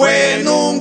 Fue 0.00 0.40
en 0.40 0.48
un 0.48 0.80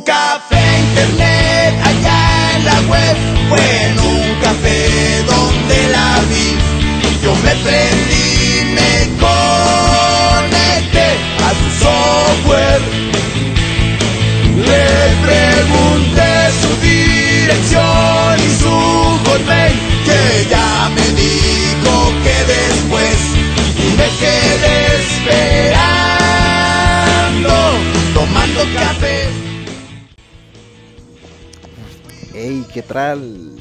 Hey, 32.79 32.85
¿qué 32.87 32.93
tal? 32.93 33.51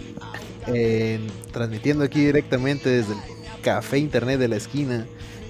Eh, 0.68 1.18
transmitiendo 1.50 2.04
aquí 2.04 2.26
directamente 2.26 2.88
desde 2.88 3.14
el 3.14 3.18
café 3.62 3.98
internet 3.98 4.38
de 4.38 4.46
la 4.46 4.56
esquina. 4.56 5.08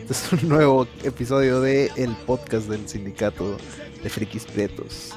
Este 0.09 0.13
es 0.15 0.43
un 0.43 0.49
nuevo 0.49 0.89
episodio 1.05 1.61
de 1.61 1.91
el 1.97 2.17
podcast 2.25 2.67
del 2.69 2.89
sindicato 2.89 3.59
de 4.03 4.09
frikis 4.09 4.47
pretos. 4.47 5.11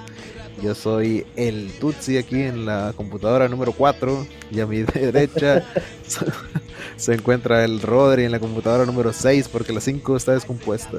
Yo 0.61 0.75
soy 0.75 1.25
el 1.37 1.71
Tutsi 1.79 2.17
aquí 2.17 2.41
en 2.41 2.65
la 2.65 2.93
computadora 2.97 3.47
número 3.47 3.71
4 3.71 4.27
y 4.51 4.59
a 4.59 4.67
mi 4.67 4.81
derecha 4.83 5.65
se 6.97 7.13
encuentra 7.13 7.63
el 7.63 7.81
Rodri 7.81 8.25
en 8.25 8.31
la 8.31 8.39
computadora 8.39 8.85
número 8.85 9.13
6 9.13 9.47
porque 9.47 9.71
la 9.71 9.79
5 9.79 10.17
está 10.17 10.33
descompuesta. 10.33 10.97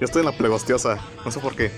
Yo 0.00 0.06
estoy 0.06 0.20
en 0.20 0.26
la 0.26 0.36
plegostiosa, 0.36 0.98
no 1.26 1.30
sé 1.30 1.40
por 1.40 1.54
qué. 1.54 1.70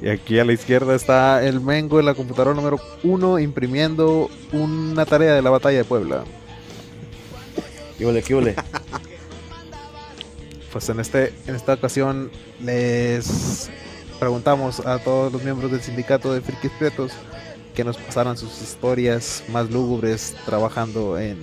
Y 0.00 0.08
aquí 0.08 0.38
a 0.38 0.44
la 0.44 0.52
izquierda 0.52 0.94
está 0.94 1.44
el 1.44 1.60
Mengo 1.60 1.98
en 1.98 2.06
la 2.06 2.14
computadora 2.14 2.54
número 2.54 2.78
1 3.02 3.40
imprimiendo 3.40 4.30
una 4.52 5.04
tarea 5.04 5.34
de 5.34 5.42
la 5.42 5.50
batalla 5.50 5.78
de 5.78 5.84
Puebla. 5.84 6.24
¿Qué 7.96 8.06
ole, 8.06 8.22
qué 8.22 8.34
ole? 8.34 8.54
Pues 10.72 10.88
en, 10.90 11.00
este, 11.00 11.32
en 11.46 11.54
esta 11.56 11.72
ocasión 11.72 12.30
les 12.60 13.70
preguntamos 14.20 14.80
a 14.80 14.98
todos 14.98 15.32
los 15.32 15.42
miembros 15.42 15.70
del 15.70 15.80
sindicato 15.80 16.32
de 16.32 16.42
frikis 16.42 16.70
pretos 16.78 17.12
que 17.74 17.84
nos 17.84 17.96
pasaran 17.96 18.36
sus 18.36 18.60
historias 18.60 19.42
más 19.48 19.70
lúgubres 19.70 20.36
trabajando 20.44 21.18
en 21.18 21.38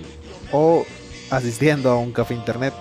o 0.52 0.86
asistiendo 1.30 1.90
a 1.90 1.98
un 1.98 2.12
café 2.12 2.34
internet. 2.34 2.72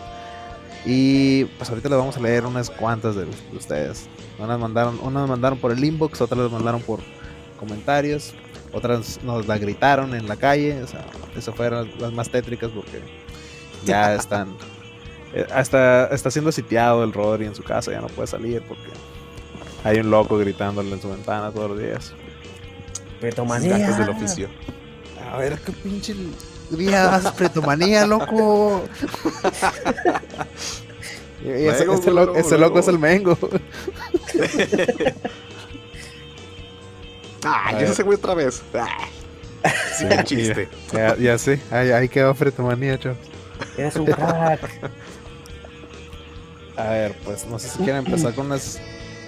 Y 0.86 1.46
pues 1.46 1.70
ahorita 1.70 1.90
les 1.90 1.98
vamos 1.98 2.16
a 2.18 2.20
leer 2.20 2.46
unas 2.46 2.70
cuantas 2.70 3.16
de, 3.16 3.26
de 3.26 3.58
ustedes. 3.58 4.08
Unas 4.38 4.60
mandaron, 4.60 5.00
unas 5.02 5.28
mandaron 5.28 5.58
por 5.58 5.72
el 5.72 5.84
inbox, 5.84 6.22
otras 6.22 6.40
las 6.40 6.52
mandaron 6.52 6.82
por 6.82 7.00
comentarios, 7.60 8.34
otras 8.72 9.20
nos 9.24 9.48
la 9.48 9.58
gritaron 9.58 10.14
en 10.14 10.28
la 10.28 10.36
calle. 10.36 10.82
O 10.84 10.88
sea, 10.88 11.06
esas 11.36 11.56
fueron 11.56 11.90
las 12.00 12.12
más 12.14 12.30
tétricas 12.30 12.70
porque 12.76 13.02
ya 13.86 14.14
están. 14.16 14.56
eh, 15.34 15.48
Hasta 15.54 16.06
está 16.08 16.30
siendo 16.30 16.52
sitiado 16.52 17.04
el 17.04 17.14
Rodri 17.14 17.46
en 17.46 17.56
su 17.56 17.64
casa, 17.64 17.92
ya 17.92 18.02
no 18.02 18.08
puede 18.08 18.28
salir 18.28 18.62
porque 18.68 18.90
hay 19.84 20.00
un 20.00 20.12
loco 20.12 20.38
gritándole 20.38 20.92
en 20.94 21.02
su 21.02 21.10
ventana 21.10 21.52
todos 21.52 21.72
los 21.72 21.80
días. 21.80 22.14
Pretomanía. 23.20 23.78
Gajes 23.80 23.98
del 23.98 24.10
oficio. 24.10 24.50
A 25.32 25.38
ver 25.38 25.60
qué 25.62 25.72
pinche 25.72 26.14
día 26.70 27.16
haces 27.16 27.32
pretomanía, 27.38 28.06
loco. 28.06 28.84
Y- 31.44 31.68
ese, 31.68 31.86
loco 32.58 32.80
es 32.80 32.88
el 32.88 32.98
Mengo. 32.98 33.38
Ah, 37.48 37.72
ya 37.74 37.82
ese 37.82 38.02
güey 38.02 38.18
otra 38.18 38.34
vez. 38.34 38.64
Ah, 38.74 38.88
sí, 39.96 40.06
qué 40.10 40.24
chiste. 40.24 40.70
Ya, 40.92 41.16
ya 41.16 41.38
sé, 41.38 41.62
ahí, 41.70 41.92
ahí 41.92 42.10
quedó 42.10 42.34
pretomanía, 42.34 42.98
chavos. 43.00 43.20
Eres 43.78 43.96
un 43.98 44.06
crack. 44.08 44.92
A 46.76 46.90
ver, 46.90 47.16
pues 47.24 47.46
no 47.46 47.60
sé 47.60 47.70
si 47.70 47.78
quieren 47.78 47.98
empezar 48.06 48.34
con 48.34 48.48
unas 48.48 48.80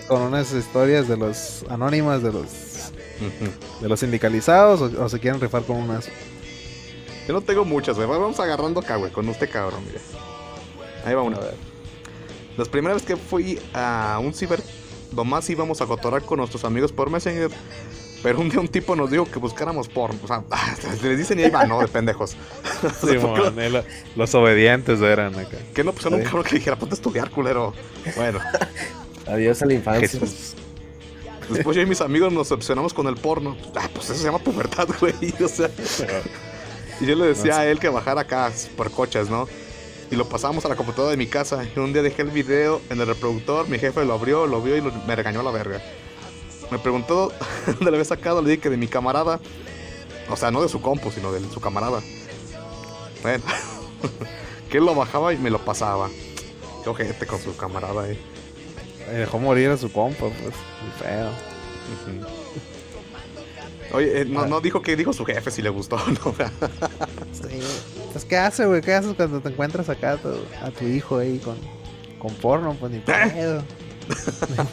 con 0.08 0.22
unas 0.24 0.52
historias 0.54 1.08
de 1.08 1.16
los 1.18 1.64
anónimas 1.70 2.24
de 2.24 2.34
los 2.34 2.92
de 3.82 3.88
los 3.88 4.00
sindicalizados 4.00 4.82
o, 4.82 5.04
o 5.04 5.10
se 5.10 5.20
quieren 5.20 5.40
rifar 5.40 5.62
con 5.64 5.78
unas. 5.78 6.10
Yo 7.28 7.34
no 7.34 7.42
tengo 7.42 7.66
muchas, 7.66 7.98
güey. 7.98 8.08
Vamos 8.08 8.40
agarrando 8.40 8.80
acá, 8.80 8.96
güey, 8.96 9.12
con 9.12 9.28
este 9.30 9.48
cabrón, 9.50 9.84
mire. 9.86 10.00
Ahí 11.06 11.14
va 11.14 11.22
una. 11.24 11.38
A 11.38 11.42
ver. 11.42 11.56
Las 12.58 12.70
primeras 12.70 12.98
vez 12.98 13.06
que 13.06 13.18
fui 13.18 13.60
a 13.74 14.20
un 14.24 14.34
ciber, 14.34 14.62
nomás 15.12 15.50
íbamos 15.50 15.82
a 15.82 15.86
cotorrar 15.86 16.24
con 16.24 16.38
nuestros 16.40 16.64
amigos 16.66 16.92
por 16.92 17.10
Messenger. 17.10 17.52
Pero 18.24 18.40
un 18.40 18.50
día 18.50 18.60
un 18.60 18.68
tipo 18.68 18.96
nos 18.96 19.12
dijo 19.12 19.26
que 19.26 19.38
buscáramos 19.38 19.88
porno. 19.88 20.20
O 20.24 20.28
sea, 20.28 20.44
les 21.04 21.18
dicen 21.20 21.40
y 21.40 21.44
ahí 21.44 21.50
va, 21.52 21.66
no, 21.66 21.80
de 21.80 21.88
pendejos. 21.88 22.36
O 22.84 23.06
sea, 23.08 23.20
¿por 23.22 23.34
qué 23.44 23.52
no- 23.52 23.62
eh, 23.62 23.70
lo- 23.70 23.84
los 24.16 24.34
obedientes 24.36 25.00
eran 25.02 25.36
acá. 25.38 25.58
¿Qué 25.76 25.84
no 25.84 25.92
pusieron 25.94 26.16
un 26.20 26.22
Sí. 26.22 26.26
cabrón 26.32 26.44
que 26.46 26.56
dijera, 26.56 26.76
ponte 26.78 26.96
a 26.96 26.98
estudiar, 26.98 27.30
culero? 27.30 27.74
Bueno, 28.16 28.40
Adiós 29.28 29.62
a 29.62 29.66
la 29.68 29.74
infancia. 29.76 30.08
Jesús. 30.20 30.54
después 31.50 31.76
yo 31.76 31.82
y 31.84 31.86
mis 31.86 32.02
amigos 32.02 32.34
nos 32.34 32.52
obsesionamos 32.52 32.94
con 32.94 33.06
el 33.08 33.16
porno. 33.18 33.56
Ah, 33.76 33.88
pues 33.94 34.06
eso 34.10 34.16
se 34.16 34.24
llama 34.24 34.40
pubertad, 34.40 34.88
güey. 35.00 35.14
O 35.44 35.48
sea, 35.48 35.70
y 37.00 37.06
yo 37.06 37.16
le 37.16 37.26
decía 37.28 37.54
No 37.54 37.58
a 37.60 37.66
él 37.68 37.80
que 37.80 37.90
bajara 37.90 38.22
acá 38.22 38.52
por 38.76 38.92
coches, 38.92 39.30
¿no? 39.30 39.48
Y 40.10 40.16
lo 40.16 40.28
pasábamos 40.30 40.64
a 40.66 40.70
la 40.70 40.76
computadora 40.76 41.12
de 41.12 41.18
mi 41.18 41.28
casa. 41.28 41.64
Y 41.76 41.80
un 41.80 41.92
día 41.94 42.02
dejé 42.02 42.22
el 42.22 42.30
video 42.32 42.82
en 42.90 43.00
el 43.02 43.08
reproductor. 43.08 43.68
Mi 43.68 43.78
jefe 43.78 44.06
lo 44.06 44.14
abrió, 44.14 44.48
lo 44.48 44.62
vio 44.62 44.78
y 44.78 44.82
lo- 44.82 44.92
me 45.06 45.16
regañó 45.16 45.42
a 45.42 45.44
la 45.44 45.52
verga. 45.52 45.82
Me 46.72 46.80
preguntó 46.80 47.32
dónde 47.66 47.86
lo 47.86 47.92
había 47.92 48.06
sacado. 48.06 48.42
Le 48.42 48.52
dije 48.52 48.62
que 48.64 48.70
de 48.70 48.78
mi 48.78 48.88
camarada. 48.88 49.40
O 50.30 50.36
sea, 50.36 50.50
no 50.52 50.62
de 50.62 50.70
su 50.70 50.82
compu, 50.82 51.12
sino 51.12 51.32
de 51.32 51.42
su 51.52 51.60
camarada. 51.60 52.02
Bueno, 53.22 53.44
que 54.70 54.78
él 54.78 54.86
lo 54.86 54.96
bajaba 54.96 55.34
y 55.34 55.38
me 55.38 55.50
lo 55.50 55.60
pasaba. 55.64 56.10
Qué 56.84 56.90
ojete 56.90 57.26
con 57.28 57.42
su 57.42 57.56
camarada, 57.58 58.10
eh. 58.10 58.18
Eh, 59.10 59.14
Dejó 59.20 59.40
morir 59.40 59.70
a 59.70 59.78
su 59.78 59.92
compa, 59.92 60.20
pues. 60.28 60.40
Muy 60.42 60.92
feo. 61.00 61.30
Oye, 63.94 64.22
eh, 64.22 64.26
no, 64.26 64.46
no 64.46 64.62
dijo 64.62 64.82
que 64.82 64.96
dijo 64.96 65.14
su 65.14 65.26
jefe 65.26 65.52
si 65.52 65.62
le 65.62 65.70
gustó 65.70 65.96
o 65.96 66.00
no. 66.08 66.36
Sí. 67.34 67.60
Pues, 68.12 68.26
¿qué 68.26 68.38
hace, 68.38 68.66
güey? 68.66 68.82
¿Qué 68.82 68.94
haces 68.94 69.14
cuando 69.16 69.40
te 69.40 69.50
encuentras 69.50 69.90
acá 69.90 70.14
a 70.14 70.18
tu, 70.18 70.30
a 70.62 70.72
tu 70.72 70.86
hijo 70.86 71.18
ahí 71.18 71.40
con, 71.40 71.58
con 72.20 72.34
porno? 72.36 72.76
Pues 72.80 72.92
ni 72.92 73.00
pedo. 73.00 73.64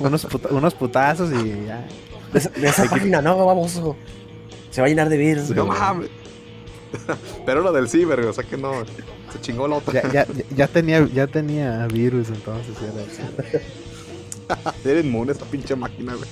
unos, 0.00 0.26
unos 0.50 0.74
putazos 0.74 1.30
y 1.30 1.66
ya. 1.66 1.86
De 2.32 2.38
esa, 2.38 2.48
de 2.50 2.68
esa 2.68 2.84
página, 2.88 3.22
no, 3.22 3.44
baboso. 3.44 3.96
Se 4.70 4.80
va 4.80 4.86
a 4.86 4.90
llenar 4.90 5.08
de 5.08 5.16
virus. 5.16 5.50
No 5.50 5.66
mames. 5.66 6.10
Pero 7.46 7.60
lo 7.60 7.72
del 7.72 7.88
ciber, 7.88 8.20
o 8.20 8.32
sea 8.32 8.44
que 8.44 8.56
no. 8.56 8.84
Se 9.32 9.40
chingó 9.40 9.68
la 9.68 9.76
otra. 9.76 10.02
Ya, 10.02 10.26
ya, 10.26 10.26
ya 10.54 10.68
tenía, 10.68 11.06
ya 11.12 11.26
tenía 11.26 11.86
virus 11.86 12.28
entonces. 12.28 12.74
Era 12.82 13.04
así. 13.04 14.88
Era 14.88 15.00
inmune 15.00 15.32
esta 15.32 15.44
pinche 15.44 15.74
máquina, 15.76 16.14
güey. 16.14 16.28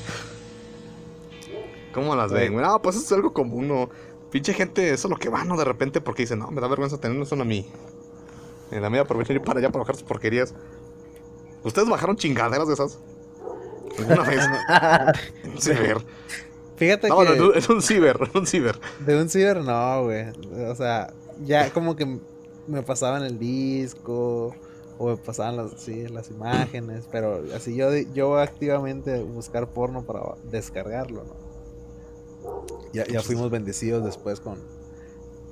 ¿Cómo 1.93 2.15
las 2.17 2.33
ven, 2.33 2.53
güey? 2.53 2.65
No, 2.65 2.81
pues 2.83 2.97
eso 2.97 3.05
es 3.05 3.13
algo 3.13 3.33
común, 3.33 3.69
¿no? 3.69 3.89
Pinche 4.31 4.55
gente, 4.55 4.93
eso 4.93 5.09
es 5.09 5.11
lo 5.11 5.17
que 5.19 5.29
va, 5.29 5.45
¿no? 5.45 5.57
De 5.57 5.65
repente, 5.65 6.01
porque 6.01 6.23
dicen, 6.23 6.39
no, 6.39 6.51
me 6.51 6.61
da 6.61 6.69
vergüenza 6.69 6.99
tenernos 6.99 7.31
uno 7.33 7.43
a 7.43 7.45
mí. 7.45 7.71
En 8.71 8.81
la 8.83 8.89
media 8.89 9.03
aprovechar 9.03 9.37
ir 9.37 9.43
para 9.43 9.59
allá 9.59 9.69
para 9.71 9.81
bajar 9.81 9.97
sus 9.97 10.05
porquerías. 10.05 10.55
¿Ustedes 11.65 11.89
bajaron 11.89 12.17
chingaderas 12.17 12.67
de 12.67 12.75
esas? 12.75 12.99
¿Alguna 13.99 14.23
vez? 14.23 14.41
En 15.45 15.51
un 15.53 15.61
ciber. 15.61 15.99
Fíjate 16.77 17.09
No, 17.09 17.19
que 17.19 17.25
no, 17.27 17.33
en 17.35 17.43
un- 17.43 17.55
en 17.57 17.73
un 17.73 17.83
ciber, 17.83 18.19
en 18.33 18.39
un 18.41 18.47
ciber. 18.47 18.81
de 19.01 19.21
un 19.21 19.29
ciber 19.29 19.59
no, 19.63 20.05
güey. 20.05 20.25
O 20.69 20.75
sea, 20.75 21.13
ya 21.45 21.71
como 21.71 21.95
que 21.95 22.19
me 22.67 22.83
pasaban 22.83 23.23
el 23.25 23.39
disco 23.39 24.55
o 24.99 25.07
me 25.11 25.17
pasaban 25.19 25.57
las, 25.59 25.73
sí, 25.83 26.09
las 26.09 26.31
imágenes, 26.31 27.07
pero 27.13 27.43
así 27.55 27.75
yo, 27.77 27.95
yo 28.15 28.39
activamente 28.39 29.23
buscar 29.23 29.69
porno 29.69 30.05
para 30.05 30.21
descargarlo, 30.51 31.25
¿no? 31.25 31.52
Ya, 32.93 33.07
ya 33.07 33.23
fuimos 33.23 33.51
bendecidos 33.51 34.05
después 34.05 34.41
con, 34.41 34.59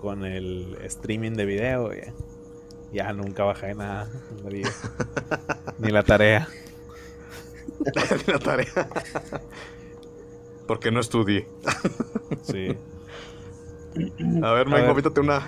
con 0.01 0.25
el 0.25 0.77
streaming 0.85 1.33
de 1.33 1.45
video, 1.47 1.93
ya, 1.95 2.13
ya 2.93 3.13
nunca 3.13 3.45
bajé 3.45 3.75
nada, 3.75 4.11
en 4.31 4.45
la 4.45 4.51
vida. 4.51 4.71
ni 5.79 5.91
la 5.91 6.03
tarea. 6.03 6.49
la 8.27 8.39
tarea. 8.39 8.89
Porque 10.67 10.91
no 10.91 11.01
estudié. 11.01 11.49
Sí. 12.43 12.77
A 14.43 14.53
ver, 14.53 14.67
Mike, 14.67 14.83
ver. 14.83 14.91
avítate 14.91 15.21
una. 15.21 15.47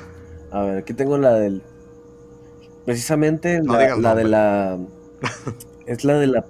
A 0.51 0.63
ver, 0.63 0.79
aquí 0.79 0.95
tengo 0.95 1.19
la 1.19 1.35
del. 1.35 1.63
Precisamente 2.85 3.61
No 3.63 3.75
la, 3.75 3.97
la 3.97 4.15
de 4.15 4.25
la. 4.25 4.79
Es 5.87 6.05
la 6.05 6.15
de 6.15 6.27
la. 6.27 6.47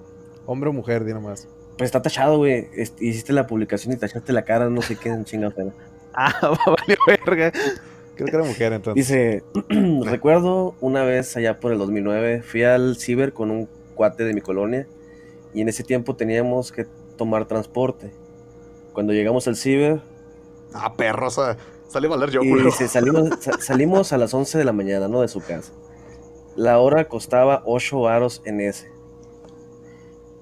Hombre 0.47 0.71
o 0.71 0.73
mujer, 0.73 1.05
di 1.05 1.13
nomás. 1.13 1.49
Pues 1.77 1.89
está 1.89 2.03
tachado, 2.03 2.39
güey. 2.39 2.69
Hiciste 3.01 3.33
la 3.33 3.47
publicación 3.47 3.93
y 3.95 3.97
tachaste 3.97 4.33
la 4.33 4.43
cara, 4.45 4.69
no 4.69 4.83
sé 4.83 4.97
qué 4.97 5.09
en 5.11 5.25
chingada. 5.25 5.55
era. 5.57 5.73
Ah, 6.15 6.33
valió 6.67 6.97
verga. 7.07 7.53
Creo 8.15 8.27
que 8.29 8.37
era 8.37 8.45
mujer 8.45 8.73
entonces. 8.75 8.95
Dice: 9.09 9.43
Recuerdo 10.05 10.75
una 10.81 11.03
vez 11.03 11.37
allá 11.37 11.59
por 11.61 11.73
el 11.73 11.79
2009, 11.79 12.43
fui 12.43 12.63
al 12.65 12.97
ciber 12.97 13.33
con 13.33 13.51
un 13.51 13.69
cuate 13.95 14.25
de 14.25 14.35
mi 14.35 14.41
colonia 14.41 14.87
y 15.55 15.61
en 15.63 15.69
ese 15.69 15.83
tiempo 15.85 16.15
teníamos 16.17 16.73
que 16.73 16.87
tomar 17.17 17.47
transporte. 17.47 18.13
Cuando 18.93 19.13
llegamos 19.13 19.49
al 19.49 19.57
ciber, 19.57 20.01
Ah, 20.75 20.95
perro, 20.97 21.27
o 21.27 21.31
sea, 21.31 21.57
salí 21.89 22.07
a 22.07 22.11
valer 22.11 22.31
yo, 22.31 22.43
y 22.43 22.49
culo. 22.51 22.65
dice, 22.67 22.89
salimos, 22.89 23.31
sa- 23.41 23.59
salimos 23.61 24.13
a 24.15 24.19
las 24.19 24.33
11 24.33 24.57
de 24.59 24.65
la 24.65 24.73
mañana, 24.73 25.09
¿no? 25.09 25.21
De 25.23 25.29
su 25.29 25.41
casa. 25.41 25.73
La 26.57 26.79
hora 26.79 27.09
costaba 27.09 27.63
8 27.67 28.09
aros 28.09 28.43
en 28.47 28.61
ese. 28.61 28.91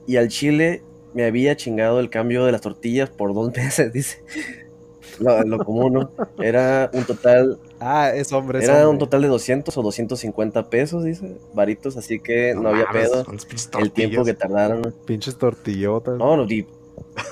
Y 0.07 0.17
al 0.17 0.29
chile 0.29 0.83
me 1.15 1.25
había 1.25 1.57
chingado 1.57 2.01
el 2.01 2.11
cambio 2.11 2.45
de 2.45 2.53
las 2.53 2.61
tortillas 2.61 3.11
por 3.11 3.35
dos 3.35 3.53
meses, 3.57 3.93
dice. 3.93 4.23
Lo, 5.19 5.43
lo 5.43 5.59
común, 5.59 5.93
¿no? 5.93 6.11
Era 6.43 6.91
un 6.95 7.05
total, 7.05 7.59
Ah, 7.79 8.11
es 8.15 8.33
hombre. 8.33 8.61
es 8.61 8.69
era 8.69 8.89
un 8.89 8.99
total 8.99 9.21
de 9.23 9.29
200 9.29 9.77
o 9.77 9.83
250 9.83 10.71
pesos, 10.71 11.05
dice. 11.05 11.37
Varitos, 11.53 11.97
así 11.99 12.21
que 12.21 12.55
no, 12.55 12.69
había 12.71 12.87
mames, 12.87 13.11
pedo. 13.11 13.25
El 13.81 13.93
tiempo 13.93 14.25
que 14.25 14.33
tardaron. 14.35 14.81
¿no? 14.83 14.91
Pinches 15.05 15.37
tortillotas. 15.37 16.17
No, 16.17 16.37
no, 16.39 16.47
di- 16.47 16.67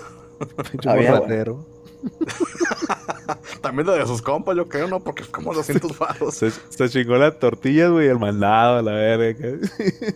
pinche 0.70 0.88
había, 0.90 1.12
borratero. 1.14 1.64
También 3.62 3.86
lo 3.86 3.92
de 3.94 4.06
sus 4.06 4.22
compas, 4.22 4.56
yo 4.56 4.68
creo, 4.68 4.86
¿no? 4.88 5.00
Porque 5.00 5.22
es 5.22 5.28
como 5.28 5.52
200 5.54 5.98
baros. 5.98 6.34
Se, 6.34 6.50
se 6.50 6.88
chingó 6.88 7.16
las 7.16 7.38
tortillas, 7.38 7.90
güey, 7.90 8.08
el 8.08 8.18
mandado, 8.18 8.78
a 8.78 8.82
la 8.82 8.92
verga. 8.92 9.34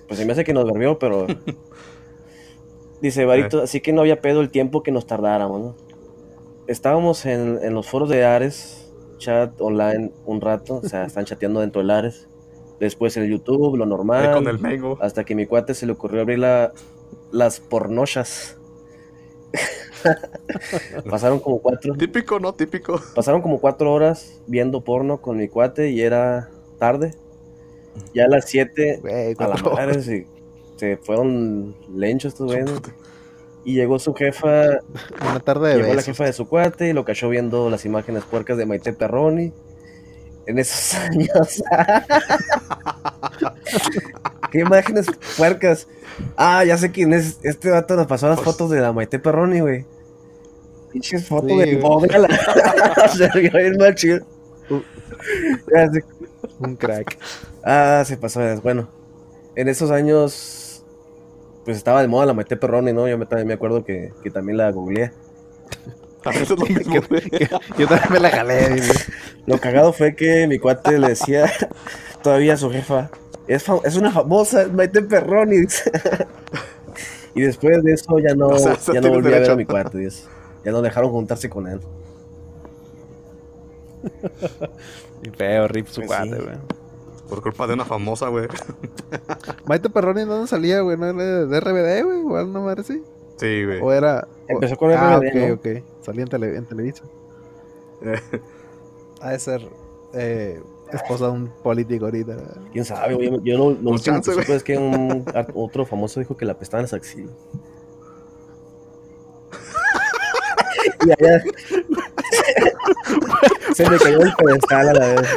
Pues 0.08 0.18
se 0.18 0.24
me 0.26 0.32
hace 0.32 0.44
que 0.44 0.52
nos 0.52 0.64
verbió, 0.64 0.98
pero. 0.98 1.26
Dice 3.02 3.24
Barito, 3.26 3.62
así 3.62 3.80
que 3.80 3.92
no 3.92 4.00
había 4.00 4.20
pedo 4.20 4.40
el 4.40 4.48
tiempo 4.50 4.82
que 4.82 4.92
nos 4.92 5.06
tardáramos, 5.06 5.60
¿no? 5.60 5.76
Estábamos 6.68 7.26
en, 7.26 7.58
en 7.62 7.74
los 7.74 7.88
foros 7.88 8.08
de 8.08 8.24
Ares, 8.24 8.90
chat 9.18 9.60
online 9.60 10.12
un 10.24 10.40
rato, 10.40 10.76
o 10.76 10.88
sea, 10.88 11.04
están 11.06 11.24
chateando 11.24 11.60
dentro 11.60 11.80
del 11.82 11.90
Ares. 11.90 12.28
Después 12.78 13.16
en 13.16 13.24
el 13.24 13.30
YouTube, 13.30 13.76
lo 13.76 13.86
normal. 13.86 14.32
con 14.32 14.48
el. 14.48 14.96
Hasta 15.00 15.24
que 15.24 15.34
mi 15.34 15.46
cuate 15.46 15.74
se 15.74 15.86
le 15.86 15.92
ocurrió 15.92 16.22
abrir 16.22 16.38
la- 16.38 16.72
las 17.30 17.60
pornochas. 17.60 18.56
pasaron 21.10 21.38
como 21.40 21.60
cuatro. 21.60 21.94
Típico, 21.94 22.40
¿no? 22.40 22.54
Típico. 22.54 23.00
Pasaron 23.14 23.42
como 23.42 23.60
cuatro 23.60 23.92
horas 23.92 24.40
viendo 24.46 24.82
porno 24.82 25.20
con 25.20 25.36
mi 25.36 25.48
cuate 25.48 25.90
y 25.90 26.00
era 26.00 26.50
tarde. 26.78 27.14
Ya 28.14 28.24
a 28.24 28.28
las 28.28 28.46
siete 28.48 29.00
a 29.04 29.42
la 29.42 29.48
cuatro 29.48 29.72
madre 29.72 30.26
se 30.82 30.96
fueron 30.96 31.76
lenchos 31.94 32.32
estos 32.32 32.48
güeyes. 32.48 32.72
Y 33.64 33.74
llegó 33.74 34.00
su 34.00 34.12
jefa, 34.14 34.80
Una 35.30 35.38
tarde 35.38 35.68
de 35.76 35.82
llegó 35.82 35.94
la 35.94 36.02
jefa 36.02 36.24
de 36.24 36.32
su 36.32 36.48
cuate 36.48 36.88
y 36.88 36.92
lo 36.92 37.04
cachó 37.04 37.28
viendo 37.28 37.70
las 37.70 37.84
imágenes 37.84 38.24
puercas 38.24 38.58
de 38.58 38.66
Maite 38.66 38.92
Perroni. 38.92 39.52
En 40.46 40.58
esos 40.58 40.94
años. 40.98 41.62
¿Qué 44.50 44.58
imágenes 44.58 45.06
puercas? 45.36 45.86
Ah, 46.36 46.64
ya 46.64 46.76
sé 46.76 46.90
quién 46.90 47.12
es. 47.12 47.38
Este 47.44 47.70
vato 47.70 47.94
nos 47.94 48.08
pasó 48.08 48.26
las 48.28 48.40
Pues- 48.40 48.50
fotos 48.50 48.70
de 48.70 48.80
la 48.80 48.92
Maite 48.92 49.20
Perroni, 49.20 49.60
güey. 49.60 49.86
Pinches 50.92 51.28
fotos 51.28 51.52
Sí, 51.52 51.58
de 51.58 51.76
bóveda. 51.76 52.28
Se 53.16 53.28
vio 53.40 53.52
bien 53.52 53.76
mal 53.78 53.94
chido. 53.94 54.26
Sé 55.68 56.04
Un 56.58 56.74
crack. 56.74 57.16
Ah, 57.64 58.02
se 58.04 58.16
pasó. 58.16 58.40
Bueno, 58.62 58.88
en 59.54 59.68
esos 59.68 59.92
años, 59.92 60.32
pues 61.64 61.76
estaba 61.76 62.02
de 62.02 62.08
moda 62.08 62.26
la 62.26 62.34
Maite 62.34 62.56
Perroni, 62.56 62.92
¿no? 62.92 63.08
Yo 63.08 63.18
me, 63.18 63.26
también 63.26 63.48
me 63.48 63.54
acuerdo 63.54 63.84
que, 63.84 64.12
que 64.22 64.30
también 64.30 64.58
la 64.58 64.70
googleé. 64.70 65.12
A 66.24 66.30
veces 66.30 66.50
es 66.52 66.58
lo 66.58 66.66
mismo, 66.66 67.00
güey. 67.08 67.22
Yo 67.78 67.88
también 67.88 68.12
me 68.12 68.20
la 68.20 68.30
jalé, 68.30 68.68
güey. 68.68 68.82
Lo 69.46 69.58
cagado 69.58 69.92
fue 69.92 70.14
que 70.14 70.46
mi 70.46 70.58
cuate 70.58 70.98
le 70.98 71.08
decía 71.08 71.50
todavía 72.22 72.54
a 72.54 72.56
su 72.56 72.70
jefa, 72.70 73.10
es, 73.48 73.64
es 73.84 73.96
una 73.96 74.12
famosa, 74.12 74.62
es 74.62 74.72
Maite 74.72 75.02
Perroni. 75.02 75.66
y 77.34 77.40
después 77.40 77.82
de 77.82 77.94
eso 77.94 78.18
ya 78.20 78.34
no, 78.36 78.48
O 78.48 78.58
sea, 78.58 78.76
se 78.76 78.92
ya 78.94 79.00
no 79.00 79.08
volví 79.10 79.32
a 79.34 79.40
ver 79.40 79.50
a 79.50 79.56
mi 79.56 79.64
cuate. 79.64 79.98
dice. 79.98 80.28
Ya 80.64 80.70
no 80.70 80.80
dejaron 80.80 81.10
juntarse 81.10 81.50
con 81.50 81.66
él. 81.66 81.80
Y 85.22 85.30
feo, 85.30 85.68
rip 85.68 85.86
su 85.88 86.02
Pues 86.02 86.08
cuate, 86.08 86.36
sí. 86.36 86.42
güey. 86.42 86.56
Por 87.32 87.42
culpa 87.42 87.66
de 87.66 87.72
una 87.72 87.86
famosa, 87.86 88.28
güey. 88.28 88.46
Maite 89.64 89.88
Perroni, 89.88 90.26
¿dónde 90.26 90.46
salía, 90.48 90.82
güey? 90.82 90.98
¿No 90.98 91.06
era 91.06 91.46
de 91.46 91.60
RBD, 91.60 92.04
güey? 92.04 92.18
¿O 92.24 92.36
alguna 92.36 92.60
madre 92.60 92.82
así? 92.82 93.02
Sí, 93.38 93.64
güey. 93.64 93.80
¿O 93.80 93.90
era...? 93.90 94.28
Empezó 94.48 94.76
con 94.76 94.90
Ah, 94.92 95.16
RBD, 95.16 95.28
ok, 95.28 95.34
¿no? 95.48 95.54
ok. 95.54 95.66
Salía 96.02 96.22
en, 96.24 96.28
tele- 96.28 96.56
en 96.58 96.66
Televisa. 96.66 97.04
Ha 99.22 99.30
de 99.30 99.38
ser 99.38 99.66
eh, 100.12 100.60
esposa 100.92 101.26
de 101.26 101.30
un 101.30 101.48
político 101.62 102.04
ahorita. 102.04 102.36
¿Quién 102.70 102.84
sabe? 102.84 103.14
güey? 103.14 103.30
Yo, 103.44 103.56
no, 103.56 103.70
lo 103.70 103.76
Pues 103.76 104.06
último 104.06 104.20
chance, 104.20 104.36
que 104.44 104.54
es 104.56 104.62
que 104.62 104.76
un 104.76 105.24
otro 105.54 105.86
famoso 105.86 106.20
dijo 106.20 106.36
que 106.36 106.44
la 106.44 106.52
apestaban 106.52 106.82
las 106.84 106.92
axilas. 106.92 107.32
y 111.06 111.10
allá... 111.12 111.42
Se 113.74 113.88
me 113.88 113.96
cayó 113.98 114.20
el 114.20 114.34
pedestal 114.34 114.88
a 114.88 114.92
la 114.92 115.06
vez. 115.14 115.28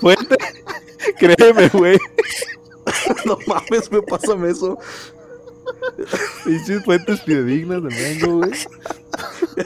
Fuente, 0.00 0.36
créeme, 1.18 1.68
güey. 1.68 1.98
no 3.26 3.38
mames, 3.46 3.90
me 3.90 4.02
pásame 4.02 4.50
eso. 4.50 4.78
Pinches 6.44 6.84
fuentes 6.84 7.22
fidedignas 7.22 7.82
de 7.82 7.88
Mengo, 7.90 8.38
güey. 8.38 8.52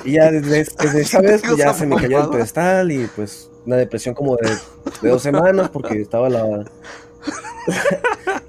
Y 0.05 0.12
ya 0.12 0.31
desde, 0.31 0.67
desde 0.83 1.00
esa 1.00 1.21
vez 1.21 1.43
pues, 1.44 1.56
ya 1.56 1.73
se 1.73 1.87
me 1.87 1.97
cayó 1.97 2.23
el 2.25 2.31
pedestal 2.31 2.91
y 2.93 3.06
pues 3.15 3.50
una 3.65 3.77
depresión 3.77 4.15
como 4.15 4.37
de, 4.37 4.50
de 5.03 5.09
dos 5.09 5.23
semanas 5.23 5.71
porque 5.71 6.00
estaba 6.00 6.29
la 6.29 6.65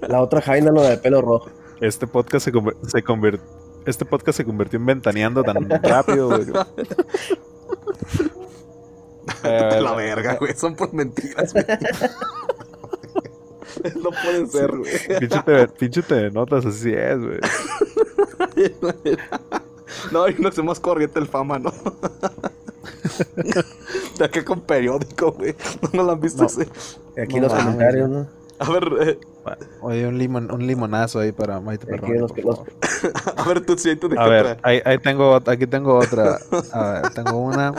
la 0.02 0.22
otra 0.22 0.42
Jaina, 0.42 0.72
lo 0.72 0.82
de 0.84 0.98
pelo 0.98 1.22
rojo. 1.22 1.50
Este 1.82 2.06
podcast 2.08 2.46
se, 2.46 2.54
conver- 2.54 2.76
se 2.88 3.04
conver- 3.04 3.40
Este 3.86 4.06
podcast 4.06 4.38
se 4.38 4.46
convirtió 4.46 4.78
en 4.80 4.86
ventaneando 4.86 5.44
tan 5.44 5.70
rápido, 5.70 6.28
güey. 6.30 6.48
Eh, 9.44 9.80
La 9.82 9.94
verga, 9.94 10.36
güey. 10.36 10.56
Son 10.56 10.76
por 10.76 10.94
mentiras, 10.94 11.54
güey. 11.54 11.66
No 14.02 14.10
pueden 14.10 14.50
ser, 14.50 14.76
güey. 14.76 14.92
Pinche 15.20 15.40
te, 15.44 15.68
pinche 15.68 16.02
te 16.02 16.32
notas, 16.32 16.66
así 16.66 16.92
es, 16.94 17.20
güey. 17.20 17.40
No, 20.12 20.28
y 20.28 20.34
no 20.36 20.52
sé 20.52 20.64
más 20.64 20.80
corriente 20.80 21.20
el 21.20 21.28
fama, 21.28 21.60
¿no? 21.60 21.72
De 24.18 24.26
acá 24.26 24.44
con 24.44 24.62
periódico, 24.62 25.32
güey. 25.32 25.56
¿No 25.94 26.04
lo 26.04 26.12
han 26.12 26.20
visto 26.20 26.44
No. 26.44 26.48
ese? 26.50 26.68
Aquí 27.22 27.36
No 27.40 27.48
los 27.48 27.54
comentarios, 27.54 28.10
¿no? 28.10 28.28
A 28.60 28.72
ver, 28.72 28.90
eh, 29.02 29.20
Oye, 29.82 30.08
un, 30.08 30.18
limon, 30.18 30.52
un 30.52 30.66
limonazo 30.66 31.20
ahí 31.20 31.32
para 31.32 31.60
Maite 31.60 31.86
Aquí 31.86 31.92
Perroni, 32.02 32.20
los 32.20 32.32
a 33.36 33.44
ver, 33.44 33.62
tú 33.66 33.78
sí, 33.78 33.96
tú 33.96 34.10
de 34.10 34.20
A 34.20 34.26
ver, 34.28 34.58
ahí, 34.64 34.82
ahí 34.84 34.98
tengo, 34.98 35.36
aquí 35.36 35.68
tengo 35.68 35.98
otra. 35.98 36.40
A 36.74 37.02
ver, 37.02 37.14
tengo 37.14 37.38
una. 37.38 37.74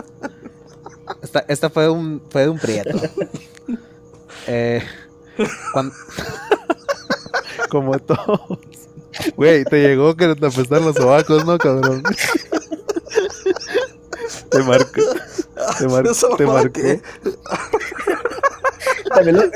Esta, 1.22 1.44
esta 1.48 1.70
fue 1.70 1.88
un, 1.88 2.22
fue 2.30 2.42
de 2.42 2.48
un 2.50 2.58
prieto. 2.58 2.98
Eh, 4.46 4.82
Como 7.70 7.98
todos. 7.98 8.58
Güey, 9.36 9.64
te 9.64 9.80
llegó 9.82 10.16
que 10.16 10.34
te 10.34 10.46
apestan 10.46 10.84
los 10.84 10.96
sobacos, 10.96 11.44
¿no, 11.44 11.58
cabrón? 11.58 12.02
Te 14.50 14.62
marco. 14.62 15.02
Te, 15.78 15.88
mar- 15.88 16.06
¿Esa 16.06 16.28
te 16.36 16.46
marcó. 16.46 16.72
qué? 16.72 17.02
También 19.14 19.36
lo- 19.36 19.50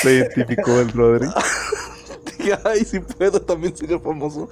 Se 0.00 0.12
identificó 0.14 0.78
el 0.80 0.92
Rodri. 0.92 1.28
Dije, 2.38 2.58
Ay, 2.64 2.84
si 2.84 3.00
puedo 3.00 3.40
también 3.40 3.76
ser 3.76 3.98
famoso. 4.00 4.48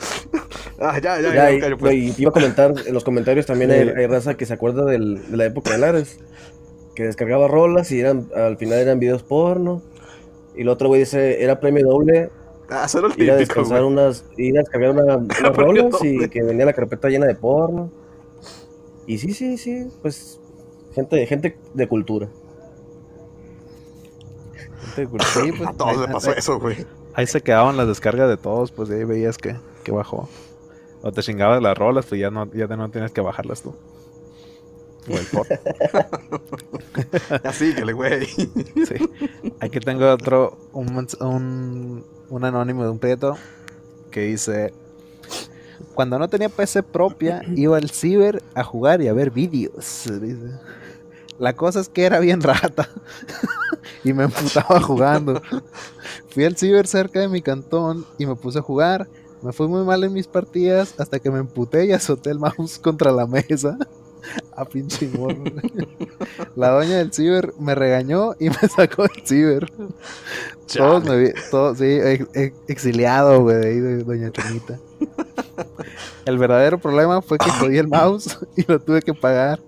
Ah, 0.79 0.99
ya, 1.03 1.21
ya, 1.21 1.29
Ya, 1.29 1.35
ya, 1.35 1.53
y, 1.53 1.61
callo, 1.61 1.79
pues. 1.79 1.95
y 1.95 2.15
iba 2.19 2.31
a 2.31 2.33
comentar 2.33 2.75
en 2.87 2.95
los 2.95 3.05
comentarios 3.05 3.47
también 3.47 3.71
hay, 3.71 3.85
Sí. 3.85 3.91
hay 3.97 4.07
raza 4.07 4.35
que 4.37 4.47
se 4.47 4.55
acuerda 4.55 4.85
del- 4.85 5.31
de 5.31 5.37
la 5.37 5.45
época 5.47 5.71
de 5.73 5.79
Lares. 5.79 6.19
Que 6.95 7.05
descargaba 7.05 7.49
rolas 7.49 7.91
y 7.91 8.01
eran 8.01 8.29
al 8.37 8.57
final 8.59 8.79
eran 8.79 8.99
videos 9.01 9.23
porno. 9.23 9.83
Y 10.55 10.63
el 10.63 10.69
otro 10.69 10.89
güey 10.89 11.01
dice, 11.01 11.43
era 11.43 11.59
premio 11.61 11.87
doble 11.87 12.31
Ah, 12.69 12.87
era 12.93 13.07
el 13.07 13.23
ir 13.23 13.31
a 13.31 13.37
típico, 13.37 13.37
descansar 13.39 13.81
güey. 13.83 13.93
unas, 13.93 14.25
ir 14.37 14.57
a 14.59 14.61
descargar 14.61 14.91
una- 14.91 15.17
unas 15.41 15.57
rolas 15.57 15.95
y 16.03 16.29
que 16.29 16.43
venía 16.43 16.67
la 16.67 16.73
carpeta 16.75 17.09
llena 17.09 17.27
de 17.27 17.35
porno. 17.35 17.91
Y 19.07 19.19
sí, 19.19 19.33
sí, 19.33 19.57
sí, 19.59 19.87
pues 20.03 20.39
gente, 20.95 21.27
gente 21.27 21.57
de 21.75 21.89
cultura. 21.89 22.29
Sí, 24.95 25.07
pues, 25.07 25.23
A 25.67 25.73
todos 25.73 25.93
ahí- 25.97 26.07
le 26.07 26.09
pasó 26.13 26.31
ahí- 26.31 26.37
eso, 26.39 26.59
güey. 26.61 26.77
Ahí 27.15 27.27
se 27.27 27.41
quedaban 27.43 27.77
las 27.77 27.89
descargas 27.89 28.29
de 28.29 28.37
todos, 28.37 28.73
pues 28.73 28.89
y 28.91 28.95
ahí 28.95 29.05
veías 29.05 29.37
que, 29.39 29.57
que 29.85 29.93
bajó. 29.93 30.29
O 31.03 31.13
te 31.13 31.23
chingabas 31.23 31.61
las 31.61 31.77
rolas, 31.77 32.07
pues 32.07 32.21
ya 32.21 32.31
no, 32.31 32.51
ya 32.53 32.67
no 32.69 32.91
tienes 32.91 33.11
que 33.11 33.21
bajarlas 33.21 33.63
tú. 33.63 33.75
O 35.09 35.19
el 35.19 35.27
por. 35.27 35.47
Ya 37.45 37.53
síguele, 37.53 37.93
güey. 37.93 38.27
Sí. 38.27 39.11
Aquí 39.61 39.81
tengo 39.81 40.11
otro, 40.11 40.59
un, 40.73 41.09
un, 41.21 42.05
un 42.29 42.45
anónimo 42.45 42.85
de 42.85 42.91
un 42.91 42.99
prieto 42.99 43.37
que 44.11 44.23
dice: 44.23 44.73
Cuando 45.95 46.19
no 46.19 46.29
tenía 46.29 46.49
PC 46.49 46.83
propia, 46.85 47.43
iba 47.57 47.77
al 47.77 47.91
ciber 47.91 48.43
a 48.55 48.63
jugar 48.63 49.03
y 49.03 49.09
a 49.09 49.13
ver 49.13 49.31
vídeos. 49.31 50.05
Dice. 50.21 50.53
La 51.39 51.55
cosa 51.57 51.81
es 51.81 51.89
que 51.89 52.05
era 52.05 52.21
bien 52.21 52.41
rata 52.41 52.89
y 54.05 54.13
me 54.13 54.25
emputaba 54.25 54.81
jugando. 54.81 55.43
Fui 56.29 56.45
al 56.45 56.57
ciber 56.57 56.87
cerca 56.87 57.19
de 57.19 57.29
mi 57.29 57.43
cantón 57.43 58.07
y 58.19 58.27
me 58.27 58.37
puse 58.37 58.61
a 58.61 58.63
jugar. 58.63 59.09
Me 59.43 59.53
fue 59.53 59.67
muy 59.69 59.85
mal 59.85 60.05
en 60.05 60.13
mis 60.13 60.27
partidas 60.27 60.95
hasta 60.99 61.19
que 61.19 61.31
me 61.31 61.39
emputé 61.39 61.87
y 61.87 61.93
azoté 61.93 62.31
el 62.31 62.39
mouse 62.39 62.79
contra 62.83 63.11
la 63.13 63.27
mesa. 63.27 63.77
A 64.57 64.65
pinche 64.65 65.09
morro. 65.19 65.43
La 66.57 66.69
doña 66.71 66.99
del 66.99 67.13
ciber 67.13 67.53
me 67.59 67.75
regañó 67.75 68.35
y 68.39 68.51
me 68.51 68.69
sacó 68.75 69.03
del 69.03 69.27
ciber. 69.27 69.73
Todos 70.73 71.03
me 71.05 71.17
vi, 71.19 71.31
todos, 71.51 71.79
sí, 71.79 71.85
ex- 71.87 72.29
ex- 72.33 72.57
exiliado, 72.69 73.43
güey, 73.43 73.57
de 73.57 73.67
ahí 73.69 73.81
de 73.81 74.05
Doña 74.05 74.31
Chonita. 74.31 74.79
El 76.25 76.39
verdadero 76.39 76.79
problema 76.79 77.21
fue 77.21 77.37
que 77.37 77.51
jodí 77.51 77.79
el 77.79 77.89
mouse 77.89 78.39
y 78.57 78.65
lo 78.71 78.79
tuve 78.81 79.03
que 79.03 79.13
pagar. 79.13 79.59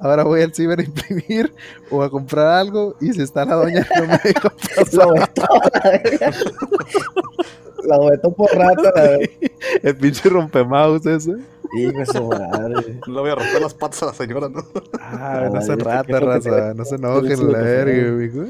Ahora 0.00 0.24
voy 0.24 0.42
al 0.42 0.52
ciber 0.54 0.80
a 0.80 0.82
imprimir 0.82 1.54
o 1.88 2.02
a 2.02 2.10
comprar 2.10 2.48
algo 2.48 2.96
y 3.00 3.12
si 3.12 3.22
está 3.22 3.44
la 3.44 3.54
doña 3.54 3.86
no 3.96 4.06
me 4.06 4.18
deja 4.24 4.52
La 4.96 5.06
pasar. 5.06 5.30
La 7.84 7.98
vetó 8.10 8.32
por 8.32 8.50
rata, 8.54 8.92
la. 8.94 9.18
El 9.82 9.96
pinche 9.96 10.28
rompemouse 10.28 11.06
ese. 11.06 11.36
Hijo 11.76 11.92
de 11.98 12.06
su 12.06 12.24
madre. 12.28 13.00
Le 13.06 13.20
voy 13.20 13.30
a 13.30 13.34
romper 13.36 13.62
las 13.62 13.74
patas 13.74 14.02
a 14.02 14.06
la 14.06 14.14
señora, 14.14 14.48
¿no? 14.48 14.64
Ah, 15.00 15.48
no 15.52 15.60
se 15.62 15.76
¿qué 15.76 15.84
rata, 15.84 16.20
raza. 16.20 16.74
No 16.74 16.84
se 16.84 16.96
¿qué 16.96 16.96
enojen, 16.96 17.52
la 17.52 17.58
verga, 17.58 18.10
mijo. 18.12 18.44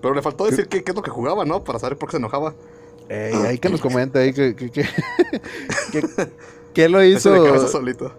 Pero 0.00 0.14
le 0.14 0.22
faltó 0.22 0.46
decir 0.46 0.68
qué, 0.68 0.82
qué 0.84 0.92
es 0.92 0.96
lo 0.96 1.02
que 1.02 1.10
jugaba, 1.10 1.44
¿no? 1.44 1.62
Para 1.64 1.78
saber 1.78 1.98
por 1.98 2.08
qué 2.08 2.12
se 2.12 2.16
enojaba. 2.18 2.54
Ey, 3.08 3.34
ahí 3.34 3.58
que 3.58 3.68
nos 3.68 3.80
comente 3.80 4.18
ahí 4.18 4.32
que, 4.32 4.54
que, 4.56 4.70
que, 4.70 4.82
que- 5.92 6.28
¿qué 6.74 6.88
lo 6.88 7.00
Ese 7.00 7.30
de 7.30 7.36
cabeza 7.38 7.56
hizo, 7.56 7.68
solito. 7.68 8.12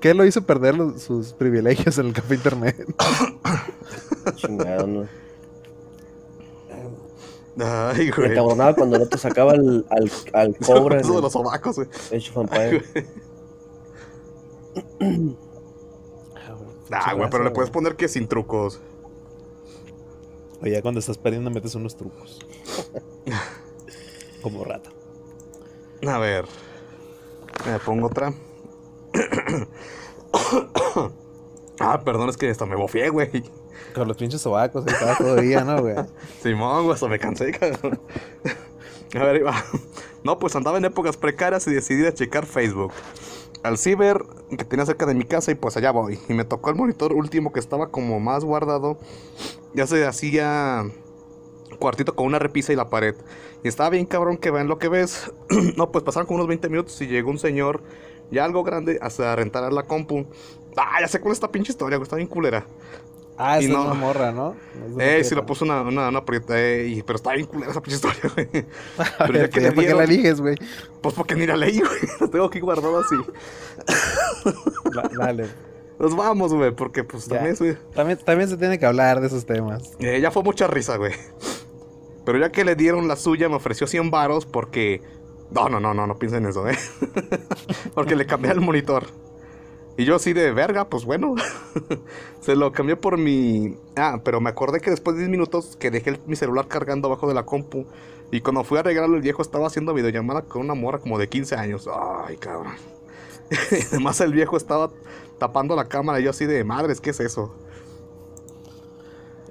qué 0.00 0.14
lo 0.14 0.24
hizo 0.24 0.42
perder 0.42 0.76
los- 0.76 1.02
sus 1.02 1.32
privilegios 1.32 1.98
en 1.98 2.06
el 2.06 2.12
café 2.12 2.34
internet. 2.36 2.86
Chingado, 4.36 4.86
¿no? 4.86 5.06
Ay, 7.60 8.06
Me 8.06 8.10
güey. 8.12 8.30
encabronaba 8.32 8.74
cuando 8.74 8.96
el 8.96 9.02
otro 9.02 9.18
sacaba 9.18 9.52
al, 9.52 9.86
al, 9.90 10.10
al 10.32 10.56
cobra 10.58 11.00
Eso 11.00 11.16
de 11.16 11.22
los 11.22 11.32
sobacos, 11.32 11.76
güey. 11.76 11.88
Age 12.12 12.30
of. 12.34 12.50
Ah, 16.90 17.12
güey, 17.12 17.28
pero 17.28 17.44
le 17.44 17.50
puedes 17.50 17.70
poner 17.70 17.96
que 17.96 18.08
sin 18.08 18.28
trucos. 18.28 18.80
O 20.62 20.66
ya 20.66 20.80
cuando 20.80 21.00
estás 21.00 21.18
perdiendo 21.18 21.50
metes 21.50 21.74
unos 21.74 21.96
trucos. 21.96 22.38
Como 24.42 24.64
rata. 24.64 24.90
A 26.06 26.18
ver. 26.18 26.46
Me 27.66 27.78
pongo 27.80 28.06
otra. 28.06 28.32
ah, 31.80 32.00
perdón, 32.04 32.30
es 32.30 32.36
que 32.36 32.48
hasta 32.48 32.66
me 32.66 32.76
bofié, 32.76 33.08
güey. 33.10 33.42
Con 33.94 34.08
los 34.08 34.16
pinches 34.16 34.40
sobacos 34.40 34.86
ahí 34.86 34.92
estaba 34.92 35.16
todavía, 35.16 35.64
¿no, 35.64 35.80
güey? 35.80 35.96
Simón, 36.42 36.84
güey, 36.84 36.94
hasta 36.94 37.08
me 37.08 37.18
cansé, 37.18 37.52
cabrón. 37.52 38.00
A 39.14 39.24
ver, 39.24 39.46
va. 39.46 39.64
No, 40.24 40.38
pues 40.38 40.54
andaba 40.56 40.78
en 40.78 40.84
épocas 40.84 41.16
precarias 41.16 41.66
y 41.66 41.74
decidí 41.74 42.02
de 42.02 42.12
checar 42.12 42.46
Facebook. 42.46 42.92
Al 43.62 43.78
ciber 43.78 44.24
que 44.50 44.64
tenía 44.64 44.86
cerca 44.86 45.06
de 45.06 45.14
mi 45.14 45.24
casa 45.24 45.50
y 45.50 45.54
pues 45.54 45.76
allá 45.76 45.90
voy. 45.90 46.18
Y 46.28 46.34
me 46.34 46.44
tocó 46.44 46.70
el 46.70 46.76
monitor 46.76 47.12
último 47.12 47.52
que 47.52 47.60
estaba 47.60 47.90
como 47.90 48.20
más 48.20 48.44
guardado. 48.44 48.98
Ya 49.74 49.86
se 49.86 50.06
hacía 50.06 50.84
cuartito 51.78 52.14
con 52.14 52.26
una 52.26 52.38
repisa 52.38 52.72
y 52.72 52.76
la 52.76 52.90
pared. 52.90 53.14
Y 53.62 53.68
estaba 53.68 53.90
bien 53.90 54.06
cabrón 54.06 54.36
que 54.36 54.50
vean 54.50 54.68
lo 54.68 54.78
que 54.78 54.88
ves. 54.88 55.32
no, 55.76 55.90
pues 55.90 56.04
pasaron 56.04 56.26
como 56.26 56.36
unos 56.36 56.48
20 56.48 56.68
minutos 56.68 57.00
y 57.00 57.06
llegó 57.06 57.30
un 57.30 57.38
señor 57.38 57.82
ya 58.30 58.44
algo 58.44 58.62
grande 58.62 58.98
hasta 59.00 59.34
rentar 59.34 59.72
la 59.72 59.84
compu. 59.84 60.26
Ah, 60.76 61.00
ya 61.00 61.08
sé 61.08 61.20
cuál 61.20 61.32
es 61.32 61.38
esta 61.38 61.50
pinche 61.50 61.72
historia, 61.72 61.96
güey, 61.96 62.04
está 62.04 62.16
bien 62.16 62.28
culera. 62.28 62.66
Ah, 63.40 63.60
Y 63.60 63.66
esa 63.66 63.72
no. 63.74 63.80
es 63.80 63.84
una 63.86 63.94
morra, 63.94 64.32
¿no? 64.32 64.56
Es 64.98 65.22
Eh, 65.22 65.24
sí, 65.24 65.34
le 65.36 65.42
puse 65.42 65.62
una, 65.64 65.82
una, 65.82 66.08
una 66.08 66.24
prieta, 66.24 66.54
eh, 66.60 66.88
y- 66.88 67.02
pero 67.04 67.16
está 67.16 67.32
bien 67.34 67.46
culera 67.46 67.70
esa 67.70 67.80
pinche 67.80 67.96
historia, 67.96 68.32
güey. 68.34 68.48
Pero 69.18 69.32
ver, 69.32 69.42
ya 69.42 69.48
que 69.48 69.60
ya 69.60 69.68
le 69.70 69.74
¿Para 69.76 69.86
qué 69.88 69.94
la 69.94 70.04
eliges, 70.04 70.40
güey? 70.40 70.56
Pues 71.00 71.14
porque 71.14 71.36
ni 71.36 71.46
la 71.46 71.56
leí, 71.56 71.78
güey. 71.78 72.00
La 72.20 72.26
tengo 72.28 72.46
aquí 72.46 72.58
guardada 72.60 73.00
así. 73.00 73.14
La- 74.92 75.08
Dale. 75.26 75.46
Nos 76.00 76.16
vamos, 76.16 76.52
güey, 76.54 76.70
porque 76.72 77.04
pues 77.04 77.26
Ya. 77.26 77.36
también, 77.36 77.56
güey, 77.58 77.76
También, 77.94 78.18
también 78.24 78.48
se 78.48 78.56
tiene 78.56 78.78
que 78.78 78.86
hablar 78.86 79.20
de 79.20 79.26
esos 79.28 79.46
temas. 79.46 79.92
eh, 80.00 80.20
ya 80.20 80.30
fue 80.30 80.42
mucha 80.42 80.66
risa, 80.66 80.96
güey. 80.96 81.12
Pero 82.24 82.38
ya 82.38 82.50
que 82.52 82.64
le 82.64 82.74
dieron 82.74 83.08
la 83.08 83.16
suya, 83.16 83.48
me 83.48 83.54
ofreció 83.56 83.86
100 83.86 84.10
varos 84.10 84.46
porque... 84.46 85.00
No, 85.50 85.68
no, 85.68 85.80
no, 85.80 85.94
no, 85.94 86.06
no 86.06 86.18
piensen 86.18 86.44
eso, 86.44 86.68
¿eh? 86.68 86.76
porque 87.94 88.14
le 88.16 88.26
cambié 88.26 88.50
el 88.52 88.60
monitor. 88.60 89.06
Y 89.98 90.04
yo 90.04 90.14
así 90.14 90.32
de 90.32 90.52
verga, 90.52 90.88
pues 90.88 91.04
bueno. 91.04 91.34
Se 92.40 92.54
lo 92.56 92.70
cambié 92.72 92.96
por 92.96 93.18
mi... 93.18 93.76
Ah, 93.96 94.20
pero 94.24 94.40
me 94.40 94.48
acordé 94.48 94.80
que 94.80 94.90
después 94.90 95.16
de 95.16 95.22
10 95.22 95.30
minutos 95.30 95.76
que 95.76 95.90
dejé 95.90 96.10
el- 96.10 96.20
mi 96.26 96.36
celular 96.36 96.68
cargando 96.68 97.08
abajo 97.08 97.26
de 97.28 97.34
la 97.34 97.44
compu. 97.44 97.84
Y 98.30 98.40
cuando 98.40 98.62
fui 98.62 98.76
a 98.76 98.80
arreglarlo, 98.80 99.16
el 99.16 99.22
viejo 99.22 99.42
estaba 99.42 99.66
haciendo 99.66 99.92
videollamada 99.94 100.42
con 100.42 100.62
una 100.62 100.74
mora 100.74 100.98
como 100.98 101.18
de 101.18 101.28
15 101.28 101.56
años. 101.56 101.88
Ay, 102.26 102.36
cabrón. 102.36 102.74
Y 103.50 103.82
además 103.90 104.20
el 104.20 104.32
viejo 104.32 104.56
estaba 104.56 104.90
tapando 105.38 105.74
la 105.74 105.88
cámara 105.88 106.20
y 106.20 106.24
yo 106.24 106.30
así 106.30 106.46
de 106.46 106.62
madres, 106.62 107.00
¿qué 107.00 107.10
es 107.10 107.18
eso? 107.20 107.52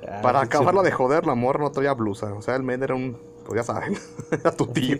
Ya, 0.02 0.22
Para 0.22 0.40
acabarla 0.42 0.82
de 0.82 0.92
joder, 0.92 1.26
la 1.26 1.36
morra 1.36 1.60
no 1.60 1.72
traía 1.72 1.94
blusa. 1.94 2.34
O 2.34 2.42
sea, 2.42 2.56
el 2.56 2.64
men 2.64 2.82
era 2.84 2.96
un. 2.96 3.18
Pues 3.46 3.58
ya 3.60 3.64
saben. 3.64 3.98
Era 4.32 4.52
tu 4.56 4.66
tío. 4.68 4.98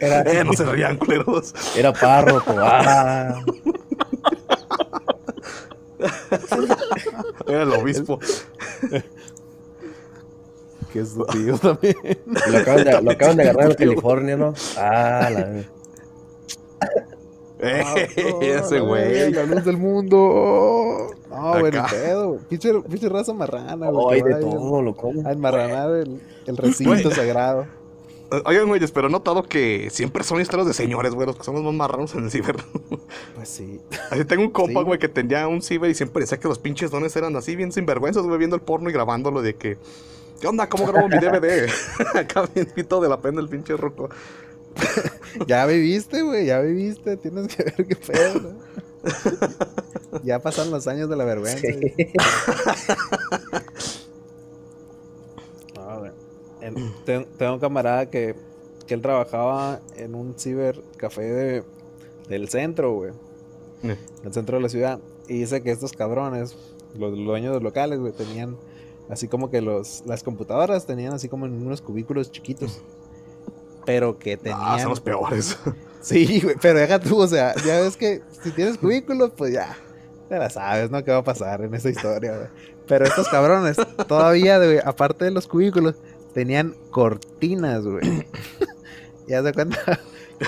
Era, 0.00 0.22
Eh, 0.22 0.44
no 0.44 0.52
se 0.52 0.64
rían, 0.64 0.96
culeros. 0.96 1.54
era 1.76 1.92
párroco. 1.92 2.54
Ah, 2.60 3.40
Era 7.46 7.62
el 7.62 7.72
obispo. 7.72 8.18
Que 10.92 11.00
es 11.00 11.14
tu 11.14 11.24
tío 11.26 11.56
también. 11.58 11.96
lo, 12.26 12.58
acaban 12.58 12.84
de, 12.84 13.02
lo 13.02 13.10
acaban 13.10 13.36
de 13.36 13.42
agarrar 13.44 13.70
en 13.70 13.76
California, 13.76 14.36
¿no? 14.36 14.54
Ah, 14.76 15.28
la. 15.32 15.62
Eh, 17.58 17.82
ese 18.42 18.74
la 18.78 18.80
güey. 18.80 19.32
La 19.32 19.42
luz 19.44 19.64
del 19.64 19.76
mundo. 19.78 21.08
No, 21.30 21.58
güey, 21.60 21.72
pedo. 21.72 22.38
Pinche, 22.48 23.08
raza 23.08 23.32
marrana, 23.32 23.88
güey. 23.88 24.04
Oh, 24.04 24.10
hay 24.10 24.22
que 24.22 24.28
de 24.34 24.40
todo, 24.40 24.82
lo 24.82 24.94
como. 24.94 25.26
A 25.26 25.32
enmarranar 25.32 25.90
el, 25.96 26.20
el 26.46 26.56
recinto 26.56 26.92
Güey. 26.92 27.14
sagrado. 27.14 27.66
Oigan, 28.44 28.68
güeyes, 28.68 28.90
pero 28.90 29.08
he 29.08 29.10
notado 29.10 29.42
que 29.44 29.88
siempre 29.90 30.24
son 30.24 30.40
historias 30.40 30.66
de 30.66 30.74
señores, 30.74 31.14
güey, 31.14 31.26
los 31.26 31.36
que 31.36 31.44
son 31.44 31.54
los 31.54 31.64
más 31.64 31.74
marranos 31.74 32.14
en 32.14 32.24
el 32.24 32.30
ciber. 32.30 32.56
Pues 33.34 33.48
sí. 33.48 33.80
Así 34.10 34.24
tengo 34.24 34.42
un 34.42 34.50
compa, 34.50 34.80
Sí. 34.80 34.84
güey, 34.86 34.98
que 34.98 35.08
tenía 35.08 35.46
un 35.48 35.62
ciber 35.62 35.90
y 35.90 35.94
siempre 35.94 36.22
decía 36.22 36.38
que 36.38 36.48
los 36.48 36.58
pinches 36.58 36.90
dones 36.90 37.14
eran 37.16 37.36
así, 37.36 37.56
bien 37.56 37.72
sinvergüenzas, 37.72 38.24
güey, 38.24 38.38
viendo 38.38 38.56
el 38.56 38.62
porno 38.62 38.90
y 38.90 38.92
grabándolo 38.92 39.42
de 39.42 39.54
que. 39.54 39.78
¿Qué 40.40 40.46
onda? 40.48 40.68
¿Cómo 40.68 40.86
grabo 40.86 41.08
mi 41.08 41.18
DVD? 41.18 41.68
Acá 42.14 42.48
bien 42.54 42.66
pito 42.74 43.00
de 43.00 43.08
la 43.08 43.20
pena 43.20 43.40
el 43.40 43.48
pinche 43.48 43.76
roco. 43.76 44.08
Ya 45.46 45.66
viviste, 45.66 46.22
güey, 46.22 46.46
ya 46.46 46.60
viviste. 46.60 47.16
Tienes 47.18 47.54
que 47.54 47.62
ver 47.64 47.74
qué 47.86 47.96
pedo, 47.96 48.40
¿no? 48.40 48.76
Ya 50.24 50.40
pasaron 50.40 50.72
los 50.72 50.86
años 50.88 51.08
de 51.10 51.16
la 51.16 51.24
vergüenza. 51.24 51.58
Sí. 51.60 52.06
Ten- 57.04 57.26
tengo 57.38 57.54
un 57.54 57.60
camarada 57.60 58.10
que, 58.10 58.34
que 58.86 58.94
él 58.94 59.02
trabajaba 59.02 59.80
en 59.96 60.14
un 60.14 60.34
cibercafé 60.38 61.22
de, 61.22 61.64
del 62.28 62.48
centro, 62.48 62.92
güey. 62.94 63.10
Eh. 63.82 63.96
En 64.20 64.26
el 64.26 64.32
centro 64.32 64.56
de 64.56 64.62
la 64.62 64.68
ciudad. 64.68 64.98
Y 65.28 65.38
dice 65.40 65.62
que 65.62 65.70
estos 65.70 65.92
cabrones, 65.92 66.56
los 66.98 67.14
dueños 67.16 67.50
de 67.50 67.54
los 67.54 67.62
locales, 67.62 67.98
güey, 67.98 68.12
tenían 68.12 68.56
así 69.08 69.28
como 69.28 69.50
que 69.50 69.60
los, 69.60 70.02
las 70.06 70.22
computadoras 70.22 70.86
tenían 70.86 71.12
así 71.14 71.28
como 71.28 71.46
en 71.46 71.54
unos 71.66 71.80
cubículos 71.80 72.30
chiquitos. 72.32 72.80
Pero 73.84 74.18
que 74.18 74.36
tenían. 74.36 74.60
Ah, 74.62 74.78
son 74.80 74.90
los 74.90 75.00
peores. 75.00 75.58
Sí, 76.02 76.40
güey, 76.40 76.54
pero 76.62 76.78
deja 76.78 77.00
tú, 77.00 77.18
o 77.18 77.26
sea, 77.26 77.52
ya 77.64 77.80
ves 77.80 77.96
que 77.96 78.22
si 78.40 78.52
tienes 78.52 78.78
cubículos, 78.78 79.32
pues 79.36 79.52
ya, 79.52 79.76
ya 80.30 80.38
la 80.38 80.48
sabes, 80.50 80.88
¿no? 80.88 81.02
¿Qué 81.02 81.10
va 81.10 81.16
a 81.16 81.24
pasar 81.24 81.62
en 81.62 81.74
esa 81.74 81.90
historia, 81.90 82.36
güey? 82.36 82.48
Pero 82.86 83.06
estos 83.06 83.26
cabrones, 83.28 83.76
todavía, 84.06 84.58
güey, 84.58 84.78
aparte 84.84 85.24
de 85.24 85.32
los 85.32 85.48
cubículos, 85.48 85.96
tenían 86.36 86.74
cortinas, 86.90 87.82
güey. 87.82 88.28
ya 89.26 89.42
se 89.42 89.54
cuenta 89.54 89.78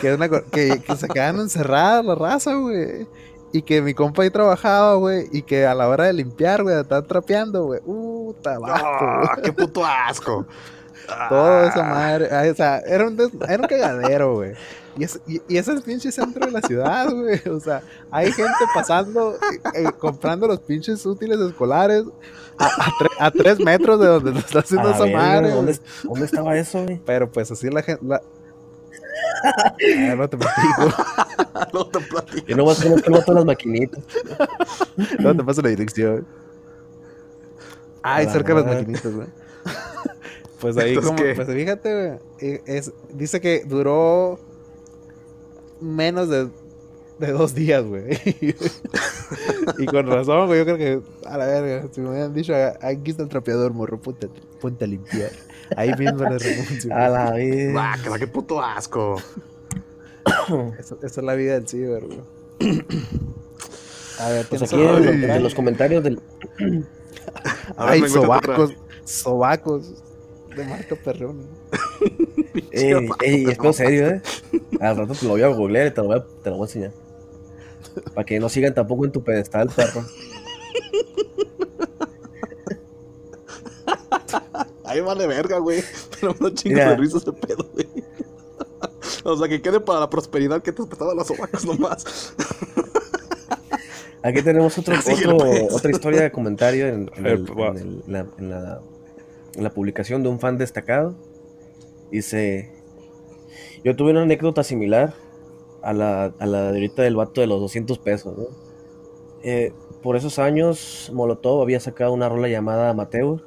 que, 0.03 0.11
es 0.11 0.15
una 0.17 0.29
cor- 0.29 0.45
que, 0.51 0.83
que 0.87 0.97
se 0.97 1.09
quedan 1.09 1.41
encerradas 1.41 2.05
la 2.05 2.15
raza, 2.15 2.53
güey. 2.57 3.07
Y 3.53 3.63
que 3.63 3.81
mi 3.81 3.95
compa 3.95 4.23
ahí 4.23 4.29
trabajaba, 4.31 4.97
güey, 4.97 5.27
y 5.33 5.41
que 5.41 5.67
a 5.67 5.75
la 5.75 5.89
hora 5.89 6.05
de 6.05 6.13
limpiar, 6.13 6.63
güey, 6.63 6.79
estar 6.79 7.03
trapeando, 7.05 7.65
güey, 7.65 7.81
uh, 7.87 8.35
tabaco, 8.43 8.75
Ah, 8.87 9.39
¡Qué 9.43 9.51
puto 9.55 9.83
asco! 9.87 10.47
todo 11.31 11.65
esa 11.65 11.81
Ah. 11.81 11.95
madre. 11.95 12.29
ay, 12.31 12.51
o 12.51 12.55
sea, 12.55 12.81
era 12.81 13.07
un, 13.07 13.17
des- 13.17 13.31
era 13.49 13.63
un 13.63 13.67
cagadero, 13.69 14.35
güey. 14.35 14.53
Y, 14.99 15.05
es, 15.05 15.19
y, 15.27 15.41
y 15.49 15.57
ese 15.57 15.71
es 15.71 15.79
el 15.79 15.83
pinche 15.83 16.13
centro 16.13 16.45
de 16.45 16.53
la 16.53 16.61
ciudad, 16.61 17.09
güey. 17.15 17.41
O 17.49 17.59
sea, 17.59 17.81
hay 18.11 18.31
gente 18.31 18.65
pasando, 18.75 19.37
eh, 19.37 19.61
eh, 19.87 19.91
comprando 19.99 20.47
los 20.47 20.61
pinches 20.61 21.07
útiles 21.07 21.41
escolares 21.41 22.05
a, 22.59 22.67
a, 22.67 22.91
tre- 22.93 23.17
a 23.19 23.31
tres 23.31 23.61
metros 23.61 24.01
de 24.01 24.07
donde 24.07 24.33
se 24.33 24.39
está 24.41 24.59
haciendo 24.61 24.89
A 24.89 24.93
esa 24.93 25.05
ver, 25.05 25.15
madre. 25.17 25.51
¿dónde, 25.51 25.73
güey. 25.73 25.85
¿Dónde 26.05 26.25
estaba 26.27 26.57
eso, 26.57 26.83
güey? 26.85 27.01
Pero 27.05 27.31
pues 27.31 27.51
así 27.51 27.69
la 27.71 27.83
gente. 27.83 28.05
La... 28.05 28.21
Ah, 29.45 30.15
no 30.17 30.29
te 30.29 30.37
platico. 30.37 31.03
No 31.73 31.87
te 31.87 32.01
platico. 32.01 32.47
Yo 32.47 32.57
no 32.57 32.65
voy 32.65 32.73
a 32.75 32.77
hacer 32.77 32.95
que 33.03 33.11
todas 33.11 33.29
las 33.29 33.45
maquinitas. 33.45 34.03
No 35.19 35.37
te 35.37 35.45
paso 35.45 35.61
la 35.63 35.69
dirección. 35.71 36.27
Ay, 38.03 38.27
Ah. 38.29 38.33
cerca 38.33 38.55
de 38.55 38.63
las 38.63 38.75
maquinitas, 38.75 39.15
güey. 39.15 39.29
Pues 40.61 40.77
ahí 40.77 40.89
Entonces, 40.95 41.11
como, 41.13 41.23
¿qué? 41.23 41.35
pues 41.37 41.49
fíjate, 41.49 42.19
güey. 42.41 42.61
Es, 42.67 42.93
dice 43.11 43.41
que 43.41 43.63
duró 43.65 44.41
menos 45.81 46.29
de, 46.29 46.49
de 47.19 47.33
dos 47.33 47.55
días, 47.55 47.85
güey. 47.85 48.07
y 49.79 49.87
con 49.87 50.07
razón, 50.07 50.47
güey, 50.47 50.59
yo 50.61 50.65
creo 50.65 50.77
que, 50.79 51.01
a 51.27 51.37
la 51.39 51.47
verga, 51.47 51.89
si 51.93 52.01
me 52.01 52.11
hubieran 52.11 52.33
dicho, 52.35 52.53
aquí 52.81 53.11
está 53.11 53.23
el 53.23 53.29
trapeador, 53.29 53.73
morro, 53.73 54.01
ponte, 54.01 54.29
ponte 54.61 54.85
a 54.85 54.89
limpiar. 54.89 55.31
Ahí 55.77 55.93
mismo 55.99 56.21
le 56.25 56.39
renuncio. 56.39 56.95
A 56.95 57.09
güey. 57.09 57.13
la 57.13 57.31
vez. 57.33 57.73
Guácala, 57.73 58.19
qué 58.19 58.27
puto 58.27 58.63
asco. 58.63 59.17
Eso- 60.79 60.99
Esa 61.03 61.21
es 61.21 61.25
la 61.25 61.35
vida 61.35 61.55
del 61.55 61.69
ciber, 61.69 62.05
güey. 62.07 62.21
A 64.21 64.29
ver, 64.31 64.47
Pues 64.49 64.63
¿tienes 64.63 64.73
aquí 64.73 64.83
en, 64.83 64.89
Ay. 65.09 65.19
lo- 65.19 65.35
en 65.35 65.43
los 65.43 65.55
comentarios 65.55 66.03
del. 66.05 66.21
Ay, 67.77 68.09
sobacos, 68.09 68.73
sobacos 69.05 70.03
de 70.57 70.65
marca 70.65 70.97
Perrón. 70.97 71.47
Ey, 72.73 73.09
ey, 73.23 73.45
es 73.45 73.59
en 73.63 73.73
serio, 73.75 74.09
¿eh? 74.09 74.23
Al 74.81 74.97
rato 74.97 75.13
te 75.15 75.25
lo 75.27 75.33
voy 75.33 75.43
a 75.43 75.49
googlear 75.49 75.87
y 75.87 75.91
te 75.93 76.01
lo 76.01 76.09
voy 76.09 76.17
a, 76.19 76.25
te 76.43 76.51
lo 76.51 76.57
voy 76.57 76.65
a 76.65 76.69
enseñar. 76.69 76.93
Para 78.15 78.25
que 78.25 78.39
no 78.41 78.49
sigan 78.49 78.75
tampoco 78.75 79.05
en 79.05 79.13
tu 79.13 79.23
pedestal, 79.23 79.69
perro. 79.75 80.05
Ahí 84.85 85.01
vale 85.01 85.27
verga, 85.27 85.59
güey. 85.59 85.83
Pero 86.21 86.35
no 86.41 86.51
chingo 86.51 86.75
Mira. 86.77 86.91
de 86.91 86.97
risa 86.97 87.19
ese 87.19 87.33
pedo, 87.33 87.69
güey. 87.73 87.87
O 89.25 89.37
sea, 89.37 89.49
que 89.49 89.61
quede 89.61 89.81
para 89.81 90.01
la 90.01 90.11
prosperidad 90.11 90.63
que 90.63 90.73
te 90.73 90.83
espetaban 90.83 91.17
las 91.17 91.27
sobacas 91.27 91.65
nomás. 91.65 92.35
Aquí 94.23 94.43
tenemos 94.43 94.77
otro, 94.79 94.95
otra 95.71 95.91
historia 95.91 96.23
de 96.23 96.33
comentario 96.33 96.89
en, 96.89 97.11
en 97.17 97.27
el- 97.27 97.59
va. 97.59 97.69
en 97.69 97.77
el- 97.79 98.03
la, 98.07 98.27
en 98.39 98.51
la- 98.51 98.81
en 99.55 99.65
la 99.65 99.71
publicación 99.71 100.23
de 100.23 100.29
un 100.29 100.41
fan 100.41 100.57
destacado. 100.59 101.15
Dice: 102.11 102.73
Yo 103.85 103.95
tuve 103.97 104.11
una 104.13 104.23
anécdota 104.23 104.63
similar 104.65 105.15
a 105.89 105.93
la, 105.95 106.35
a 106.39 106.47
la 106.47 106.69
ahorita 106.69 107.03
del 107.03 107.17
vato 107.17 107.41
de 107.41 107.47
los 107.47 107.61
200 107.61 107.99
pesos. 107.99 108.37
¿no? 108.37 108.47
Eh, 109.43 109.73
por 110.03 110.17
esos 110.17 110.39
años, 110.39 111.11
Molotov 111.15 111.63
había 111.63 111.81
sacado 111.81 112.13
una 112.13 112.29
rola 112.29 112.49
llamada 112.49 112.91
Amateur. 112.91 113.41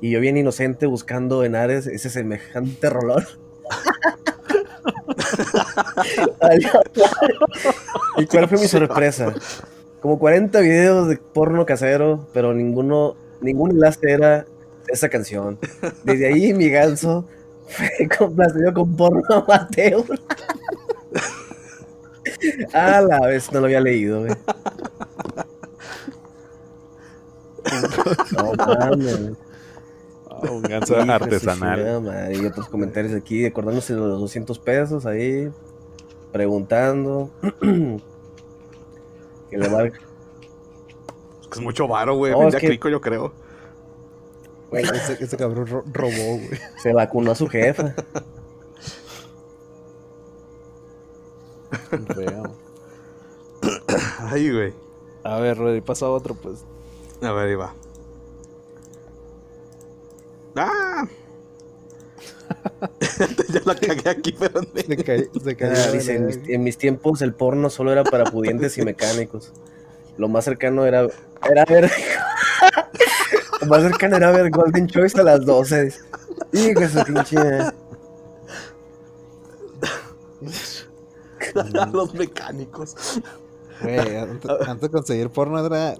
Y 0.00 0.10
yo, 0.10 0.20
bien 0.20 0.36
inocente, 0.36 0.86
buscando 0.86 1.44
en 1.44 1.56
Ares 1.56 1.86
ese 1.86 2.10
semejante 2.10 2.90
rolón. 2.90 3.24
¿Y 8.18 8.26
cuál 8.26 8.48
fue 8.48 8.58
mi 8.58 8.68
sorpresa? 8.68 9.32
Como 10.00 10.18
40 10.18 10.60
videos 10.60 11.08
de 11.08 11.16
porno 11.16 11.64
casero, 11.64 12.28
pero 12.34 12.52
ninguno, 12.52 13.16
ningún 13.40 13.70
enlace 13.70 14.12
era 14.12 14.44
esa 14.88 15.08
canción. 15.08 15.58
Desde 16.02 16.26
ahí 16.26 16.52
mi 16.52 16.68
ganso 16.68 17.24
fue 17.66 17.88
complacido 18.18 18.74
con 18.74 18.94
porno 18.96 19.22
amateur. 19.30 20.04
A 22.72 23.00
la 23.00 23.20
vez 23.26 23.50
no 23.52 23.60
lo 23.60 23.66
había 23.66 23.80
leído, 23.80 24.20
güey. 24.20 24.32
No 28.36 28.52
mames. 28.54 29.32
Ah, 30.30 30.50
un 30.50 30.62
ganso 30.62 30.96
artesanal. 30.98 32.02
madre. 32.02 32.36
Y 32.36 32.46
otros 32.46 32.68
comentarios 32.68 33.14
aquí, 33.14 33.46
acordándose 33.46 33.94
de 33.94 34.00
los 34.00 34.20
200 34.20 34.58
pesos 34.58 35.06
ahí, 35.06 35.50
preguntando. 36.32 37.30
que 37.60 39.58
le 39.58 39.68
va 39.68 39.84
Es 39.86 39.92
que 39.92 39.98
es 41.54 41.60
mucho 41.60 41.86
varo, 41.88 42.16
güey. 42.16 42.32
No, 42.32 42.40
Vendía 42.40 42.58
es 42.58 42.60
que- 42.62 42.68
crico, 42.68 42.88
yo 42.88 43.00
creo. 43.00 43.32
Güey, 44.70 44.84
ese, 44.94 45.22
ese 45.24 45.36
cabrón 45.36 45.66
ro- 45.66 45.84
robó, 45.92 46.10
güey. 46.38 46.50
se 46.82 46.92
vacunó 46.92 47.30
a 47.32 47.34
su 47.34 47.48
jefa. 47.48 47.94
Ay, 54.30 54.50
güey. 54.52 54.72
A 55.22 55.38
ver, 55.38 55.56
Rodri, 55.56 55.80
pasa 55.80 56.08
otro, 56.08 56.34
pues. 56.34 56.64
A 57.22 57.32
ver, 57.32 57.48
ahí 57.48 57.54
va. 57.54 57.74
¡Ah! 60.56 61.08
ya 63.48 63.60
la 63.64 63.74
cagué 63.74 64.10
aquí, 64.10 64.36
pero 64.38 64.60
Se, 64.62 65.04
cayó. 65.04 65.74
Ah, 65.74 65.90
dice, 65.90 66.18
mis, 66.18 66.38
en 66.46 66.62
mis 66.62 66.78
tiempos 66.78 67.22
el 67.22 67.32
porno 67.32 67.70
solo 67.70 67.92
era 67.92 68.04
para 68.04 68.24
pudientes 68.24 68.76
y 68.78 68.82
mecánicos. 68.82 69.52
Lo 70.16 70.28
más 70.28 70.44
cercano 70.44 70.86
era, 70.86 71.06
era 71.50 71.64
ver... 71.64 71.90
Lo 73.60 73.66
más 73.66 73.82
cercano 73.82 74.16
era 74.16 74.30
ver 74.30 74.50
Golden 74.50 74.86
Choice 74.86 75.18
a 75.20 75.24
las 75.24 75.44
12. 75.44 75.92
Hijo 76.52 76.80
de 76.80 76.88
su 76.88 77.02
pinche... 77.04 77.38
a 81.80 81.86
los 81.86 82.14
mecánicos. 82.14 82.94
Güey, 83.82 84.16
antes, 84.16 84.50
antes 84.66 84.80
de 84.82 84.90
conseguir 84.90 85.30
porno 85.30 85.64
era 85.64 85.94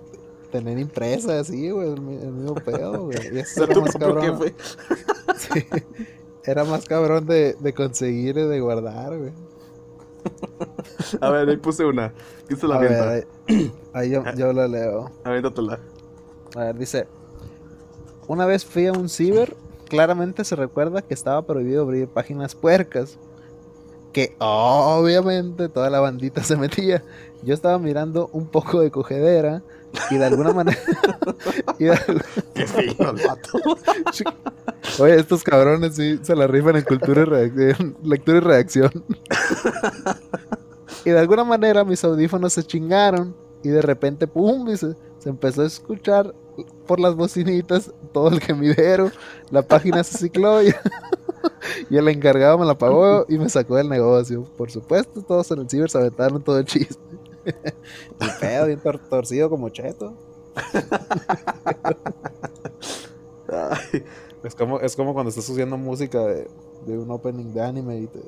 tener 0.52 0.78
impresa, 0.78 1.40
así, 1.40 1.70
güey, 1.70 1.92
el, 1.92 2.00
mi- 2.00 2.16
el 2.16 2.32
mismo 2.32 2.54
pedo, 2.54 3.06
güey. 3.06 3.18
Y 3.34 3.38
eso 3.40 3.64
era 3.64 3.80
más 3.80 3.96
cabrón. 3.96 4.54
Sí. 5.36 5.64
Era 6.44 6.64
más 6.64 6.84
cabrón 6.86 7.26
de, 7.26 7.54
de 7.58 7.72
conseguir 7.72 8.38
y 8.38 8.42
de 8.46 8.60
guardar, 8.60 9.18
güey. 9.18 9.32
A 11.20 11.30
ver, 11.30 11.48
ahí 11.48 11.56
puse 11.56 11.84
una. 11.84 12.12
¿Quién 12.46 12.60
se 12.60 12.66
la 12.68 12.76
A 12.76 12.78
ver, 12.78 12.92
avienta? 12.94 13.28
ahí, 13.48 13.72
ahí 13.92 14.10
yo, 14.10 14.22
yo 14.36 14.52
la 14.52 14.68
leo. 14.68 15.10
Aviéntatela. 15.24 15.80
A 16.54 16.60
ver, 16.60 16.78
dice. 16.78 17.06
Una 18.28 18.46
vez 18.46 18.64
fui 18.64 18.86
a 18.86 18.92
un 18.92 19.08
ciber, 19.08 19.54
claramente 19.88 20.44
se 20.44 20.56
recuerda 20.56 21.02
que 21.02 21.12
estaba 21.14 21.42
prohibido 21.42 21.82
abrir 21.82 22.08
páginas 22.08 22.54
puercas. 22.54 23.18
Que 24.14 24.34
obviamente 24.38 25.68
toda 25.68 25.90
la 25.90 26.00
bandita 26.00 26.42
se 26.42 26.56
metía. 26.56 27.02
Yo 27.42 27.52
estaba 27.52 27.78
mirando 27.78 28.30
un 28.32 28.46
poco 28.46 28.80
de 28.80 28.90
cogedera 28.90 29.62
y 30.10 30.16
de 30.16 30.24
alguna 30.24 30.52
manera... 30.52 30.78
y 31.78 31.84
de, 31.84 31.98
Qué 32.54 32.66
fino 32.66 33.10
el 33.10 33.26
vato. 33.26 33.50
Oye, 35.00 35.16
estos 35.16 35.42
cabrones 35.42 35.96
sí 35.96 36.20
se 36.22 36.36
la 36.36 36.46
rifan 36.46 36.76
en 36.76 36.84
cultura 36.84 37.22
y 37.22 37.24
reacción, 37.24 37.96
lectura 38.04 38.38
y 38.38 38.40
reacción. 38.40 39.04
y 41.04 41.10
de 41.10 41.18
alguna 41.18 41.44
manera 41.44 41.84
mis 41.84 42.02
audífonos 42.04 42.52
se 42.52 42.62
chingaron 42.62 43.34
y 43.64 43.70
de 43.70 43.82
repente, 43.82 44.26
pum, 44.26 44.66
dice, 44.66 44.94
se 45.18 45.28
empezó 45.28 45.62
a 45.62 45.66
escuchar 45.66 46.32
por 46.86 47.00
las 47.00 47.16
bocinitas 47.16 47.90
todo 48.12 48.28
el 48.28 48.40
gemidero, 48.40 49.10
la 49.50 49.62
página 49.62 50.04
se 50.04 50.18
cicló 50.18 50.62
y, 50.62 50.72
y 51.90 51.96
el 51.96 52.08
encargado 52.08 52.58
me 52.58 52.66
la 52.66 52.76
pagó 52.76 53.24
y 53.28 53.38
me 53.38 53.48
sacó 53.48 53.76
del 53.76 53.88
negocio. 53.88 54.44
Por 54.56 54.70
supuesto, 54.70 55.22
todos 55.22 55.50
en 55.50 55.60
el 55.60 55.68
ciber 55.70 55.90
se 55.90 55.98
aventaron 55.98 56.42
todo 56.42 56.58
el 56.58 56.64
chiste. 56.64 56.96
El 57.44 58.30
pedo 58.40 58.66
bien 58.66 58.80
tor- 58.80 59.00
torcido 59.10 59.50
como 59.50 59.68
cheto. 59.68 60.14
Es 64.42 64.54
como, 64.54 64.80
es 64.80 64.96
como 64.96 65.14
cuando 65.14 65.30
estás 65.30 65.48
haciendo 65.48 65.76
música 65.76 66.20
de, 66.20 66.48
de 66.86 66.98
un 66.98 67.10
opening 67.10 67.52
de 67.52 67.62
anime 67.62 67.98
y, 67.98 68.06
te- 68.06 68.22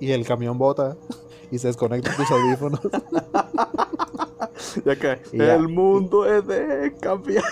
y 0.00 0.12
el 0.12 0.24
camión 0.26 0.58
bota 0.58 0.96
y 1.50 1.58
se 1.58 1.68
desconectan 1.68 2.14
tus 2.16 2.30
audífonos. 2.30 2.80
ya 4.84 4.96
que 4.96 5.20
ya. 5.32 5.54
el 5.54 5.68
mundo 5.68 6.24
es 6.26 6.46
de 6.46 6.94
cambiar. 7.00 7.44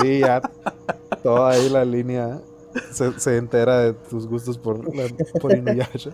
Sí, 0.00 0.20
ya 0.20 0.40
toda 1.22 1.50
ahí 1.50 1.68
la 1.68 1.84
línea 1.84 2.40
se, 2.92 3.18
se 3.18 3.36
entera 3.36 3.80
de 3.80 3.92
tus 3.94 4.26
gustos 4.26 4.58
por, 4.58 4.94
la, 4.94 5.04
por 5.40 5.56
Inuyasha. 5.56 6.10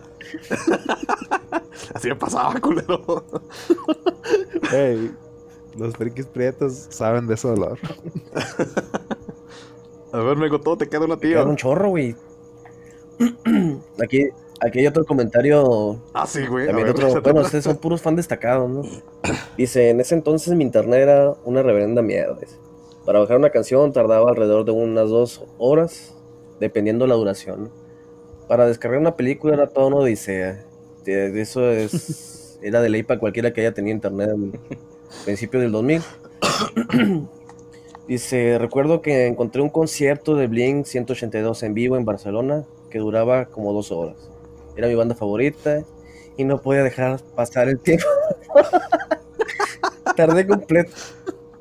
Así 1.93 2.09
me 2.09 2.15
pasaba, 2.15 2.59
culero. 2.59 3.23
Hey, 4.71 5.11
los 5.77 5.95
frikis 5.95 6.25
prietos 6.25 6.87
saben 6.89 7.27
de 7.27 7.33
ese 7.35 7.47
dolor. 7.47 7.77
A 10.11 10.17
ver, 10.19 10.37
me 10.37 10.49
todo 10.59 10.77
te 10.77 10.87
queda 10.87 11.05
una 11.05 11.17
tía. 11.17 11.43
un 11.43 11.55
chorro, 11.55 11.89
güey. 11.89 12.15
Aquí, 14.03 14.29
aquí 14.59 14.79
hay 14.79 14.87
otro 14.87 15.05
comentario 15.05 16.01
Ah, 16.13 16.25
sí, 16.25 16.45
güey. 16.47 16.65
a 16.65 16.67
También 16.67 16.87
ver, 16.87 16.95
otro, 16.95 17.07
échate 17.07 17.31
bueno, 17.31 17.45
ustedes 17.45 17.63
son 17.63 17.77
puros 17.77 18.01
fan 18.01 18.15
destacados, 18.15 18.69
¿no? 18.69 18.81
Dice, 19.57 19.89
en 19.89 19.99
ese 19.99 20.15
entonces 20.15 20.53
mi 20.55 20.63
internet 20.63 21.01
era 21.01 21.33
una 21.45 21.61
reverenda 21.61 22.01
mierda. 22.01 22.37
dice. 22.39 22.57
Para 23.05 23.19
bajar 23.19 23.37
una 23.37 23.49
canción 23.49 23.91
tardaba 23.91 24.29
alrededor 24.29 24.65
de 24.65 24.71
unas 24.71 25.09
dos 25.09 25.43
horas, 25.57 26.15
dependiendo 26.63 27.05
la 27.07 27.15
duración. 27.15 27.69
Para 28.47 28.65
descargar 28.65 28.99
una 28.99 29.15
película 29.15 29.53
era 29.53 29.67
toda 29.67 29.87
una 29.87 29.97
odisea. 29.97 30.63
Eso 31.05 31.69
es, 31.69 32.57
era 32.63 32.81
de 32.81 32.89
ley 32.89 33.03
para 33.03 33.19
cualquiera 33.19 33.51
que 33.51 33.61
haya 33.61 33.73
tenido 33.73 33.93
internet 33.95 34.29
en 34.29 34.53
principios 35.25 35.61
del 35.61 35.71
2000. 35.73 36.01
Dice, 38.07 38.57
recuerdo 38.59 39.01
que 39.01 39.27
encontré 39.27 39.61
un 39.61 39.69
concierto 39.69 40.35
de 40.35 40.47
Blink 40.47 40.85
182 40.85 41.63
en 41.63 41.73
vivo 41.73 41.97
en 41.97 42.05
Barcelona 42.05 42.65
que 42.89 42.99
duraba 42.99 43.45
como 43.45 43.73
dos 43.73 43.91
horas. 43.91 44.15
Era 44.75 44.87
mi 44.87 44.95
banda 44.95 45.15
favorita 45.15 45.83
y 46.37 46.45
no 46.45 46.61
podía 46.61 46.83
dejar 46.83 47.19
pasar 47.35 47.67
el 47.67 47.79
tiempo. 47.79 48.05
Tardé 50.15 50.47
completo. 50.47 50.93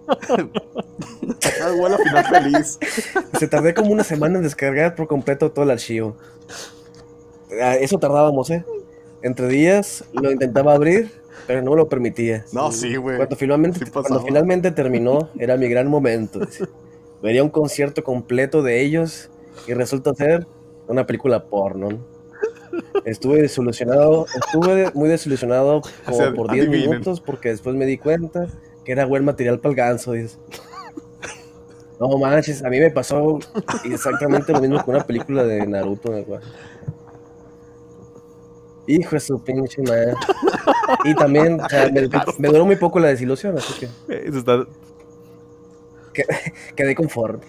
Final 1.41 2.25
feliz. 2.29 2.79
Se 3.39 3.47
tardé 3.49 3.75
como 3.75 3.93
una 3.93 4.05
semana 4.05 4.39
en 4.39 4.45
descargar 4.45 4.95
por 4.95 5.07
completo 5.07 5.51
todo 5.53 5.65
el 5.65 5.71
archivo. 5.71 6.17
Ah, 7.61 7.77
Eso 7.77 7.99
tardábamos, 7.99 8.51
¿eh? 8.51 8.65
Entre 9.23 9.47
días 9.49 10.05
lo 10.13 10.31
intentaba 10.33 10.75
abrir, 10.75 11.13
pero 11.47 11.63
no 11.63 11.71
me 11.71 11.77
lo 11.77 11.89
permitía. 11.89 12.45
No, 12.53 12.73
sí, 12.73 12.97
güey. 12.97 13.17
Cuando 13.17 13.37
finalmente, 13.37 13.85
Sí 13.85 13.91
cuando 13.91 14.21
finalmente 14.23 14.71
terminó, 14.73 15.29
era 15.39 15.57
mi 15.57 15.69
gran 15.69 15.87
momento. 15.89 16.41
Vería 17.23 17.45
un 17.45 17.51
concierto 17.51 18.03
completo 18.03 18.63
de 18.63 18.81
ellos 18.81 19.31
y 19.69 19.75
resulta 19.75 20.13
ser 20.15 20.47
una 20.89 21.07
película 21.07 21.45
porno. 21.45 22.05
Estuve 23.05 23.43
desilusionado, 23.43 24.27
estuve 24.35 24.91
muy 24.95 25.09
desilusionado 25.09 25.83
como 26.05 26.17
O 26.17 26.21
sea, 26.21 26.33
por 26.33 26.51
10 26.51 26.67
adivinen. 26.67 26.91
minutos 26.91 27.21
porque 27.21 27.51
después 27.51 27.77
me 27.77 27.85
di 27.87 27.99
cuenta 27.99 28.49
que 28.85 28.93
era 28.93 29.05
buen 29.05 29.25
material 29.25 29.61
para 29.61 29.71
el 29.71 29.77
ganso. 29.77 30.13
dice. 30.13 30.39
No 32.11 32.19
manches, 32.19 32.65
a 32.65 32.69
mí 32.69 32.81
me 32.81 32.91
pasó 32.91 33.39
exactamente 33.85 34.53
lo 34.53 34.61
mismo 34.61 34.85
con 34.85 34.97
una 34.97 35.05
película 35.05 35.45
de 35.45 35.65
Naruto. 35.69 36.13
Hijo 38.89 39.11
de 39.13 39.21
su 39.21 39.41
pinche 39.43 39.81
madre. 39.83 40.15
Y 41.05 41.15
también, 41.15 41.61
o 41.61 41.69
sea, 41.69 41.89
me, 41.93 42.09
me 42.39 42.49
duró 42.49 42.67
muy 42.67 42.75
poco 42.75 42.99
la 42.99 43.09
desilusión, 43.09 43.57
así 43.57 43.73
que 43.79 43.87
Eh, 44.13 44.31
está- 44.35 44.67
quedé 46.75 46.95
conforme. 46.97 47.45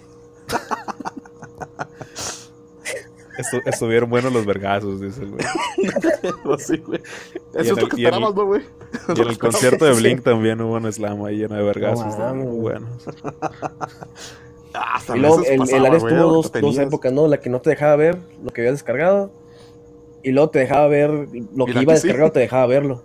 Estu- 3.37 3.61
estuvieron 3.65 4.09
buenos 4.09 4.31
los 4.33 4.45
vergazos, 4.45 4.99
dice 5.01 5.23
el 5.23 5.31
güey. 5.31 5.45
Pues 6.43 6.65
sí, 6.67 6.77
güey. 6.77 7.01
Eso 7.53 7.61
es 7.61 7.69
lo 7.71 7.77
el- 7.77 7.89
que 7.89 7.95
esperabas, 8.03 8.35
¿no, 8.35 8.45
güey? 8.45 8.61
Y 9.15 9.21
en 9.21 9.27
el 9.27 9.37
concierto 9.39 9.85
de 9.85 9.93
Blink 9.93 10.23
también 10.23 10.61
hubo 10.61 10.73
un 10.75 10.91
slam 10.91 11.23
ahí 11.25 11.37
lleno 11.37 11.55
de 11.55 11.63
vergazos. 11.63 12.17
No 12.17 12.35
muy 12.35 12.59
buenos. 12.59 12.89
Ah, 14.75 14.95
hasta 14.95 15.15
Y 15.15 15.19
luego 15.19 15.43
el, 15.45 15.59
pasaba, 15.59 15.77
el 15.77 15.85
Ares 15.85 16.01
tuvo 16.03 16.33
dos, 16.33 16.51
dos 16.51 16.77
épocas, 16.79 17.13
¿no? 17.13 17.27
La 17.27 17.39
que 17.39 17.47
no 17.47 17.61
te 17.61 17.69
dejaba 17.69 17.95
ver 17.95 18.17
lo 18.43 18.49
que 18.51 18.61
habías 18.61 18.73
descargado. 18.73 19.29
Y 20.23 20.31
luego 20.31 20.49
te 20.49 20.57
dejaba 20.57 20.87
ver 20.87 21.11
lo 21.55 21.65
que 21.67 21.79
iba 21.79 21.93
que 21.93 21.99
sí. 21.99 22.07
descargado, 22.07 22.31
te 22.31 22.39
dejaba 22.39 22.65
verlo. 22.65 23.03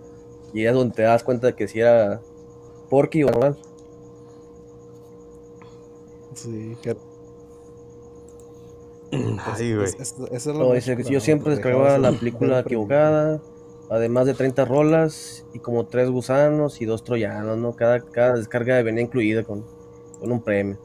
Y 0.51 0.65
es 0.65 0.73
donde 0.73 0.95
te 0.95 1.03
das 1.03 1.23
cuenta 1.23 1.45
de 1.45 1.53
que 1.53 1.67
si 1.67 1.79
era 1.79 2.21
porky 2.89 3.23
o 3.23 3.27
normal. 3.27 3.55
Sí, 6.33 6.75
que- 6.81 6.97
Ay, 9.45 9.73
güey. 9.75 9.87
es- 9.87 10.15
es- 10.31 10.47
No, 10.47 10.73
dice 10.73 10.95
que 10.95 11.03
yo 11.03 11.19
siempre 11.19 11.51
descargaba 11.55 11.97
la 11.97 12.09
el- 12.09 12.17
película 12.19 12.59
equivocada, 12.59 13.41
además 13.89 14.25
de 14.27 14.33
30 14.35 14.65
rolas 14.65 15.45
y 15.53 15.59
como 15.59 15.87
tres 15.87 16.09
gusanos 16.09 16.79
y 16.81 16.85
dos 16.85 17.03
troyanos, 17.03 17.57
¿no? 17.57 17.75
Cada, 17.75 18.01
cada 18.01 18.33
descarga 18.35 18.81
venía 18.83 19.03
incluida 19.03 19.43
con, 19.43 19.65
con 20.19 20.31
un 20.31 20.41
premio. 20.43 20.77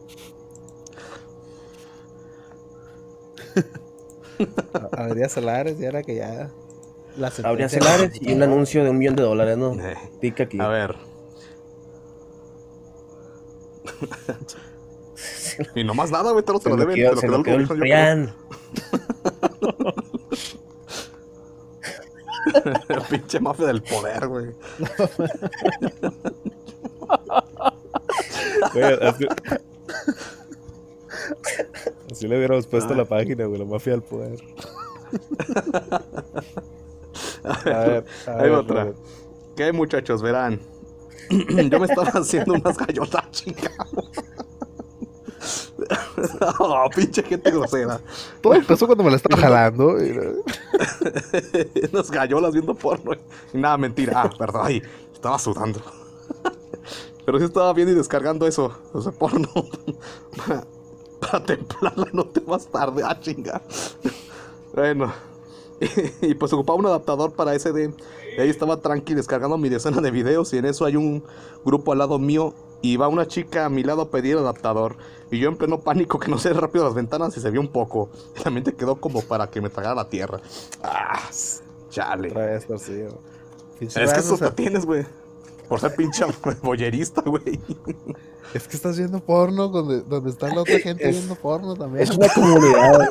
Habría 4.96 5.28
salares 5.28 5.78
y 5.80 5.84
era 5.84 6.02
que 6.02 6.16
ya. 6.16 6.50
Habría 7.44 7.68
celares 7.68 8.20
y 8.20 8.32
un 8.32 8.42
anuncio 8.42 8.82
de 8.82 8.90
un 8.90 8.98
millón 8.98 9.14
de 9.14 9.22
dólares, 9.22 9.56
¿no? 9.56 9.72
Eh, 9.74 9.94
Pica 10.20 10.44
aquí. 10.44 10.58
A 10.60 10.66
ver. 10.68 10.96
y 15.74 15.84
no 15.84 15.94
más 15.94 16.10
nada, 16.10 16.32
güey, 16.32 16.44
te 16.44 16.52
lo, 16.52 16.60
te 16.60 16.70
lo 16.70 16.76
deben. 16.76 16.94
quedó, 16.94 17.14
Te 17.20 17.28
lo 17.28 17.42
quedó 17.42 17.54
el 17.56 17.60
el 17.62 17.66
gobierno, 17.68 18.34
creo. 22.88 23.02
Pinche 23.10 23.40
mafia 23.40 23.66
del 23.66 23.82
poder, 23.82 24.28
güey. 24.28 24.54
Así... 29.02 29.26
así 32.10 32.28
le 32.28 32.36
hubiéramos 32.36 32.66
puesto 32.66 32.94
la 32.94 33.04
página, 33.04 33.46
güey, 33.46 33.58
la 33.58 33.64
mafia 33.64 33.92
del 33.92 34.02
poder. 34.02 34.38
A 37.44 37.84
ver, 37.84 38.04
a 38.26 38.30
Hay 38.32 38.42
ver, 38.42 38.52
otra. 38.52 38.84
Robert. 38.84 38.98
¿Qué 39.56 39.72
muchachos? 39.72 40.22
Verán. 40.22 40.60
Yo 41.30 41.80
me 41.80 41.86
estaba 41.86 42.08
haciendo 42.08 42.54
unas 42.54 42.76
gallotas, 42.76 43.30
chica. 43.30 43.70
oh, 46.58 46.88
pinche 46.94 47.22
gente 47.22 47.50
grosera. 47.50 48.00
Todo 48.40 48.54
empezó 48.54 48.86
cuando 48.86 49.04
me 49.04 49.10
la 49.10 49.16
estaba 49.16 49.40
jalando. 49.40 50.02
y- 50.02 50.18
unas 51.92 52.10
gallolas 52.10 52.52
viendo 52.52 52.74
porno. 52.74 53.12
Y 53.52 53.58
nada, 53.58 53.76
mentira. 53.76 54.22
Ah, 54.22 54.30
perdón. 54.36 54.62
Ay, 54.64 54.82
estaba 55.12 55.38
sudando. 55.38 55.80
Pero 57.26 57.38
sí 57.38 57.44
estaba 57.44 57.72
viendo 57.72 57.92
y 57.92 57.96
descargando 57.96 58.46
eso. 58.46 58.72
Ese 58.98 59.12
porno. 59.12 59.48
para, 60.36 60.66
para 61.20 61.44
templar 61.44 61.96
la 61.96 62.08
noche 62.12 62.42
más 62.46 62.66
tarde. 62.66 63.02
Ah, 63.04 63.18
chinga. 63.18 63.62
bueno. 64.74 65.12
Y, 65.80 66.26
y 66.28 66.34
pues 66.34 66.52
ocupaba 66.52 66.78
un 66.78 66.86
adaptador 66.86 67.32
para 67.32 67.58
SD. 67.58 67.92
Y 68.36 68.40
ahí 68.40 68.48
estaba 68.48 68.80
tranqui 68.80 69.14
descargando 69.14 69.56
mi 69.58 69.68
decena 69.68 70.00
de 70.00 70.10
videos. 70.10 70.52
Y 70.52 70.58
en 70.58 70.66
eso 70.66 70.84
hay 70.84 70.96
un 70.96 71.24
grupo 71.64 71.92
al 71.92 71.98
lado 71.98 72.18
mío. 72.18 72.54
Y 72.84 72.98
va 72.98 73.08
una 73.08 73.26
chica 73.26 73.64
a 73.64 73.70
mi 73.70 73.82
lado 73.82 74.02
a 74.02 74.10
pedir 74.10 74.32
el 74.32 74.40
adaptador. 74.40 74.96
Y 75.30 75.38
yo 75.38 75.48
en 75.48 75.56
pleno 75.56 75.80
pánico 75.80 76.18
que 76.18 76.30
no 76.30 76.36
sé 76.36 76.52
rápido 76.52 76.84
las 76.84 76.92
ventanas 76.92 77.34
y 77.34 77.40
se 77.40 77.50
vio 77.50 77.62
un 77.62 77.68
poco. 77.68 78.10
Y 78.38 78.44
la 78.44 78.50
mente 78.50 78.74
quedó 78.74 78.96
como 79.00 79.22
para 79.22 79.48
que 79.48 79.62
me 79.62 79.70
tragara 79.70 79.94
la 79.94 80.08
tierra. 80.10 80.38
Ah, 80.82 81.30
chale. 81.88 82.28
Otra 82.28 82.44
vez, 82.44 82.66
torcido. 82.66 83.18
Pinche 83.78 84.04
Es 84.04 84.12
que 84.12 84.20
eso 84.20 84.36
te 84.36 84.50
tienes, 84.50 84.84
güey. 84.84 85.06
Por 85.66 85.80
ser 85.80 85.94
pinche 85.94 86.26
boyerista, 86.62 87.22
güey. 87.22 87.58
es 88.52 88.68
que 88.68 88.76
estás 88.76 88.98
viendo 88.98 89.18
porno 89.20 89.68
donde, 89.68 90.02
donde 90.02 90.28
está 90.28 90.48
la 90.54 90.60
otra 90.60 90.78
gente 90.78 91.08
Es- 91.08 91.16
viendo 91.16 91.36
porno 91.36 91.74
también. 91.74 92.02
Es 92.04 92.10
una 92.10 92.28
comunidad. 92.28 93.08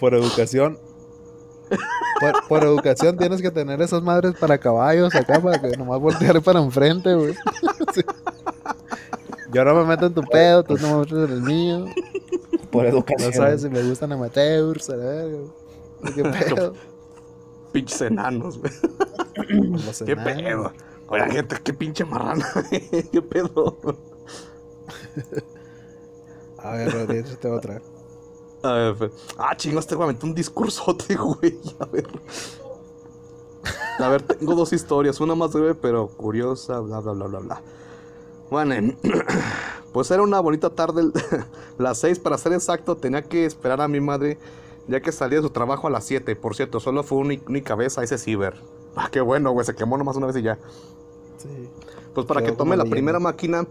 Por 0.00 0.14
educación. 0.14 0.78
Por, 2.20 2.48
por 2.48 2.64
educación 2.64 3.16
tienes 3.16 3.42
que 3.42 3.50
tener 3.50 3.80
esas 3.82 4.02
madres 4.02 4.34
para 4.38 4.58
caballos 4.58 5.14
acá 5.14 5.40
para 5.40 5.60
que 5.60 5.76
nomás 5.76 5.98
voltear 6.00 6.40
para 6.42 6.60
enfrente, 6.60 7.14
güey. 7.14 7.34
Sí. 7.94 8.02
Yo 9.52 9.64
no 9.64 9.74
me 9.74 9.84
meto 9.84 10.06
en 10.06 10.14
tu 10.14 10.22
pedo, 10.22 10.64
tú 10.64 10.76
no 10.78 10.88
me 10.94 10.96
metes 11.00 11.12
en 11.30 11.30
el 11.36 11.42
mío. 11.42 11.84
Por 12.70 12.82
No 12.84 12.90
educación. 12.90 13.32
sabes 13.32 13.62
si 13.62 13.68
me 13.68 13.82
gustan 13.82 14.10
amateurs, 14.12 14.90
a 14.90 14.96
güey. 14.96 16.14
¿Qué 16.14 16.22
pedo? 16.54 16.74
Pinches 17.72 18.00
enanos, 18.02 18.58
güey. 18.58 18.72
Los 19.84 19.98
¿Qué 20.04 20.12
enanos. 20.12 20.34
pedo? 20.44 20.72
Oye, 21.08 21.30
gente, 21.30 21.56
qué 21.62 21.72
pinche 21.74 22.04
marrana. 22.04 22.46
¿Qué 23.12 23.22
pedo? 23.22 23.78
A 26.58 26.70
ver, 26.72 26.90
Rodríguez, 26.92 27.30
échate 27.30 27.48
otra. 27.48 27.82
A 28.64 28.72
ver, 28.72 28.96
fe- 28.96 29.10
ah, 29.38 29.54
chingo, 29.56 29.78
este 29.78 29.94
güey 29.94 30.16
un 30.22 30.34
discursote, 30.34 31.14
güey. 31.16 31.58
A 31.78 31.84
ver. 31.86 32.06
A 33.98 34.08
ver, 34.08 34.22
tengo 34.22 34.54
dos 34.54 34.72
historias. 34.72 35.20
Una 35.20 35.34
más 35.34 35.52
breve, 35.52 35.74
pero 35.74 36.08
curiosa, 36.08 36.80
bla, 36.80 37.00
bla, 37.00 37.12
bla, 37.12 37.26
bla, 37.26 37.38
bla. 37.40 37.62
Bueno, 38.50 38.94
pues 39.92 40.10
era 40.10 40.22
una 40.22 40.40
bonita 40.40 40.70
tarde, 40.70 41.10
las 41.78 41.98
seis 41.98 42.18
para 42.18 42.38
ser 42.38 42.52
exacto. 42.54 42.96
Tenía 42.96 43.22
que 43.22 43.44
esperar 43.44 43.80
a 43.80 43.88
mi 43.88 44.00
madre, 44.00 44.38
ya 44.88 45.00
que 45.00 45.12
salía 45.12 45.38
de 45.38 45.42
su 45.46 45.50
trabajo 45.50 45.86
a 45.86 45.90
las 45.90 46.04
7. 46.04 46.34
Por 46.36 46.56
cierto, 46.56 46.80
solo 46.80 47.02
fue 47.02 47.18
una 47.18 47.34
única 47.46 47.74
vez 47.74 47.98
a 47.98 48.02
ese 48.02 48.18
ciber. 48.18 48.54
Ah, 48.96 49.08
qué 49.10 49.20
bueno, 49.20 49.50
güey, 49.52 49.66
se 49.66 49.74
quemó 49.74 49.96
nomás 49.98 50.16
una 50.16 50.26
vez 50.26 50.36
y 50.36 50.42
ya. 50.42 50.58
Sí. 51.38 51.68
Pues 52.14 52.26
para 52.26 52.42
que 52.42 52.52
tome 52.52 52.76
la 52.76 52.84
leyenda. 52.84 52.94
primera 52.94 53.18
máquina, 53.18 53.66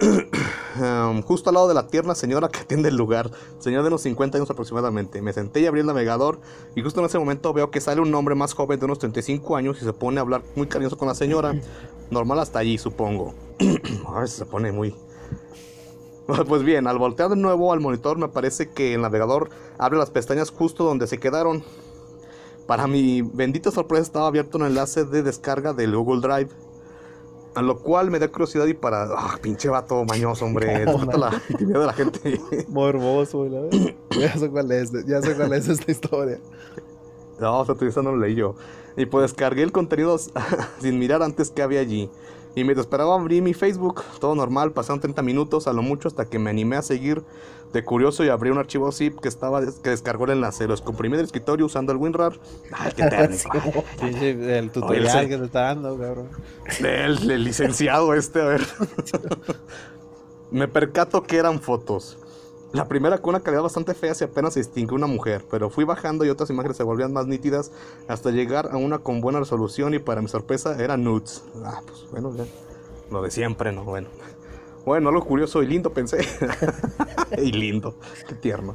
um, 0.00 1.22
justo 1.22 1.50
al 1.50 1.54
lado 1.54 1.68
de 1.68 1.74
la 1.74 1.88
tierna 1.88 2.14
señora 2.14 2.48
que 2.48 2.60
atiende 2.60 2.88
el 2.88 2.96
lugar, 2.96 3.30
señora 3.58 3.82
de 3.82 3.88
unos 3.88 4.02
50 4.02 4.38
años 4.38 4.50
aproximadamente. 4.50 5.22
Me 5.22 5.32
senté 5.32 5.60
y 5.60 5.66
abrí 5.66 5.80
el 5.80 5.86
navegador 5.86 6.40
y 6.74 6.82
justo 6.82 7.00
en 7.00 7.06
ese 7.06 7.18
momento 7.18 7.52
veo 7.52 7.70
que 7.70 7.80
sale 7.80 8.00
un 8.00 8.14
hombre 8.14 8.34
más 8.34 8.54
joven 8.54 8.78
de 8.78 8.84
unos 8.86 8.98
35 8.98 9.56
años 9.56 9.78
y 9.80 9.84
se 9.84 9.92
pone 9.92 10.18
a 10.18 10.22
hablar 10.22 10.42
muy 10.56 10.66
cariñoso 10.66 10.98
con 10.98 11.08
la 11.08 11.14
señora. 11.14 11.54
Normal 12.10 12.38
hasta 12.40 12.58
allí, 12.58 12.78
supongo. 12.78 13.34
a 14.06 14.20
ver 14.20 14.28
si 14.28 14.38
se 14.38 14.46
pone 14.46 14.72
muy... 14.72 14.94
Pues 16.46 16.62
bien, 16.62 16.86
al 16.86 16.98
voltear 16.98 17.30
de 17.30 17.36
nuevo 17.36 17.72
al 17.72 17.80
monitor 17.80 18.18
me 18.18 18.26
aparece 18.26 18.68
que 18.68 18.92
el 18.94 19.00
navegador 19.00 19.48
abre 19.78 19.98
las 19.98 20.10
pestañas 20.10 20.50
justo 20.50 20.84
donde 20.84 21.06
se 21.06 21.18
quedaron. 21.18 21.64
Para 22.66 22.86
mi 22.86 23.22
bendita 23.22 23.70
sorpresa 23.70 24.02
estaba 24.02 24.26
abierto 24.26 24.58
un 24.58 24.66
enlace 24.66 25.06
de 25.06 25.22
descarga 25.22 25.72
del 25.72 25.96
Google 25.96 26.20
Drive. 26.20 26.50
A 27.58 27.62
lo 27.62 27.76
cual 27.76 28.08
me 28.08 28.20
da 28.20 28.28
curiosidad 28.28 28.66
y 28.66 28.74
para. 28.74 29.08
¡Ah, 29.16 29.36
pinche 29.42 29.68
vato 29.68 30.04
mañoso, 30.04 30.44
hombre! 30.44 30.84
La 31.18 31.42
intimidad 31.48 31.80
de 31.80 31.86
la 31.86 31.92
gente. 31.92 32.40
Morboso, 32.68 33.42
verdad. 33.42 33.68
Ya 34.16 34.32
sé 34.36 34.48
cuál 34.48 34.70
es, 34.70 34.92
ya 35.06 35.20
sé 35.20 35.34
cuál 35.34 35.52
es 35.54 35.68
esta 35.68 35.90
historia. 35.90 36.38
No, 37.40 37.58
o 37.58 37.64
sea, 37.64 37.74
tú 37.74 37.84
no 38.00 38.12
lo 38.12 38.16
leí 38.16 38.36
yo. 38.36 38.54
Y 38.96 39.06
pues 39.06 39.22
descargué 39.22 39.64
el 39.64 39.72
contenido 39.72 40.16
sin 40.80 41.00
mirar 41.00 41.20
antes 41.24 41.50
que 41.50 41.62
había 41.62 41.80
allí. 41.80 42.08
Y 42.54 42.62
mientras 42.62 42.86
esperaba 42.86 43.16
abrí 43.16 43.40
mi 43.40 43.54
Facebook, 43.54 44.02
todo 44.20 44.36
normal, 44.36 44.70
pasaron 44.70 45.00
30 45.00 45.20
minutos 45.22 45.66
a 45.66 45.72
lo 45.72 45.82
mucho 45.82 46.06
hasta 46.06 46.26
que 46.26 46.38
me 46.38 46.50
animé 46.50 46.76
a 46.76 46.82
seguir 46.82 47.24
de 47.72 47.84
curioso 47.84 48.24
y 48.24 48.28
abrí 48.28 48.50
un 48.50 48.58
archivo 48.58 48.90
zip 48.92 49.18
que 49.20 49.28
estaba 49.28 49.60
que 49.60 49.90
descargó 49.90 50.24
el 50.24 50.32
enlace. 50.32 50.66
Los 50.66 50.80
comprimí 50.80 51.16
del 51.16 51.26
escritorio 51.26 51.66
usando 51.66 51.92
el 51.92 51.98
WinRAR. 51.98 52.32
¡Ay, 52.72 52.92
qué 52.96 53.04
técnico! 53.04 53.84
El 54.00 54.70
tutorial 54.70 55.18
Oye, 55.18 55.28
que 55.28 55.36
te 55.36 55.44
está 55.44 55.60
dando, 55.62 55.98
cabrón. 55.98 56.28
El, 56.80 57.30
el 57.30 57.44
licenciado 57.44 58.14
este, 58.14 58.40
a 58.40 58.44
ver. 58.44 58.66
Me 60.50 60.66
percato 60.66 61.22
que 61.22 61.36
eran 61.36 61.60
fotos. 61.60 62.18
La 62.72 62.86
primera 62.86 63.18
con 63.18 63.30
una 63.30 63.40
calidad 63.40 63.62
bastante 63.62 63.94
fea 63.94 64.14
se 64.14 64.24
apenas 64.24 64.52
se 64.52 64.60
distingue 64.60 64.94
una 64.94 65.06
mujer, 65.06 65.44
pero 65.50 65.70
fui 65.70 65.84
bajando 65.84 66.26
y 66.26 66.28
otras 66.28 66.50
imágenes 66.50 66.76
se 66.76 66.82
volvían 66.82 67.14
más 67.14 67.26
nítidas 67.26 67.72
hasta 68.08 68.30
llegar 68.30 68.68
a 68.70 68.76
una 68.76 68.98
con 68.98 69.22
buena 69.22 69.38
resolución 69.38 69.94
y 69.94 69.98
para 69.98 70.20
mi 70.20 70.28
sorpresa 70.28 70.76
era 70.82 70.98
nudes. 70.98 71.42
Ah, 71.64 71.80
pues 71.86 72.06
bueno, 72.10 72.34
ya. 72.36 72.44
Lo 73.10 73.22
de 73.22 73.30
siempre, 73.30 73.72
¿no? 73.72 73.84
Bueno. 73.84 74.08
Bueno, 74.88 75.10
algo 75.10 75.22
curioso 75.22 75.62
y 75.62 75.66
lindo 75.66 75.92
pensé. 75.92 76.26
y 77.36 77.52
lindo, 77.52 77.94
qué 78.26 78.34
tierno. 78.34 78.74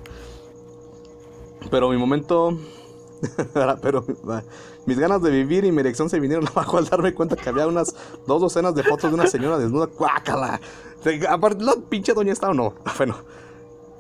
Pero 1.72 1.90
mi 1.90 1.98
momento... 1.98 2.56
pero 3.82 4.06
mis 4.86 5.00
ganas 5.00 5.24
de 5.24 5.32
vivir 5.32 5.66
y 5.66 5.72
mi 5.72 5.80
erección 5.80 6.12
se 6.12 6.20
vinieron 6.20 6.48
abajo 6.54 6.78
al 6.78 6.86
darme 6.86 7.16
cuenta 7.16 7.36
que 7.36 7.50
había 7.50 7.66
unas 7.66 7.96
dos 8.28 8.42
docenas 8.42 8.76
de 8.76 8.84
fotos 8.84 9.10
de 9.10 9.16
una 9.16 9.26
señora 9.26 9.58
desnuda. 9.58 9.88
¡Cuácala! 9.88 10.62
Aparte, 11.30 11.64
la 11.64 11.78
pinche 11.90 12.14
doña 12.14 12.32
está 12.32 12.52
o 12.52 12.54
no. 12.54 12.76
Bueno, 12.96 13.16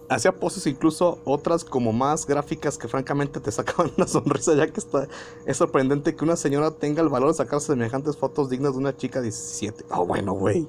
hacía 0.07 0.33
poses 0.33 0.67
incluso 0.67 1.17
otras 1.25 1.63
como 1.63 1.93
más 1.93 2.27
gráficas 2.27 2.77
que 2.77 2.87
francamente 2.87 3.39
te 3.39 3.51
sacaban 3.51 3.91
una 3.97 4.05
sonrisa 4.05 4.53
ya 4.53 4.67
que 4.67 4.79
está 4.79 5.07
es 5.47 5.57
sorprendente 5.57 6.15
que 6.15 6.23
una 6.23 6.35
señora 6.35 6.69
tenga 6.69 7.01
el 7.01 7.09
valor 7.09 7.29
de 7.29 7.33
sacarse 7.33 7.67
semejantes 7.73 8.17
fotos 8.17 8.51
dignas 8.51 8.73
de 8.73 8.77
una 8.77 8.95
chica 8.95 9.17
de 9.19 9.29
17. 9.29 9.85
Oh, 9.89 10.05
bueno, 10.05 10.33
güey. 10.33 10.67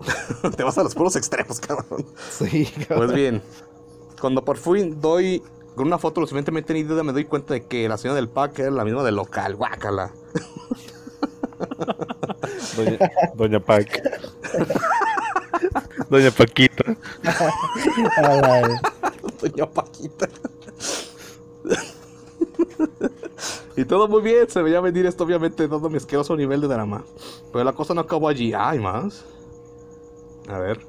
te 0.56 0.62
vas 0.62 0.76
a 0.78 0.82
los 0.82 0.94
puros 0.94 1.16
extremos, 1.16 1.60
cabrón. 1.60 2.04
Sí, 2.30 2.66
cabrón. 2.88 3.06
Pues 3.06 3.12
bien, 3.12 3.42
cuando 4.20 4.44
por 4.44 4.56
fin 4.56 5.00
doy 5.00 5.42
con 5.74 5.86
una 5.86 5.98
foto 5.98 6.20
lo 6.20 6.26
suficientemente 6.26 6.72
nítida 6.72 7.02
me 7.02 7.12
doy 7.12 7.24
cuenta 7.24 7.54
de 7.54 7.66
que 7.66 7.88
la 7.88 7.98
señora 7.98 8.16
del 8.16 8.28
pack 8.28 8.60
era 8.60 8.70
la 8.70 8.84
misma 8.84 9.02
del 9.02 9.16
local. 9.16 9.56
Guácala. 9.56 10.12
Doña, 12.76 12.98
Doña 13.34 13.60
Pac. 13.60 14.02
Doña 16.08 16.30
Paquita. 16.30 16.96
Doña 19.40 19.66
Paquita. 19.66 20.28
y 23.76 23.84
todo 23.84 24.08
muy 24.08 24.22
bien, 24.22 24.48
se 24.48 24.62
veía 24.62 24.80
venir 24.80 25.06
esto 25.06 25.24
obviamente 25.24 25.66
dando 25.66 25.90
mi 25.90 25.96
asqueroso 25.96 26.36
nivel 26.36 26.60
de 26.60 26.68
drama. 26.68 27.04
Pero 27.52 27.64
la 27.64 27.72
cosa 27.72 27.94
no 27.94 28.02
acabó 28.02 28.28
allí. 28.28 28.52
Hay 28.54 28.78
más. 28.78 29.24
A 30.48 30.58
ver. 30.58 30.80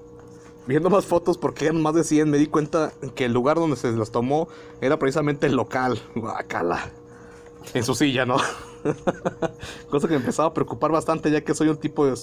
Viendo 0.68 0.90
más 0.90 1.06
fotos 1.06 1.38
porque 1.38 1.66
eran 1.66 1.82
más 1.82 1.94
de 1.94 2.04
100 2.04 2.30
me 2.30 2.38
di 2.38 2.48
cuenta 2.48 2.92
que 3.14 3.26
el 3.26 3.34
lugar 3.34 3.58
donde 3.58 3.76
se 3.76 3.92
las 3.92 4.12
tomó 4.12 4.48
era 4.82 4.98
precisamente 4.98 5.46
el 5.46 5.56
local. 5.56 6.00
Guacala. 6.16 6.92
En 7.74 7.84
su 7.84 7.94
silla, 7.94 8.26
¿no? 8.26 8.38
Cosa 9.90 10.08
que 10.08 10.14
me 10.14 10.20
empezaba 10.20 10.50
a 10.50 10.54
preocupar 10.54 10.92
bastante 10.92 11.32
ya 11.32 11.42
que 11.42 11.54
soy 11.54 11.70
un 11.70 11.78
tipo 11.78 12.06
de... 12.06 12.16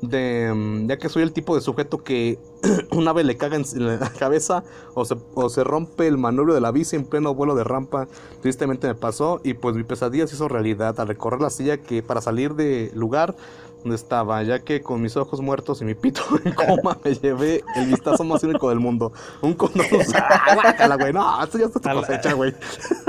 de, 0.00 0.52
mm, 0.52 0.88
ya 0.88 0.98
que 0.98 1.08
soy 1.08 1.22
el 1.22 1.32
tipo 1.32 1.54
de 1.54 1.60
sujeto 1.60 2.02
que 2.02 2.38
una 2.90 3.12
vez 3.12 3.26
le 3.26 3.36
caga 3.36 3.56
en, 3.56 3.64
la 3.74 4.12
cabeza 4.18 4.64
o 4.94 5.04
se, 5.04 5.16
o 5.34 5.48
se 5.48 5.62
rompe 5.62 6.08
el 6.08 6.18
manubrio 6.18 6.54
de 6.54 6.60
la 6.60 6.72
bici 6.72 6.96
en 6.96 7.04
pleno 7.04 7.32
vuelo 7.32 7.54
de 7.54 7.62
rampa. 7.62 8.08
Tristemente 8.40 8.88
me 8.88 8.96
pasó 8.96 9.40
y 9.44 9.54
pues 9.54 9.76
mi 9.76 9.84
pesadilla 9.84 10.26
se 10.26 10.34
hizo 10.34 10.48
realidad 10.48 10.98
al 10.98 11.06
recorrer 11.06 11.40
la 11.40 11.50
silla 11.50 11.76
que 11.76 12.02
para 12.02 12.20
salir 12.20 12.54
del 12.54 12.92
lugar 12.98 13.36
donde 13.82 13.96
estaba, 13.96 14.42
ya 14.42 14.60
que 14.60 14.80
con 14.80 15.02
mis 15.02 15.16
ojos 15.16 15.40
muertos 15.40 15.80
y 15.82 15.84
mi 15.84 15.94
pito 15.94 16.22
en 16.44 16.52
coma 16.52 16.98
me 17.04 17.14
llevé 17.14 17.62
el 17.76 17.86
vistazo 17.86 18.24
más 18.24 18.42
único 18.42 18.68
del 18.68 18.78
mundo. 18.78 19.12
Un 19.40 19.54
condón 19.54 19.86
¡Ah, 20.14 20.54
guácala, 20.54 20.96
güey! 20.96 21.12
No, 21.12 21.42
esto 21.42 21.58
ya 21.58 21.66
está 21.66 21.80
tu 21.80 22.00
cosecha, 22.00 22.32
güey. 22.34 22.54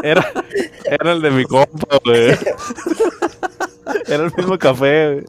Era, 0.02 0.26
era 0.86 1.12
el 1.12 1.22
de 1.22 1.32
mi 1.32 1.46
compa, 1.46 2.00
güey. 2.04 2.38
Era 4.08 4.26
el 4.26 4.34
mismo 4.36 4.58
café. 4.58 5.24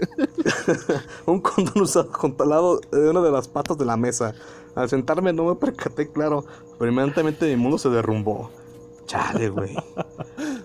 Un 1.26 1.40
condón 1.40 1.82
usado 1.82 2.08
junto 2.12 2.44
al 2.44 2.50
lado 2.50 2.80
de 2.90 3.10
una 3.10 3.20
de 3.20 3.30
las 3.30 3.48
patas 3.48 3.78
de 3.78 3.84
la 3.84 3.96
mesa. 3.96 4.34
Al 4.74 4.88
sentarme 4.88 5.32
no 5.32 5.44
me 5.44 5.54
percaté, 5.54 6.08
claro, 6.10 6.44
pero 6.78 6.90
inmediatamente 6.90 7.46
mi 7.46 7.56
mundo 7.56 7.78
se 7.78 7.88
derrumbó. 7.90 8.50
Chale, 9.06 9.48
güey. 9.50 9.76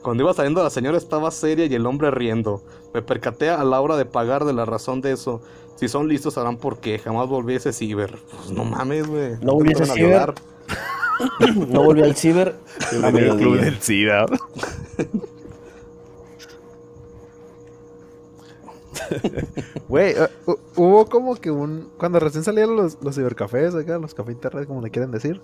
Cuando 0.02 0.23
iba 0.23 0.34
saliendo 0.34 0.63
la 0.63 0.69
señora 0.69 0.97
estaba 0.97 1.30
seria 1.32 1.65
y 1.65 1.73
el 1.75 1.86
hombre 1.86 2.10
riendo. 2.12 2.63
Me 2.93 3.02
percaté 3.02 3.49
a 3.49 3.63
la 3.63 3.82
hora 3.82 3.97
de 3.97 4.06
pagar 4.06 4.45
de 4.45 4.54
la 4.54 4.65
razón 4.65 5.02
de 5.02 5.12
eso. 5.12 5.41
Si 5.75 5.88
son 5.88 6.08
listos 6.08 6.34
sabrán 6.36 6.58
por 6.58 6.80
qué. 6.80 6.99
Jamás 6.99 7.28
volví 7.28 7.54
a 7.54 7.58
ese 7.58 7.73
ciber. 7.73 8.17
Pues 8.38 8.52
no 8.52 8.63
mames, 8.65 9.08
güey. 9.08 9.32
No 9.34 9.39
te 9.39 9.45
volví 9.52 9.69
a 9.69 9.84
ese 9.84 9.93
ciber. 9.93 10.34
No 11.67 11.84
volvió 11.84 12.06
al 12.06 12.15
ciber 12.15 12.56
a 13.04 13.10
el 13.10 13.36
club 13.36 13.60
del 13.60 13.82
SIDA. 13.82 14.25
Güey, 19.88 20.15
hu- 20.45 20.60
hubo 20.75 21.06
como 21.08 21.36
que 21.36 21.52
un. 21.52 21.89
Cuando 21.97 22.19
recién 22.19 22.43
salían 22.43 22.75
los, 22.75 22.97
los 23.02 23.15
cibercafés 23.15 23.75
acá, 23.75 23.97
los 23.97 24.13
cafés 24.13 24.34
internet, 24.36 24.67
como 24.67 24.82
le 24.82 24.89
quieren 24.91 25.12
decir. 25.12 25.41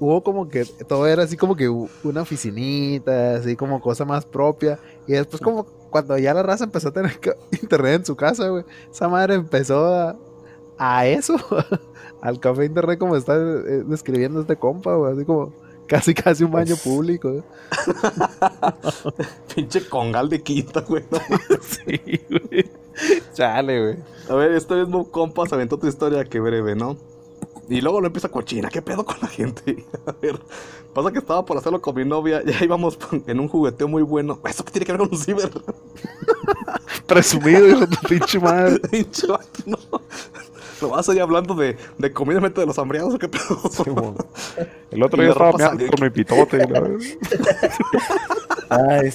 Hubo 0.00 0.22
como 0.22 0.48
que 0.48 0.64
todo 0.64 1.06
era 1.06 1.22
así 1.22 1.36
como 1.36 1.54
que 1.56 1.68
una 1.68 2.22
oficinita, 2.22 3.36
así 3.36 3.56
como 3.56 3.80
cosa 3.80 4.04
más 4.04 4.26
propia. 4.26 4.78
Y 5.06 5.12
después, 5.12 5.40
como 5.40 5.64
cuando 5.90 6.18
ya 6.18 6.34
la 6.34 6.42
raza 6.42 6.64
empezó 6.64 6.88
a 6.88 6.92
tener 6.92 7.18
internet 7.62 8.00
en 8.00 8.04
su 8.04 8.16
casa, 8.16 8.48
güey. 8.48 8.64
Esa 8.90 9.08
madre 9.08 9.34
empezó 9.34 9.86
a, 9.86 10.16
a 10.78 11.06
eso, 11.06 11.36
al 12.20 12.40
café 12.40 12.64
internet, 12.64 12.98
como 12.98 13.16
está 13.16 13.36
eh, 13.36 13.84
describiendo 13.86 14.40
este 14.40 14.56
compa, 14.56 14.94
güey. 14.96 15.12
Así 15.12 15.24
como 15.24 15.52
casi, 15.86 16.14
casi 16.14 16.44
un 16.44 16.50
baño 16.50 16.76
público. 16.82 17.30
güey. 17.30 17.44
Pinche 19.54 19.88
congal 19.88 20.28
de 20.28 20.42
quinta, 20.42 20.80
güey. 20.80 21.04
no 21.10 21.18
Sí, 21.62 22.20
güey. 22.28 22.70
Chale, 23.32 23.80
güey. 23.80 23.96
A 24.28 24.34
ver, 24.34 24.52
este 24.52 24.74
mismo 24.74 25.10
compa 25.10 25.46
se 25.46 25.54
aventó 25.54 25.76
otra 25.76 25.88
historia 25.88 26.24
que 26.24 26.40
breve, 26.40 26.74
¿no? 26.74 26.96
Y 27.68 27.80
luego 27.80 28.00
lo 28.00 28.06
empieza 28.06 28.28
cochina, 28.28 28.68
¿qué 28.68 28.82
pedo 28.82 29.04
con 29.04 29.16
la 29.20 29.28
gente? 29.28 29.84
A 30.06 30.12
ver, 30.20 30.38
pasa 30.92 31.10
que 31.12 31.18
estaba 31.18 31.44
por 31.44 31.56
hacerlo 31.56 31.80
con 31.80 31.94
mi 31.94 32.04
novia, 32.04 32.42
ya 32.44 32.64
íbamos 32.64 32.98
en 33.26 33.40
un 33.40 33.48
jugueteo 33.48 33.88
muy 33.88 34.02
bueno. 34.02 34.38
¿Eso 34.44 34.64
qué 34.64 34.72
tiene 34.72 34.86
que 34.86 34.92
ver 34.92 35.00
con 35.00 35.10
un 35.10 35.18
ciber? 35.18 35.50
Presumido, 37.06 37.66
hijo 37.68 37.86
de 37.86 37.96
pinche 38.08 38.38
madre. 38.38 38.78
Pinche 38.90 39.26
no. 39.66 39.78
¿Lo 40.80 40.88
vas 40.90 41.08
ahí 41.08 41.18
hablando 41.18 41.54
de, 41.54 41.76
de 41.98 42.12
comida 42.12 42.38
en 42.38 42.42
mente 42.42 42.60
de 42.60 42.66
los 42.66 42.78
hambriados 42.78 43.14
o 43.14 43.18
qué 43.18 43.28
pedo? 43.28 44.16
El 44.90 45.02
otro 45.02 45.22
día 45.22 45.30
estaba 45.30 45.52
meando 45.52 45.86
con 45.86 46.02
mi 46.02 46.10
pitote. 46.10 46.58
verdad. 46.58 46.90
Ah. 48.70 49.00
Me 49.02 49.10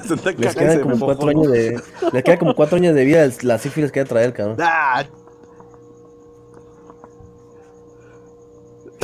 senté 0.00 0.32
Les 0.38 0.56
me 0.56 0.80
como 0.80 0.98
cuatro 0.98 1.26
¿no? 1.26 1.30
años 1.30 1.52
de. 1.52 1.80
Les 2.12 2.24
quedan 2.24 2.38
como 2.38 2.54
cuatro 2.54 2.76
años 2.76 2.94
de 2.94 3.04
vida 3.04 3.28
la 3.42 3.58
sífilis 3.58 3.92
que 3.92 4.00
va 4.00 4.04
a 4.04 4.08
traer, 4.08 4.32
cabrón. 4.32 4.56
¡Ah! 4.60 5.04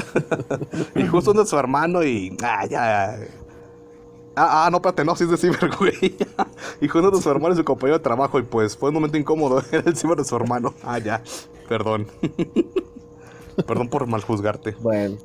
y 0.95 1.07
justo 1.07 1.31
uno 1.31 1.43
de 1.43 1.47
su 1.47 1.59
hermano 1.59 2.03
y. 2.03 2.37
¡Ah, 2.43 2.67
ya! 2.67 3.19
Ah, 4.37 4.67
ah, 4.67 4.69
no, 4.71 4.79
espérate, 4.79 5.05
no, 5.05 5.15
sí 5.15 5.25
es 5.25 5.31
de 5.31 5.37
ciber, 5.37 5.71
güey. 5.79 6.17
y 6.81 6.89
justo 6.89 7.09
uno 7.09 7.17
de 7.17 7.23
su 7.23 7.31
hermano 7.31 7.55
y 7.55 7.57
su 7.57 7.65
compañero 7.65 7.99
de 7.99 8.03
trabajo 8.03 8.39
y 8.39 8.43
pues 8.43 8.77
fue 8.77 8.89
un 8.91 8.95
momento 8.95 9.17
incómodo. 9.17 9.63
Era 9.73 9.85
el 9.87 9.97
ciber 9.97 10.19
de 10.19 10.25
su 10.25 10.35
hermano. 10.37 10.75
Ah, 10.83 10.99
ya. 10.99 11.23
Perdón. 11.69 12.07
Perdón 13.67 13.89
por 13.89 14.07
mal 14.07 14.23
juzgarte. 14.23 14.73
Bueno, 14.81 15.17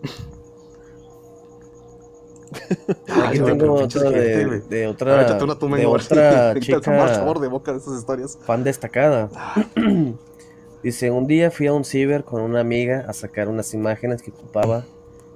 Ay, 3.07 3.39
tengo 3.39 3.73
otra 3.73 4.09
de, 4.09 4.45
de 4.45 4.45
ver, 4.69 4.87
otra, 4.87 5.23
échate 5.23 5.43
una 5.43 5.55
tú, 5.55 5.67
de 5.69 5.85
otra 5.85 6.59
chica 6.59 6.81
sabor 6.81 7.39
de 7.39 7.47
boca 7.47 7.71
de 7.71 7.77
esas 7.79 7.99
historias. 7.99 8.37
fan 8.43 8.63
destacada. 8.63 9.29
Dice, 10.83 11.11
un 11.11 11.27
día 11.27 11.51
fui 11.51 11.67
a 11.67 11.73
un 11.73 11.83
ciber 11.83 12.23
con 12.23 12.41
una 12.41 12.61
amiga 12.61 13.05
a 13.07 13.13
sacar 13.13 13.49
unas 13.49 13.73
imágenes 13.73 14.21
que 14.21 14.31
ocupaba. 14.31 14.85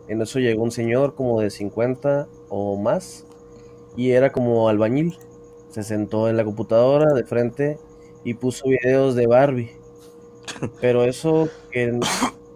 En 0.08 0.21
eso 0.21 0.39
llegó 0.39 0.63
un 0.63 0.71
señor 0.71 1.15
como 1.15 1.41
de 1.41 1.49
50 1.49 2.27
o 2.49 2.77
más 2.77 3.25
y 3.97 4.12
era 4.12 4.32
como 4.32 4.69
albañil. 4.69 5.17
Se 5.69 5.84
sentó 5.84 6.29
en 6.29 6.38
la 6.38 6.45
computadora 6.45 7.13
de 7.13 7.23
frente 7.25 7.79
y 8.23 8.36
puso 8.36 8.69
videos 8.69 9.15
de 9.15 9.27
Barbie. 9.27 9.71
Pero 10.82 11.03
eso 11.03 11.49
que 11.71 11.99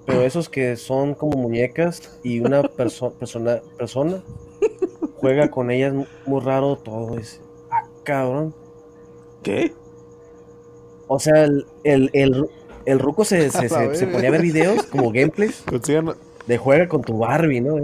pero 0.05 0.21
esos 0.21 0.49
que 0.49 0.77
son 0.77 1.15
como 1.15 1.37
muñecas 1.37 2.19
y 2.23 2.39
una 2.39 2.63
perso- 2.63 3.13
persona 3.13 3.61
persona 3.77 4.23
juega 5.17 5.51
con 5.51 5.71
ellas 5.71 5.93
mu- 5.93 6.05
muy 6.25 6.41
raro 6.41 6.77
todo. 6.77 7.15
Dice, 7.17 7.41
ah, 7.71 7.83
cabrón. 8.03 8.53
¿Qué? 9.43 9.73
O 11.07 11.19
sea, 11.19 11.43
el, 11.45 11.65
el, 11.83 12.09
el, 12.13 12.49
el 12.87 12.99
ruco 12.99 13.23
se, 13.25 13.49
se, 13.51 13.69
se- 13.69 13.95
se 13.95 14.07
ponía 14.07 14.29
a 14.29 14.31
ver 14.31 14.41
videos 14.41 14.83
como 14.87 15.11
gameplays 15.11 15.61
Consigan- 15.65 16.15
de 16.47 16.57
juega 16.57 16.87
con 16.87 17.01
tu 17.01 17.17
Barbie, 17.19 17.61
¿no? 17.61 17.75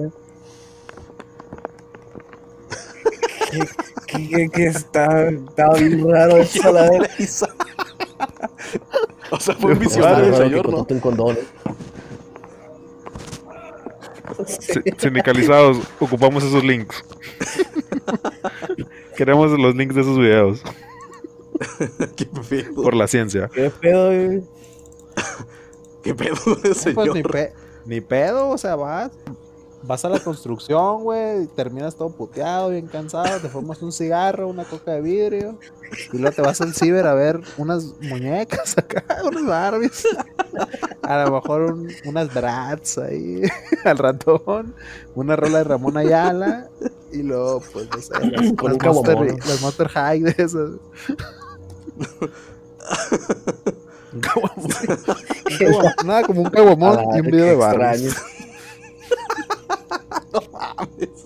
¿Qué, 3.52 3.60
qué, 4.08 4.30
qué- 4.30 4.50
qué 4.50 4.66
está, 4.68 5.30
está 5.30 5.74
bien 5.74 6.10
raro 6.10 6.38
eso, 6.38 6.72
la 6.72 6.90
verdad. 6.90 7.10
o 9.32 9.40
sea, 9.40 9.56
fue 9.56 9.74
un 9.74 9.80
visionario 9.80 10.26
el 10.26 10.36
señor, 10.36 10.70
¿no? 10.72 10.86
un 10.90 11.00
condón. 11.00 11.38
Si- 14.48 14.82
Sindicalizados, 14.98 15.78
ocupamos 16.00 16.44
esos 16.44 16.64
links. 16.64 17.04
Queremos 19.16 19.52
los 19.60 19.76
links 19.76 19.94
de 19.96 20.02
esos 20.02 20.18
videos 20.18 20.64
Qué 22.16 22.26
pedo. 22.50 22.82
por 22.82 22.96
la 22.96 23.08
ciencia. 23.08 23.50
¿Qué 23.54 23.70
pedo, 23.70 24.08
güey? 24.08 24.44
¿Qué 26.04 26.14
pedo 26.14 26.36
ese 26.64 26.74
señor? 26.76 26.96
Pues 26.96 27.14
ni, 27.16 27.24
pe- 27.24 27.54
ni 27.86 28.02
pedo, 28.02 28.50
o 28.50 28.58
sea, 28.58 28.76
vas, 28.76 29.12
vas 29.84 30.06
a 30.06 30.10
la 30.10 30.20
construcción, 30.20 31.04
güey, 31.04 31.44
y 31.44 31.48
terminas 31.48 31.96
todo 31.96 32.10
puteado, 32.10 32.70
bien 32.70 32.88
cansado, 32.88 33.40
te 33.40 33.50
fumas 33.50 33.82
un 33.82 33.92
cigarro, 33.92 34.48
una 34.48 34.64
coca 34.66 34.92
de 34.92 35.02
vidrio, 35.02 35.58
y 36.12 36.18
luego 36.18 36.36
te 36.36 36.42
vas 36.42 36.62
al 36.62 36.74
ciber 36.74 37.06
a 37.08 37.14
ver 37.14 37.42
unas 37.58 37.86
muñecas 38.02 38.78
acá, 38.78 39.04
unas 39.26 39.46
Barbies, 39.46 40.08
a 41.02 41.24
lo 41.26 41.32
mejor 41.32 41.62
un- 41.74 41.90
unas 42.06 42.34
Bratz 42.34 42.98
ahí, 43.00 43.42
al 43.84 43.98
ratón, 43.98 44.74
una 45.16 45.36
rola 45.36 45.58
de 45.60 45.64
Ramón 45.66 45.98
Ayala, 45.98 46.70
y 47.12 47.22
luego, 47.22 47.62
pues, 47.74 47.88
no 47.90 48.02
sé, 48.02 48.14
las, 48.30 48.54
Con 48.54 48.74
las 48.74 48.82
un 48.82 48.96
Monster, 48.96 49.38
las 49.48 49.62
Monster 49.62 49.88
High 49.90 50.20
de 50.22 50.36
esas. 50.38 50.70
Un 54.14 54.20
caguamón. 54.22 54.68
Nada 56.06 56.24
como 56.24 56.42
un 56.42 56.50
caguamón 56.50 57.00
A 57.00 57.04
la 57.04 57.18
y 57.18 57.20
un 57.22 57.26
video 57.28 57.46
de 57.46 57.56
Barbies. 57.56 58.06
extraño. 58.06 58.34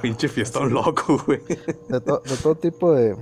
Pinche 0.00 0.28
fiestón 0.28 0.72
loco, 0.72 1.22
güey. 1.26 1.40
De, 1.88 2.00
to- 2.00 2.22
de 2.24 2.36
todo 2.42 2.54
tipo 2.56 2.92
de, 2.92 3.16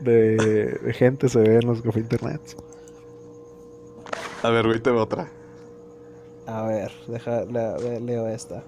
de, 0.00 0.36
de 0.82 0.92
gente 0.94 1.28
se 1.28 1.40
ve 1.40 1.56
en 1.56 1.66
los 1.66 1.82
café 1.82 2.00
internet. 2.00 2.40
A 4.42 4.50
ver, 4.50 4.66
güey, 4.66 4.80
te 4.80 4.90
veo 4.90 5.02
otra. 5.02 5.28
A 6.46 6.62
ver, 6.66 6.92
deja, 7.08 7.44
la- 7.46 7.78
le- 7.78 8.00
leo 8.00 8.28
esta. 8.28 8.62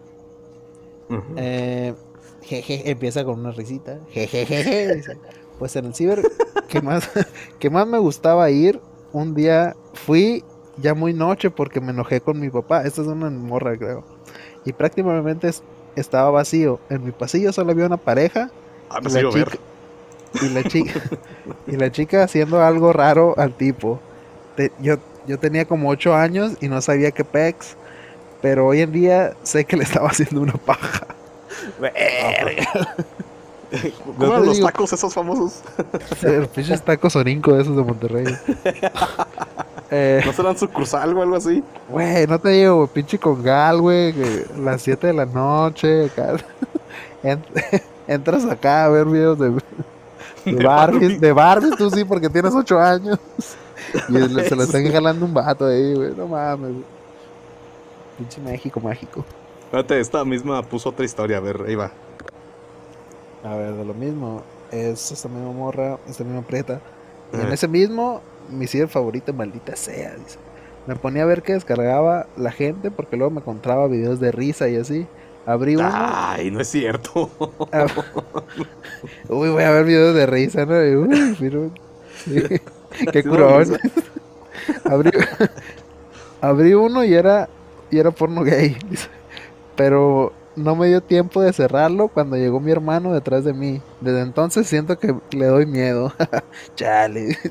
Eh, 1.37 1.95
jeje, 2.43 2.91
empieza 2.91 3.25
con 3.25 3.39
una 3.41 3.53
risita. 3.53 4.01
Jejeje, 4.11 4.95
dice. 4.97 5.19
Pues 5.65 5.77
en 5.77 5.87
el 5.87 5.95
ciber 5.95 6.21
que 6.69 6.83
más, 6.83 7.09
que 7.59 7.71
más 7.71 7.87
me 7.87 7.97
gustaba 7.97 8.51
ir, 8.51 8.79
un 9.15 9.35
día 9.35 9.75
fui 9.95 10.45
ya 10.77 10.93
muy 10.93 11.15
noche 11.15 11.49
porque 11.49 11.81
me 11.81 11.93
enojé 11.93 12.21
con 12.21 12.39
mi 12.39 12.51
papá. 12.51 12.83
Esta 12.83 13.01
es 13.01 13.07
una 13.07 13.31
morra, 13.31 13.75
creo. 13.79 14.05
Y 14.67 14.75
prácticamente 14.75 15.49
es- 15.49 15.63
estaba 15.97 16.31
vacío. 16.31 16.81
En 16.91 17.03
mi 17.03 17.13
pasillo 17.13 17.51
solo 17.51 17.71
había 17.73 17.87
una 17.87 17.97
pareja 17.97 18.51
Ah, 18.91 18.99
y 19.01 19.05
la 19.05 19.21
chica 19.33 19.59
y 20.43 20.49
la 20.51 20.63
chica 20.69 21.01
y 21.67 21.77
la 21.77 21.91
chica 21.91 22.23
haciendo 22.25 22.63
algo 22.63 22.93
raro 22.93 23.33
al 23.39 23.55
tipo 23.55 24.01
Te- 24.57 24.71
yo 24.83 24.97
yo 25.27 25.39
tenía 25.39 25.65
como 25.65 25.89
ocho 25.89 26.15
años 26.15 26.59
y 26.61 26.69
no 26.69 26.83
sabía 26.83 27.11
qué 27.11 27.25
pex 27.25 27.75
pero 28.43 28.67
hoy 28.67 28.83
en 28.83 28.93
día 28.93 29.33
sé 29.45 29.65
que 29.65 29.79
le 29.79 29.85
estaba 29.85 30.09
haciendo 30.11 30.43
una 30.43 30.53
paja 30.53 31.07
¿Cómo 34.19 34.27
eran 34.33 34.47
los 34.47 34.57
digo- 34.57 34.67
tacos 34.67 34.93
esos 34.93 35.13
famosos? 35.15 35.61
el 36.23 36.47
pinche 36.49 36.77
tacos 36.79 37.17
orinco 37.17 37.53
de 37.55 37.63
esos 37.63 37.77
de 37.77 37.83
Monterrey 37.83 38.27
eh, 39.91 40.23
¿No 40.25 40.33
serán 40.33 40.57
sucursal 40.59 41.17
o 41.17 41.23
algo 41.23 41.37
así? 41.37 41.63
güey 41.89 42.27
no 42.27 42.39
te 42.39 42.51
digo 42.51 42.87
pinche 42.87 43.19
congal 43.19 43.81
güey 43.81 44.15
las 44.59 44.83
7 44.83 45.09
de 45.09 45.13
la 45.13 45.27
noche 45.27 46.07
acá. 46.07 46.37
Ent- 47.23 47.83
entras 48.07 48.45
acá 48.45 48.85
a 48.85 48.89
ver 48.89 49.07
videos 49.07 49.39
de 49.39 49.51
De 50.45 50.65
Barbie, 50.65 51.17
de 51.19 51.33
Barbie 51.33 51.71
tú 51.77 51.91
sí, 51.91 52.05
porque 52.05 52.29
tienes 52.29 52.55
8 52.55 52.79
años. 52.79 53.19
Y 54.09 54.13
le- 54.13 54.49
se 54.49 54.55
lo 54.55 54.65
están 54.65 54.91
jalando 54.93 55.25
un 55.25 55.33
vato 55.33 55.67
ahí, 55.67 55.95
güey. 55.95 56.13
No 56.15 56.27
mames, 56.29 56.73
güey. 56.73 56.85
Pinche 58.19 58.41
México 58.43 58.79
mágico. 58.81 59.25
Espérate, 59.65 59.99
esta 60.01 60.25
misma 60.25 60.63
puso 60.63 60.91
otra 60.91 61.05
historia. 61.05 61.39
A 61.39 61.41
ver, 61.41 61.63
ahí 61.67 61.75
va. 61.75 61.91
A 63.45 63.57
ver, 63.57 63.75
de 63.75 63.85
lo 63.85 63.95
mismo. 63.95 64.43
Es 64.71 65.13
esta 65.13 65.29
misma 65.29 65.53
morra, 65.53 65.99
esta 66.09 66.25
misma 66.25 66.43
preta. 66.43 66.81
Y 67.33 67.41
en 67.41 67.53
ese 67.53 67.69
mismo, 67.69 68.21
mi 68.51 68.67
ciber 68.67 68.89
favorito, 68.89 69.33
maldita 69.33 69.77
sea, 69.77 70.15
dice. 70.17 70.39
Me 70.87 70.97
ponía 70.97 71.23
a 71.23 71.27
ver 71.27 71.43
qué 71.43 71.55
descargaba 71.55 72.27
la 72.37 72.51
gente 72.53 72.91
porque 72.91 73.17
luego 73.17 73.31
me 73.31 73.41
encontraba 73.41 73.87
videos 73.89 74.21
de 74.21 74.33
risa 74.33 74.69
y 74.69 74.77
así. 74.77 75.07
Abrí 75.47 75.77
uno. 75.77 75.89
Ay, 75.93 76.51
no 76.51 76.61
es 76.61 76.69
cierto. 76.69 77.31
Ah, 77.73 77.87
Uy, 79.29 79.49
voy 79.51 79.63
a 79.63 79.71
ver 79.71 79.85
videos 79.85 80.15
de 80.15 80.27
risa, 80.27 80.65
¿no? 80.67 80.75
Uy, 80.75 81.37
pero- 81.39 81.71
sí, 82.25 82.43
Qué 83.13 83.23
curón. 83.25 83.77
abrí, 84.85 85.11
abrí 86.41 86.75
uno 86.75 87.05
y 87.05 87.15
era, 87.15 87.49
y 87.91 87.99
era 87.99 88.11
porno 88.11 88.43
gay. 88.43 88.77
Pero 89.77 90.33
no 90.57 90.77
me 90.77 90.87
dio 90.89 91.01
tiempo 91.01 91.41
de 91.43 91.53
cerrarlo 91.53 92.09
cuando 92.09 92.37
llegó 92.37 92.61
mi 92.61 92.71
hermano 92.71 93.13
detrás 93.13 93.45
de 93.45 93.53
mí. 93.53 93.81
Desde 94.01 94.21
entonces 94.21 94.67
siento 94.67 94.99
que 94.99 95.15
le 95.33 95.47
doy 95.47 95.67
miedo. 95.67 96.13
Chale. 96.77 97.37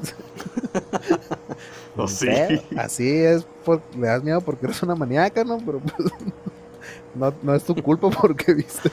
No, 1.96 2.08
sí. 2.08 2.28
Así 2.76 3.08
es, 3.08 3.46
por- 3.64 3.82
le 3.96 4.08
das 4.08 4.24
miedo 4.24 4.42
porque 4.42 4.66
eres 4.66 4.82
una 4.82 4.96
maníaca, 4.96 5.44
¿no? 5.44 5.60
Pero 5.64 5.80
pues, 5.80 6.12
no, 7.16 7.32
no 7.44 7.54
es 7.54 7.64
tu 7.64 7.76
culpa 7.76 8.10
porque 8.10 8.54
viste, 8.56 8.90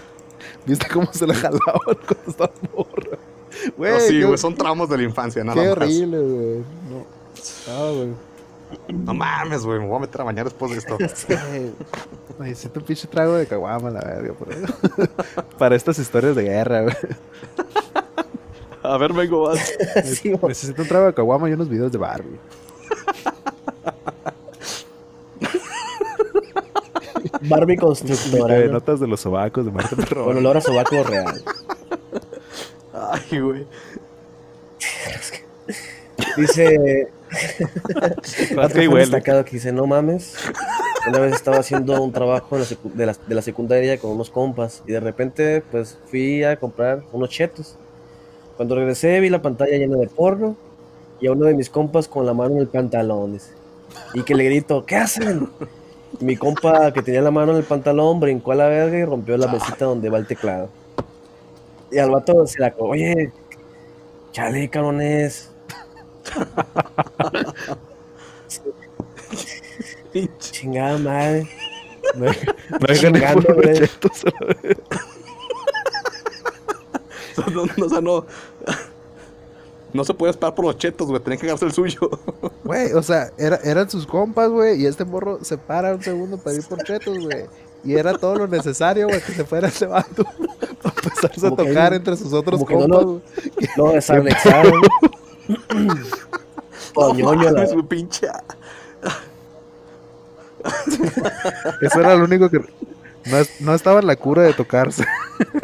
viste 0.67 0.87
cómo 0.93 1.11
se 1.11 1.27
la 1.27 1.35
jalaban 1.35 1.81
cuando 2.07 2.25
estaba 2.29 2.53
morra. 2.77 3.19
Güey, 3.79 3.93
No, 3.95 4.01
sí, 4.01 4.19
qué, 4.21 4.25
güey, 4.27 4.37
son 4.39 4.55
traumas 4.55 4.89
de 4.91 4.99
la 4.99 5.03
infancia, 5.05 5.43
nada 5.43 5.61
qué 5.61 5.69
más. 5.69 5.77
horrible, 5.79 6.19
güey. 6.19 6.59
No. 6.91 7.07
Ah, 7.71 7.91
güey. 7.95 8.09
No 8.89 9.15
mames, 9.15 9.65
güey, 9.65 9.79
me 9.81 9.87
voy 9.87 9.97
a 9.97 10.01
meter 10.01 10.21
a 10.21 10.25
bañar 10.25 10.45
después 10.45 10.73
de 10.73 10.79
esto. 10.79 10.97
Necesito 12.39 12.81
un 12.81 12.87
pinche 12.87 13.07
trago 13.09 13.35
de 13.35 13.47
caguama, 13.47 13.91
la 13.91 14.01
verga. 14.01 14.33
por 14.35 14.53
eso. 14.53 14.67
Para 15.59 15.77
estas 15.77 15.99
historias 15.99 16.37
de 16.37 16.45
guerra, 16.45 16.83
güey. 16.83 16.95
A 18.83 18.97
ver, 18.97 19.13
vengo 19.13 19.49
más. 19.49 19.59
Sí, 20.05 20.33
Necesito 20.47 20.83
un 20.83 20.89
trago 20.89 21.07
de 21.07 21.15
caguama 21.15 21.49
y 21.51 21.53
unos 21.53 21.69
videos 21.69 21.93
de 21.93 21.99
Barbie. 21.99 22.39
Barbie 27.43 27.77
constructora. 27.77 28.59
¿no? 28.67 28.73
notas 28.73 29.01
de 29.01 29.07
los 29.07 29.21
sobacos 29.21 29.65
de 29.65 29.71
Marta 29.71 29.97
Con 29.97 30.05
Perrón. 30.05 30.37
olor 30.39 30.57
a 30.57 30.61
sobaco 30.61 31.03
real. 31.03 31.43
Ay, 32.93 33.41
güey. 33.41 33.67
Dice. 36.37 37.09
Otro 38.57 38.95
destacado 38.97 39.45
que 39.45 39.53
dice: 39.53 39.73
No 39.73 39.87
mames. 39.87 40.35
Una 41.09 41.19
vez 41.21 41.35
estaba 41.35 41.59
haciendo 41.59 42.03
un 42.03 42.13
trabajo 42.13 42.59
la 42.59 42.65
de, 42.95 43.07
la, 43.07 43.17
de 43.27 43.35
la 43.35 43.43
secundaria 43.43 43.99
con 43.99 44.11
unos 44.11 44.29
compas 44.29 44.83
y 44.87 44.93
de 44.93 45.01
repente, 45.01 45.63
pues 45.71 45.99
fui 46.11 46.45
a 46.45 46.57
comprar 46.57 47.03
unos 47.13 47.31
chetos. 47.31 47.77
Cuando 48.57 48.75
regresé, 48.75 49.21
vi 49.21 49.31
la 49.31 49.41
pantalla 49.41 49.77
llena 49.79 49.97
de 49.97 50.07
porno 50.09 50.57
y 51.21 51.27
a 51.27 51.33
uno 51.33 51.47
de 51.47 51.55
mis 51.55 51.71
compas 51.71 52.09
con 52.09 52.27
la 52.27 52.35
mano 52.35 52.57
en 52.57 52.61
el 52.61 52.69
pantalón. 52.69 53.33
dice. 53.33 53.53
Y 54.15 54.23
que 54.23 54.35
le 54.35 54.45
grito: 54.45 54.85
¿Qué 54.85 54.97
hacen? 54.97 55.49
Y 56.21 56.25
mi 56.25 56.37
compa 56.37 56.93
que 56.93 57.03
tenía 57.03 57.23
la 57.23 57.31
mano 57.31 57.53
en 57.53 57.59
el 57.59 57.65
pantalón 57.65 58.21
brincó 58.21 58.53
a 58.53 58.57
la 58.57 58.69
verga 58.69 58.99
y 58.99 59.05
rompió 59.05 59.37
la 59.37 59.47
mesita 59.47 59.85
donde 59.85 60.11
va 60.11 60.19
el 60.19 60.27
teclado. 60.27 60.69
Y 61.91 61.99
al 61.99 62.11
vato 62.11 62.47
se 62.47 62.61
la. 62.61 62.75
Oye, 62.79 63.33
chale, 64.33 64.69
cabrones. 64.69 65.50
Chingada 70.39 70.99
madre. 70.99 71.49
No 72.17 72.27
ir 72.33 72.99
Chingando, 72.99 73.55
no, 77.55 77.65
no, 77.77 77.87
o 77.87 77.89
sea, 77.89 78.01
no. 78.01 78.27
No 79.93 80.05
se 80.05 80.15
puede 80.15 80.31
esperar 80.31 80.55
por 80.55 80.65
los 80.65 80.79
chetos, 80.79 81.09
güey. 81.09 81.21
Tenía 81.21 81.37
que 81.39 81.47
agarrarse 81.47 81.67
el 81.67 81.73
suyo. 81.73 82.09
Güey, 82.65 82.93
o 82.93 83.03
sea, 83.03 83.33
era, 83.37 83.57
eran 83.65 83.91
sus 83.91 84.07
compas, 84.07 84.49
güey, 84.49 84.81
y 84.83 84.87
este 84.87 85.05
morro 85.05 85.41
se 85.43 85.59
para 85.59 85.93
un 85.97 86.03
segundo 86.03 86.39
para 86.39 86.55
ir 86.55 86.63
por 86.65 86.79
chetos, 86.85 87.19
güey. 87.19 87.47
Y 87.83 87.95
era 87.95 88.17
todo 88.17 88.37
lo 88.37 88.47
necesario, 88.47 89.09
güey, 89.09 89.21
que 89.21 89.33
se 89.33 89.45
fuera 89.45 89.67
ese 89.67 89.87
vato 89.87 90.23
para 90.81 90.95
empezarse 90.95 91.47
a 91.47 91.51
Como 91.51 91.57
tocar 91.57 91.91
no- 91.91 91.97
entre 91.97 92.17
sus 92.17 92.33
otros 92.33 92.65
que 92.65 92.75
no 92.75 92.81
compas, 92.83 93.01
lo- 93.01 93.07
güey. 93.07 93.23
No, 93.77 93.91
desanexaron. 93.93 94.81
Mames, 96.97 97.73
güey, 97.73 97.85
pinche. 97.87 98.27
Eso 101.81 102.01
era 102.01 102.17
lo 102.17 102.25
único 102.25 102.51
que... 102.51 102.59
No, 102.59 103.37
no 103.61 103.75
estaba 103.75 104.01
en 104.01 104.07
la 104.07 104.17
cura 104.17 104.43
de 104.43 104.55
tocarse 104.55 105.05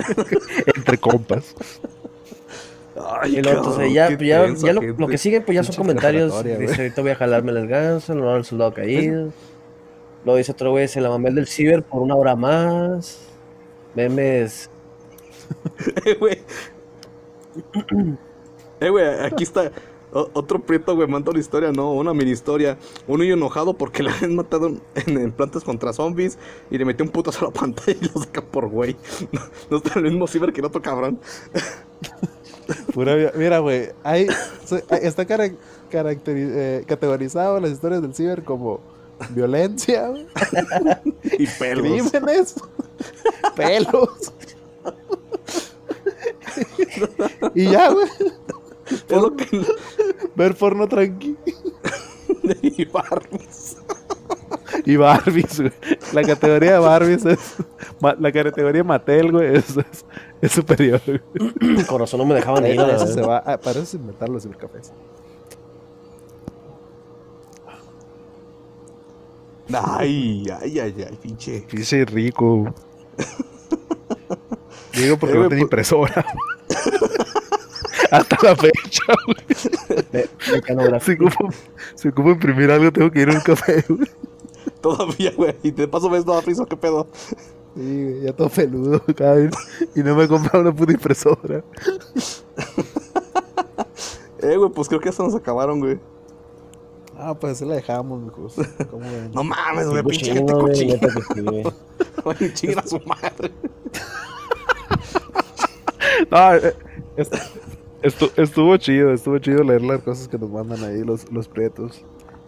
entre 0.77 0.99
compas. 0.99 1.55
Ay, 3.21 3.35
Y 3.35 3.39
entonces, 3.39 3.93
ya, 3.93 4.11
ya, 4.19 4.73
lo, 4.73 4.83
lo 4.83 5.07
que 5.09 5.19
sigue, 5.19 5.41
pues 5.41 5.57
ya 5.57 5.63
son 5.63 5.75
comentarios. 5.75 6.45
Dice, 6.45 6.83
ahorita 6.83 7.03
voy 7.03 7.11
a 7.13 7.17
jalarme 7.17 7.53
las 7.53 7.67
gansas, 7.67 8.15
no 8.15 8.37
el 8.37 8.45
soldado 8.45 8.75
caído. 8.75 9.33
Luego 10.25 10.39
dice 10.39 10.53
otro 10.53 10.71
güey, 10.71 10.89
se 10.89 11.01
la 11.01 11.09
mamé 11.09 11.29
el 11.31 11.37
del 11.37 11.47
ciber 11.47 11.83
por 11.83 12.03
una 12.03 12.15
hora 12.15 12.37
más. 12.37 13.21
Memes. 13.95 14.69
Eh, 18.81 18.91
güey. 18.91 19.07
Aquí 19.25 19.45
está. 19.45 19.71
o- 20.13 20.31
otro 20.35 20.61
prieto, 20.61 20.95
güey, 20.95 21.09
manda 21.09 21.31
una 21.31 21.41
historia, 21.41 21.73
no, 21.73 21.93
una 21.93 22.15
mini 22.15 22.31
historia. 22.31 22.79
Un 23.07 23.21
niño 23.21 23.35
enojado 23.35 23.75
porque 23.75 24.03
le 24.05 24.11
habían 24.11 24.35
matado 24.37 24.69
en, 24.69 24.81
en 25.19 25.33
plantas 25.33 25.65
contra 25.65 25.93
zombies 25.93 26.39
y 26.71 26.79
le 26.79 26.85
metió 26.85 27.05
un 27.05 27.11
putazo 27.11 27.47
a 27.47 27.49
la 27.49 27.55
pantalla 27.55 27.97
y 28.01 28.05
lo 28.15 28.21
saca 28.23 28.43
por 28.43 28.69
güey. 28.69 28.97
No, 29.33 29.41
no 29.71 29.77
está 29.79 29.99
en 29.99 30.07
el 30.07 30.13
mismo 30.13 30.27
ciber 30.27 30.53
que 30.53 30.61
el 30.61 30.67
otro 30.67 30.81
cabrón. 30.83 31.19
Pura 32.93 33.15
Mira, 33.37 33.61
güey, 33.61 33.91
hay, 34.03 34.27
está 35.03 35.25
cara- 35.25 35.53
eh, 35.93 36.85
categorizado 36.87 37.61
las 37.61 37.71
historias 37.71 38.03
del 38.03 38.13
ciber 38.15 38.43
como 38.43 38.81
violencia, 39.31 40.13
Y 41.39 41.47
pelos. 41.47 42.11
crímenes, 42.11 42.55
pelos. 43.55 44.33
y 47.55 47.71
ya, 47.71 47.91
güey, 47.91 48.09
Es 49.09 49.23
lo 49.23 49.35
que... 49.37 49.65
ver 50.35 50.55
porno 50.57 50.87
tranqui. 50.89 51.37
y 52.63 52.85
Barbies. 52.87 53.77
Y 54.85 54.97
Barbies, 54.97 55.61
güey. 55.61 55.73
La 56.13 56.23
categoría 56.23 56.73
de 56.75 56.79
Barbies 56.79 57.25
es. 57.25 57.55
La 58.21 58.31
categoría 58.33 58.85
Mattel, 58.85 59.33
güey, 59.33 59.57
es, 59.57 59.77
es, 59.77 60.05
es 60.41 60.53
superior. 60.53 61.01
güey. 61.07 61.21
Con 61.87 62.01
razón 62.01 62.19
no 62.21 62.27
me 62.27 62.35
dejaban 62.35 62.67
ir. 62.67 62.81
Eso 62.81 63.07
se 63.07 63.21
va. 63.23 63.39
ah, 63.39 63.59
para 63.59 63.79
eso 63.79 63.87
se 63.87 63.97
inventaron 63.97 64.35
los 64.35 64.43
cibercafés. 64.43 64.93
Ay, 69.73 70.47
ay, 70.63 70.79
ay, 70.79 70.95
ay, 71.11 71.19
pinche. 71.21 71.67
Pinche 71.69 72.05
rico. 72.05 72.73
Digo 74.95 75.17
porque 75.19 75.35
Eh, 75.37 75.39
no 75.39 75.49
tenía 75.49 75.49
pues- 75.49 75.63
impresora. 75.63 76.25
Hasta 78.11 78.37
la 78.43 78.57
fecha, 78.57 79.03
güey. 79.27 80.27
Si 81.01 81.13
ocupo, 81.13 81.49
si 81.95 82.09
ocupo 82.09 82.31
imprimir 82.31 82.71
algo, 82.71 82.93
tengo 82.93 83.11
que 83.11 83.21
ir 83.23 83.31
a 83.31 83.33
un 83.35 83.41
café, 83.41 83.85
güey. 83.89 84.09
Todavía, 84.81 85.33
güey. 85.37 85.55
Y 85.63 85.71
de 85.71 85.89
paso 85.89 86.09
ves 86.11 86.25
toda 86.25 86.43
frisa, 86.43 86.65
¿qué 86.69 86.77
pedo? 86.77 87.07
Sí, 87.77 88.03
güey, 88.05 88.21
ya 88.23 88.33
todo 88.33 88.49
peludo, 88.49 89.03
vez. 89.07 89.51
Y 89.95 90.01
no 90.03 90.15
me 90.15 90.25
he 90.25 90.29
comprado 90.29 90.61
una 90.61 90.73
puta 90.75 90.93
impresora. 90.93 91.63
Eh, 94.41 94.57
güey, 94.57 94.71
pues 94.71 94.89
creo 94.89 95.01
que 95.01 95.09
hasta 95.09 95.23
nos 95.23 95.35
acabaron, 95.35 95.81
güey. 95.81 95.99
Ah, 97.19 97.35
pues 97.35 97.55
así 97.55 97.65
la 97.65 97.75
dejamos, 97.77 98.21
mijos. 98.23 98.55
¿Cómo 98.91 99.03
ven? 99.03 99.31
No 99.33 99.43
mames, 99.43 99.89
güey, 99.89 100.03
pinche 100.03 100.33
gente 100.35 100.53
cochina. 100.53 100.95
Oye, 102.25 102.53
chinga 102.55 102.81
a 102.81 102.87
su 102.87 103.01
madre. 103.07 103.53
No, 106.31 106.55
eh, 106.55 106.75
est- 107.17 107.35
estu- 108.07 108.33
estuvo 108.37 108.77
chido, 108.77 109.13
estuvo 109.13 109.39
chido 109.39 109.63
leer 109.65 109.83
las 109.83 110.01
cosas 110.03 110.29
que 110.29 110.39
nos 110.39 110.51
mandan 110.51 110.83
ahí 110.85 111.03
los, 111.05 111.31
los 111.33 111.49
prietos. 111.49 112.03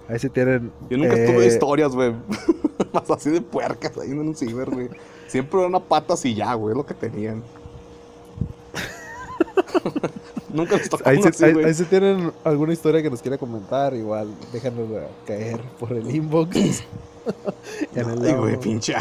Ahí 0.08 0.18
sí 0.18 0.28
tienen. 0.30 0.72
Yo 0.88 0.96
nunca 0.98 1.14
eh, 1.16 1.26
tuve 1.26 1.46
historias, 1.46 1.92
güey. 1.94 2.14
Más 2.92 3.10
así 3.10 3.30
de 3.30 3.40
puercas 3.42 3.96
ahí 3.98 4.10
en 4.10 4.20
un 4.20 4.34
ciber, 4.34 4.70
güey. 4.70 4.88
Siempre 5.26 5.58
era 5.60 5.68
una 5.68 5.80
pata 5.80 6.14
así 6.14 6.34
ya, 6.34 6.54
güey, 6.54 6.74
lo 6.74 6.86
que 6.86 6.94
tenían. 6.94 7.42
nunca 10.52 10.76
les 10.76 10.88
tocó 10.88 11.06
Ahí 11.08 11.18
así, 11.24 11.44
ahí- 11.44 11.64
ahí 11.64 11.74
sí 11.74 11.84
tienen 11.84 12.32
alguna 12.44 12.72
historia 12.72 13.02
que 13.02 13.10
nos 13.10 13.20
quiera 13.20 13.36
comentar, 13.38 13.94
igual 13.94 14.28
déjanosla 14.52 15.08
caer 15.26 15.60
por 15.78 15.92
el 15.92 16.10
inbox. 16.14 16.56
en 17.94 18.08
el 18.10 18.24
Ay, 18.24 18.32
güey, 18.34 18.52
logo. 18.52 18.60
pinche. 18.60 18.94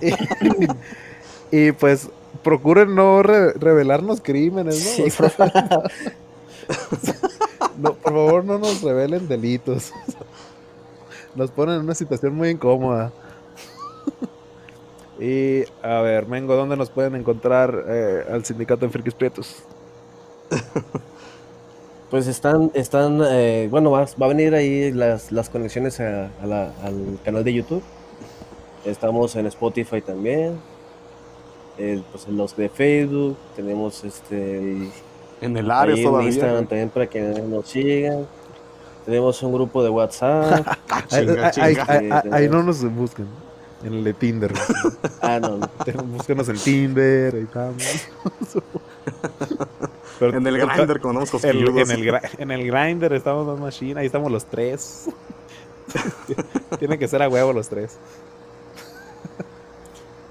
y 1.52 1.72
pues 1.72 2.08
procuren 2.42 2.94
no 2.94 3.22
re- 3.22 3.52
revelarnos 3.54 4.20
crímenes, 4.20 4.74
¿no? 4.76 4.90
Sí, 4.90 5.02
O 5.04 5.28
sea, 5.28 5.82
no, 7.78 7.94
por 7.94 8.12
favor, 8.12 8.44
no 8.44 8.58
nos 8.58 8.82
revelen 8.82 9.28
delitos. 9.28 9.92
Nos 11.34 11.50
ponen 11.50 11.76
en 11.76 11.80
una 11.82 11.94
situación 11.94 12.34
muy 12.34 12.48
incómoda. 12.50 13.12
Y 15.22 15.64
a 15.82 16.00
ver, 16.00 16.26
Mengo, 16.26 16.56
¿dónde 16.56 16.78
nos 16.78 16.88
pueden 16.88 17.14
encontrar 17.14 17.84
eh, 17.88 18.24
al 18.32 18.42
sindicato 18.42 18.86
de 18.86 18.92
Frikis 18.92 19.14
Prietos? 19.14 19.56
Pues 22.10 22.26
están, 22.26 22.72
están, 22.74 23.20
eh, 23.24 23.68
bueno, 23.70 23.92
va, 23.92 24.00
va 24.20 24.26
a 24.26 24.28
venir 24.30 24.52
ahí 24.56 24.90
las, 24.90 25.30
las 25.30 25.48
conexiones 25.48 26.00
a- 26.00 26.30
a 26.42 26.46
la- 26.46 26.72
al 26.82 27.18
canal 27.24 27.44
de 27.44 27.52
YouTube. 27.54 27.82
Estamos 28.84 29.36
en 29.36 29.46
Spotify 29.46 30.00
también. 30.00 30.58
Eh, 31.82 32.02
pues 32.12 32.26
en 32.28 32.36
los 32.36 32.54
de 32.56 32.68
Facebook. 32.68 33.36
Tenemos 33.56 34.04
este 34.04 34.58
el- 34.58 34.90
En 35.40 35.56
el 35.56 35.70
área 35.70 35.96
en 35.96 36.04
todavía. 36.04 36.28
Instagram 36.28 36.56
güey. 36.56 36.66
también 36.68 36.88
para 36.90 37.06
que 37.06 37.20
nos 37.20 37.66
sigan. 37.68 38.26
Tenemos 39.06 39.42
un 39.42 39.52
grupo 39.54 39.82
de 39.82 39.88
WhatsApp. 39.90 40.66
Ah, 40.92 41.04
Ahí, 41.12 41.26
chinga, 41.26 41.46
ahí- 41.46 41.52
chinga. 41.52 41.84
ahí- 41.88 42.10
ahí- 42.10 42.30
ahí 42.32 42.48
no 42.48 42.62
nos 42.62 42.82
busquen. 42.94 43.26
En 43.82 43.94
el 43.94 44.04
de 44.04 44.12
Tinder. 44.12 44.52
ah, 45.22 45.38
no, 45.40 45.56
no. 45.56 45.70
Búsquenos 46.04 46.48
en 46.50 46.56
Tinder, 46.58 47.34
ahí 47.34 47.42
estamos. 47.44 47.82
Pero- 50.18 50.36
En 50.36 50.46
el 50.46 50.58
grinder 50.58 51.00
con 51.00 51.16
unos 51.16 51.28
el- 51.32 51.40
cosquilludos. 51.64 51.90
en, 51.90 51.98
el, 52.08 52.20
en 52.38 52.50
el 52.50 52.70
grinder 52.70 53.12
estamos 53.14 53.46
más 53.46 53.58
machine, 53.58 54.00
ahí 54.00 54.06
estamos 54.06 54.30
los 54.30 54.44
tres. 54.44 55.08
Tienen 56.78 56.98
que 56.98 57.08
ser 57.08 57.22
a 57.22 57.28
huevo 57.28 57.52
los 57.54 57.68
tres. 57.68 57.96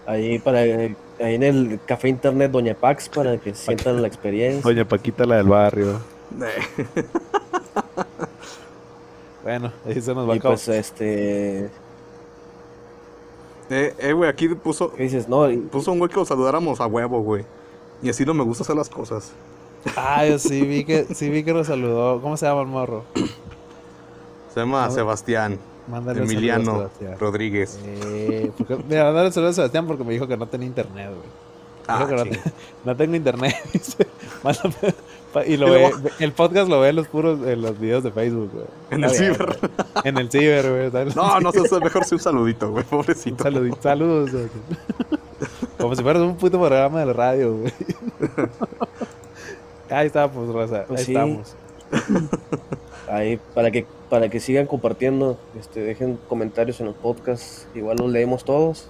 Ahí 0.10 0.40
para 0.40 0.60
ahí 0.62 0.96
en 1.20 1.44
el 1.44 1.80
café 1.86 2.08
internet 2.10 2.52
Doña 2.52 2.74
Pax 2.74 3.10
para 3.10 3.38
que 3.38 3.54
sientan 3.54 4.02
la 4.02 4.08
experiencia. 4.08 4.62
Doña 4.64 4.84
Paquita, 4.86 5.24
la 5.26 5.36
del 5.38 5.48
barrio. 5.48 6.00
Bueno, 9.44 9.72
ahí 9.86 10.02
se 10.02 10.14
nos 10.14 10.28
va 10.28 10.34
a 10.34 10.36
Y 10.36 10.40
acabar. 10.40 10.58
pues 10.58 10.68
este 10.68 11.66
eh, 13.70 13.94
eh, 14.00 14.14
güey, 14.14 14.30
aquí 14.30 14.48
puso, 14.50 14.92
¿qué 14.94 15.04
dices? 15.04 15.30
No, 15.30 15.50
y- 15.50 15.58
puso 15.58 15.92
un 15.92 16.00
güey 16.00 16.10
que 16.10 16.18
lo 16.18 16.26
saludáramos 16.26 16.82
a 16.82 16.88
huevo, 16.88 17.22
güey. 17.22 17.46
Y 18.02 18.10
así 18.10 18.26
no 18.26 18.34
me 18.34 18.44
gusta 18.44 18.64
hacer 18.64 18.76
las 18.76 18.90
cosas. 18.90 19.32
Ah, 19.96 20.26
yo 20.26 20.40
sí 20.40 20.62
vi 20.62 20.84
que, 20.84 21.06
sí 21.14 21.30
vi 21.30 21.44
que 21.44 21.54
nos 21.54 21.68
saludó. 21.68 22.22
¿Cómo 22.22 22.36
se 22.36 22.46
llama 22.48 22.62
el 22.62 22.68
morro? 22.68 23.04
Se 24.54 24.60
llama 24.60 24.86
A. 24.86 24.92
Sebastián 24.92 25.58
Mándale 25.90 26.22
un 26.22 26.30
Emiliano 26.32 26.76
Sebastián. 26.78 27.16
Rodríguez. 27.20 27.80
Eh, 27.86 28.52
porque- 28.58 28.78
mira, 28.88 29.06
mándale 29.06 29.28
un 29.28 29.34
saludo 29.34 29.50
a 29.50 29.54
Sebastián 29.54 29.88
porque 29.88 30.04
me 30.04 30.14
dijo 30.14 30.28
que 30.28 30.38
no 30.38 30.48
tenía 30.48 30.68
internet, 30.68 31.08
güey. 31.10 31.50
Ah, 31.88 31.98
Dijo 32.06 32.10
que 32.10 32.16
no, 32.16 32.24
te- 32.26 32.42
no 32.86 32.96
tengo 32.96 33.16
internet. 33.16 33.56
dice. 33.74 34.08
Mándame- 34.44 34.94
pa- 35.34 35.46
y 35.46 35.58
lo 35.58 35.68
Y 35.68 35.72
ve, 35.72 35.92
el 36.20 36.32
podcast 36.34 36.70
lo 36.70 36.80
ve 36.82 36.90
en 36.90 36.96
los 36.98 37.08
puros 37.08 37.40
en 37.48 37.62
los 37.64 37.80
videos 37.80 38.04
de 38.04 38.12
Facebook, 38.12 38.52
güey. 38.54 38.66
En 38.92 39.04
el 39.04 39.10
ciber. 39.10 39.46
güey. 39.46 39.58
En 40.04 40.18
el 40.20 40.30
ciber, 40.30 40.92
güey. 40.92 41.14
No, 41.16 41.40
no 41.40 41.52
sé, 41.52 41.62
es 41.62 41.72
mejor 41.72 42.06
sí 42.06 42.14
un 42.16 42.22
saludito, 42.22 42.70
güey, 42.70 42.84
Un 42.84 42.90
pobrecito. 42.90 43.44
saludito, 43.44 43.78
saludos. 43.82 44.32
güey. 44.32 44.48
Como 45.80 45.96
si 45.96 46.04
fueras 46.04 46.22
un 46.22 46.36
puto 46.36 46.60
programa 46.60 47.00
de 47.00 47.06
la 47.08 47.14
radio, 47.14 47.56
güey. 47.58 47.74
Ahí 49.90 50.08
estamos, 50.08 50.54
Raza. 50.54 50.84
Pues 50.88 51.00
ahí 51.00 51.06
sí. 51.06 51.12
estamos. 51.14 51.56
ahí 53.10 53.40
para 53.56 53.72
que 53.72 53.86
para 54.10 54.30
que 54.30 54.40
sigan 54.40 54.66
compartiendo, 54.66 55.38
este 55.60 55.82
dejen 55.82 56.18
comentarios 56.28 56.80
en 56.80 56.88
los 56.88 56.96
podcasts, 56.96 57.68
igual 57.76 57.98
los 58.00 58.10
leemos 58.12 58.44
todos. 58.44 58.88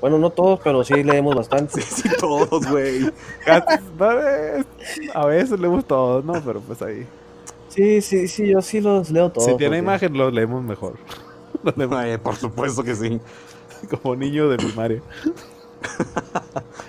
Bueno, 0.00 0.18
no 0.18 0.30
todos, 0.30 0.60
pero 0.62 0.84
sí 0.84 1.02
leemos 1.02 1.34
bastante. 1.34 1.80
Sí, 1.80 2.02
sí, 2.02 2.16
todos, 2.20 2.66
güey. 2.70 3.04
Eh, 3.46 4.64
A 5.14 5.26
veces 5.26 5.58
leemos 5.58 5.84
todos, 5.84 6.24
¿no? 6.24 6.34
Pero 6.44 6.60
pues 6.60 6.80
ahí. 6.82 7.06
Sí, 7.68 8.00
sí, 8.00 8.28
sí, 8.28 8.46
yo 8.48 8.62
sí 8.62 8.80
los 8.80 9.10
leo 9.10 9.30
todos. 9.30 9.46
si 9.46 9.56
tiene 9.56 9.76
porque- 9.76 9.78
imagen, 9.78 10.16
lo 10.16 10.30
leemos 10.30 10.62
mejor. 10.62 10.94
Leemos 11.76 11.98
Ay, 11.98 12.16
por 12.18 12.36
supuesto 12.36 12.82
que 12.84 12.94
sí. 12.94 13.20
como 14.02 14.14
niño 14.16 14.48
de 14.48 14.56
primaria. 14.56 15.02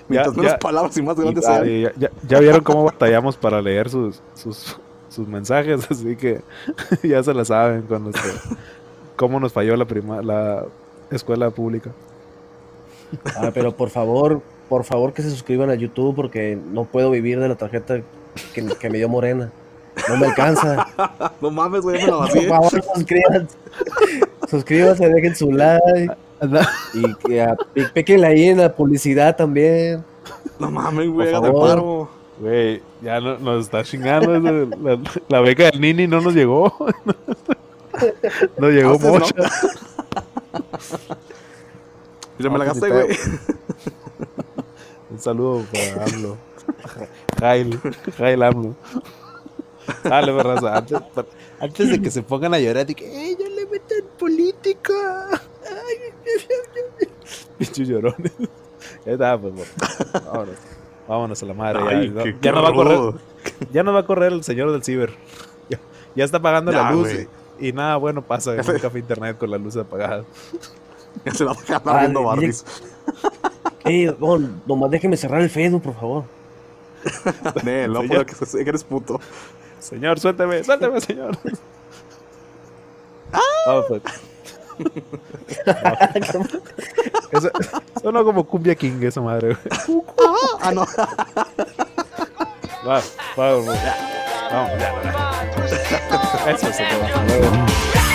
Mientras 0.07 0.33
Ya- 0.35 0.41
menos 0.41 0.51
ya- 0.53 0.59
palabras 0.59 0.97
y 0.97 1.01
más 1.01 1.15
grandes 1.19 1.43
Igual. 1.43 1.65
sean. 1.65 1.93
Ya- 1.99 2.11
ya 2.27 2.39
vieron 2.39 2.61
cómo 2.61 2.83
batallamos 2.85 3.37
para 3.37 3.61
leer 3.61 3.89
sus, 3.89 4.21
sus, 4.35 4.79
sus 5.19 5.27
mensajes, 5.27 5.85
así 5.91 6.15
que 6.15 6.41
ya 7.03 7.21
se 7.23 7.33
la 7.33 7.45
saben 7.45 7.83
con 7.83 8.03
nuestro, 8.05 8.31
cómo 9.15 9.39
nos 9.39 9.53
falló 9.53 9.75
la 9.75 9.85
prima, 9.85 10.21
la 10.21 10.65
escuela 11.11 11.49
pública. 11.51 11.91
Ah, 13.35 13.51
pero 13.53 13.75
por 13.75 13.89
favor, 13.89 14.41
por 14.69 14.83
favor 14.83 15.13
que 15.13 15.21
se 15.23 15.29
suscriban 15.31 15.69
a 15.69 15.75
YouTube 15.75 16.15
porque 16.15 16.57
no 16.71 16.85
puedo 16.85 17.09
vivir 17.11 17.39
de 17.39 17.47
la 17.49 17.55
tarjeta 17.55 18.01
que, 18.53 18.65
que 18.79 18.89
me 18.89 18.97
dio 18.99 19.09
Morena. 19.09 19.51
No 20.07 20.17
me 20.17 20.27
alcanza. 20.27 20.85
No 21.41 21.49
mames, 21.51 21.81
güey, 21.81 21.97
me 22.03 22.11
la 22.11 22.17
Por 22.27 22.43
favor, 22.47 22.83
suscríbanse. 22.95 23.57
Suscríbanse, 24.47 25.09
dejen 25.09 25.35
su 25.35 25.51
like. 25.51 26.13
Y 26.93 27.13
que 27.15 27.41
a- 27.41 27.57
y 27.75 27.83
píquenle 27.85 28.27
ahí 28.27 28.43
en 28.49 28.57
la 28.59 28.73
publicidad 28.73 29.35
también. 29.35 30.03
No 30.59 30.69
mames, 30.71 31.09
güey, 31.09 31.31
favor. 31.31 31.67
paro. 31.69 32.09
Güey, 32.39 32.81
ya 33.01 33.19
no- 33.19 33.37
nos 33.39 33.65
está 33.65 33.83
chingando. 33.83 34.35
eso, 34.35 34.77
La, 34.81 34.99
la 35.29 35.41
beca 35.41 35.65
del 35.71 35.79
Nini 35.81 36.07
no 36.07 36.21
nos 36.21 36.33
llegó. 36.33 36.73
No 38.57 38.69
llegó 38.69 38.97
mucho. 38.97 39.33
Ya 42.37 42.49
me 42.49 42.57
la 42.57 42.65
gasté, 42.65 42.89
güey. 42.89 43.17
Un 45.09 45.19
saludo 45.19 45.65
para 45.71 46.05
AMLO. 46.05 46.37
Jail, 47.39 47.79
Jail 48.17 48.43
AMLO. 48.43 48.75
Dale, 50.03 50.31
pues, 50.31 50.45
raza. 50.45 50.85
Antes, 51.59 51.89
de 51.89 52.01
que 52.01 52.09
se 52.11 52.21
pongan 52.23 52.53
a 52.53 52.59
llorar, 52.59 52.85
de 52.85 52.95
que, 52.95 53.05
¡eh, 53.31 53.35
ya 53.37 53.49
le 53.49 53.65
meten 53.65 54.05
política! 54.17 55.27
¡Ay, 55.67 56.13
Pinches 57.57 57.87
llorones. 57.89 58.31
Ya 59.05 59.11
está, 59.13 59.37
pues, 59.37 59.53
bueno. 59.53 59.71
Vámonos. 60.25 60.55
Vámonos 61.09 61.41
a 61.43 61.45
la 61.47 61.53
madre. 61.53 61.79
ya- 61.83 61.89
Ay, 61.89 62.13
ya, 62.15 62.23
qué- 62.23 62.31
ya 62.33 62.39
qué 62.39 62.51
no 62.51 62.61
va 62.63 62.69
a 62.69 62.73
correr. 62.73 62.99
Ya 63.73 63.83
no 63.83 63.91
va 63.93 63.99
a 64.01 64.05
correr 64.05 64.31
el 64.31 64.43
señor 64.43 64.71
del 64.71 64.83
ciber. 64.83 65.11
Ya, 65.69 65.79
ya 66.15 66.23
está 66.23 66.37
apagando 66.37 66.71
la 66.71 66.91
luz 66.91 67.09
y, 67.59 67.67
y 67.67 67.73
nada 67.73 67.97
bueno 67.97 68.21
pasa 68.21 68.53
en 68.53 68.59
un 68.59 68.79
café 68.79 68.99
internet 68.99 69.37
con 69.37 69.49
la 69.51 69.57
luz 69.57 69.75
apagada. 69.75 70.23
Ya 71.25 71.33
se 71.33 71.43
la 71.43 71.51
va 71.53 71.57
a 71.57 71.61
dejar 71.61 71.81
Ah, 71.85 71.99
viendo 72.01 72.23
Barbies. 72.23 72.63
Ey, 73.83 74.15
no, 74.19 74.37
nomás 74.67 74.91
déjeme 74.91 75.17
cerrar 75.17 75.41
el 75.41 75.49
Facebook, 75.49 75.81
por 75.81 75.95
favor. 75.95 76.23
Nel, 77.63 77.91
no 77.91 78.03
puedo 78.03 78.25
que, 78.25 78.35
eres 78.61 78.83
puto. 78.83 79.19
Señor, 79.79 80.19
suélteme, 80.19 80.63
suélteme, 80.63 81.01
señor. 81.01 81.35
Ah, 83.31 83.81
pues. 83.87 84.01
No. 86.33 86.45
Eso, 87.31 87.49
sonó 88.01 88.23
como 88.23 88.43
cumbia 88.45 88.75
king 88.75 89.01
esa 89.03 89.21
madre. 89.21 89.55
güey. 89.87 90.03
Ah, 90.61 90.71
no. 90.73 90.85
Va, 92.85 93.01
va, 93.37 93.53
va. 93.53 93.75
Vamos, 94.51 94.71
ya, 94.79 94.93
ya. 95.03 96.51
Eso 96.51 96.67
se 96.73 96.83
te 96.83 96.97
va. 96.97 97.23
Luego. 97.27 98.08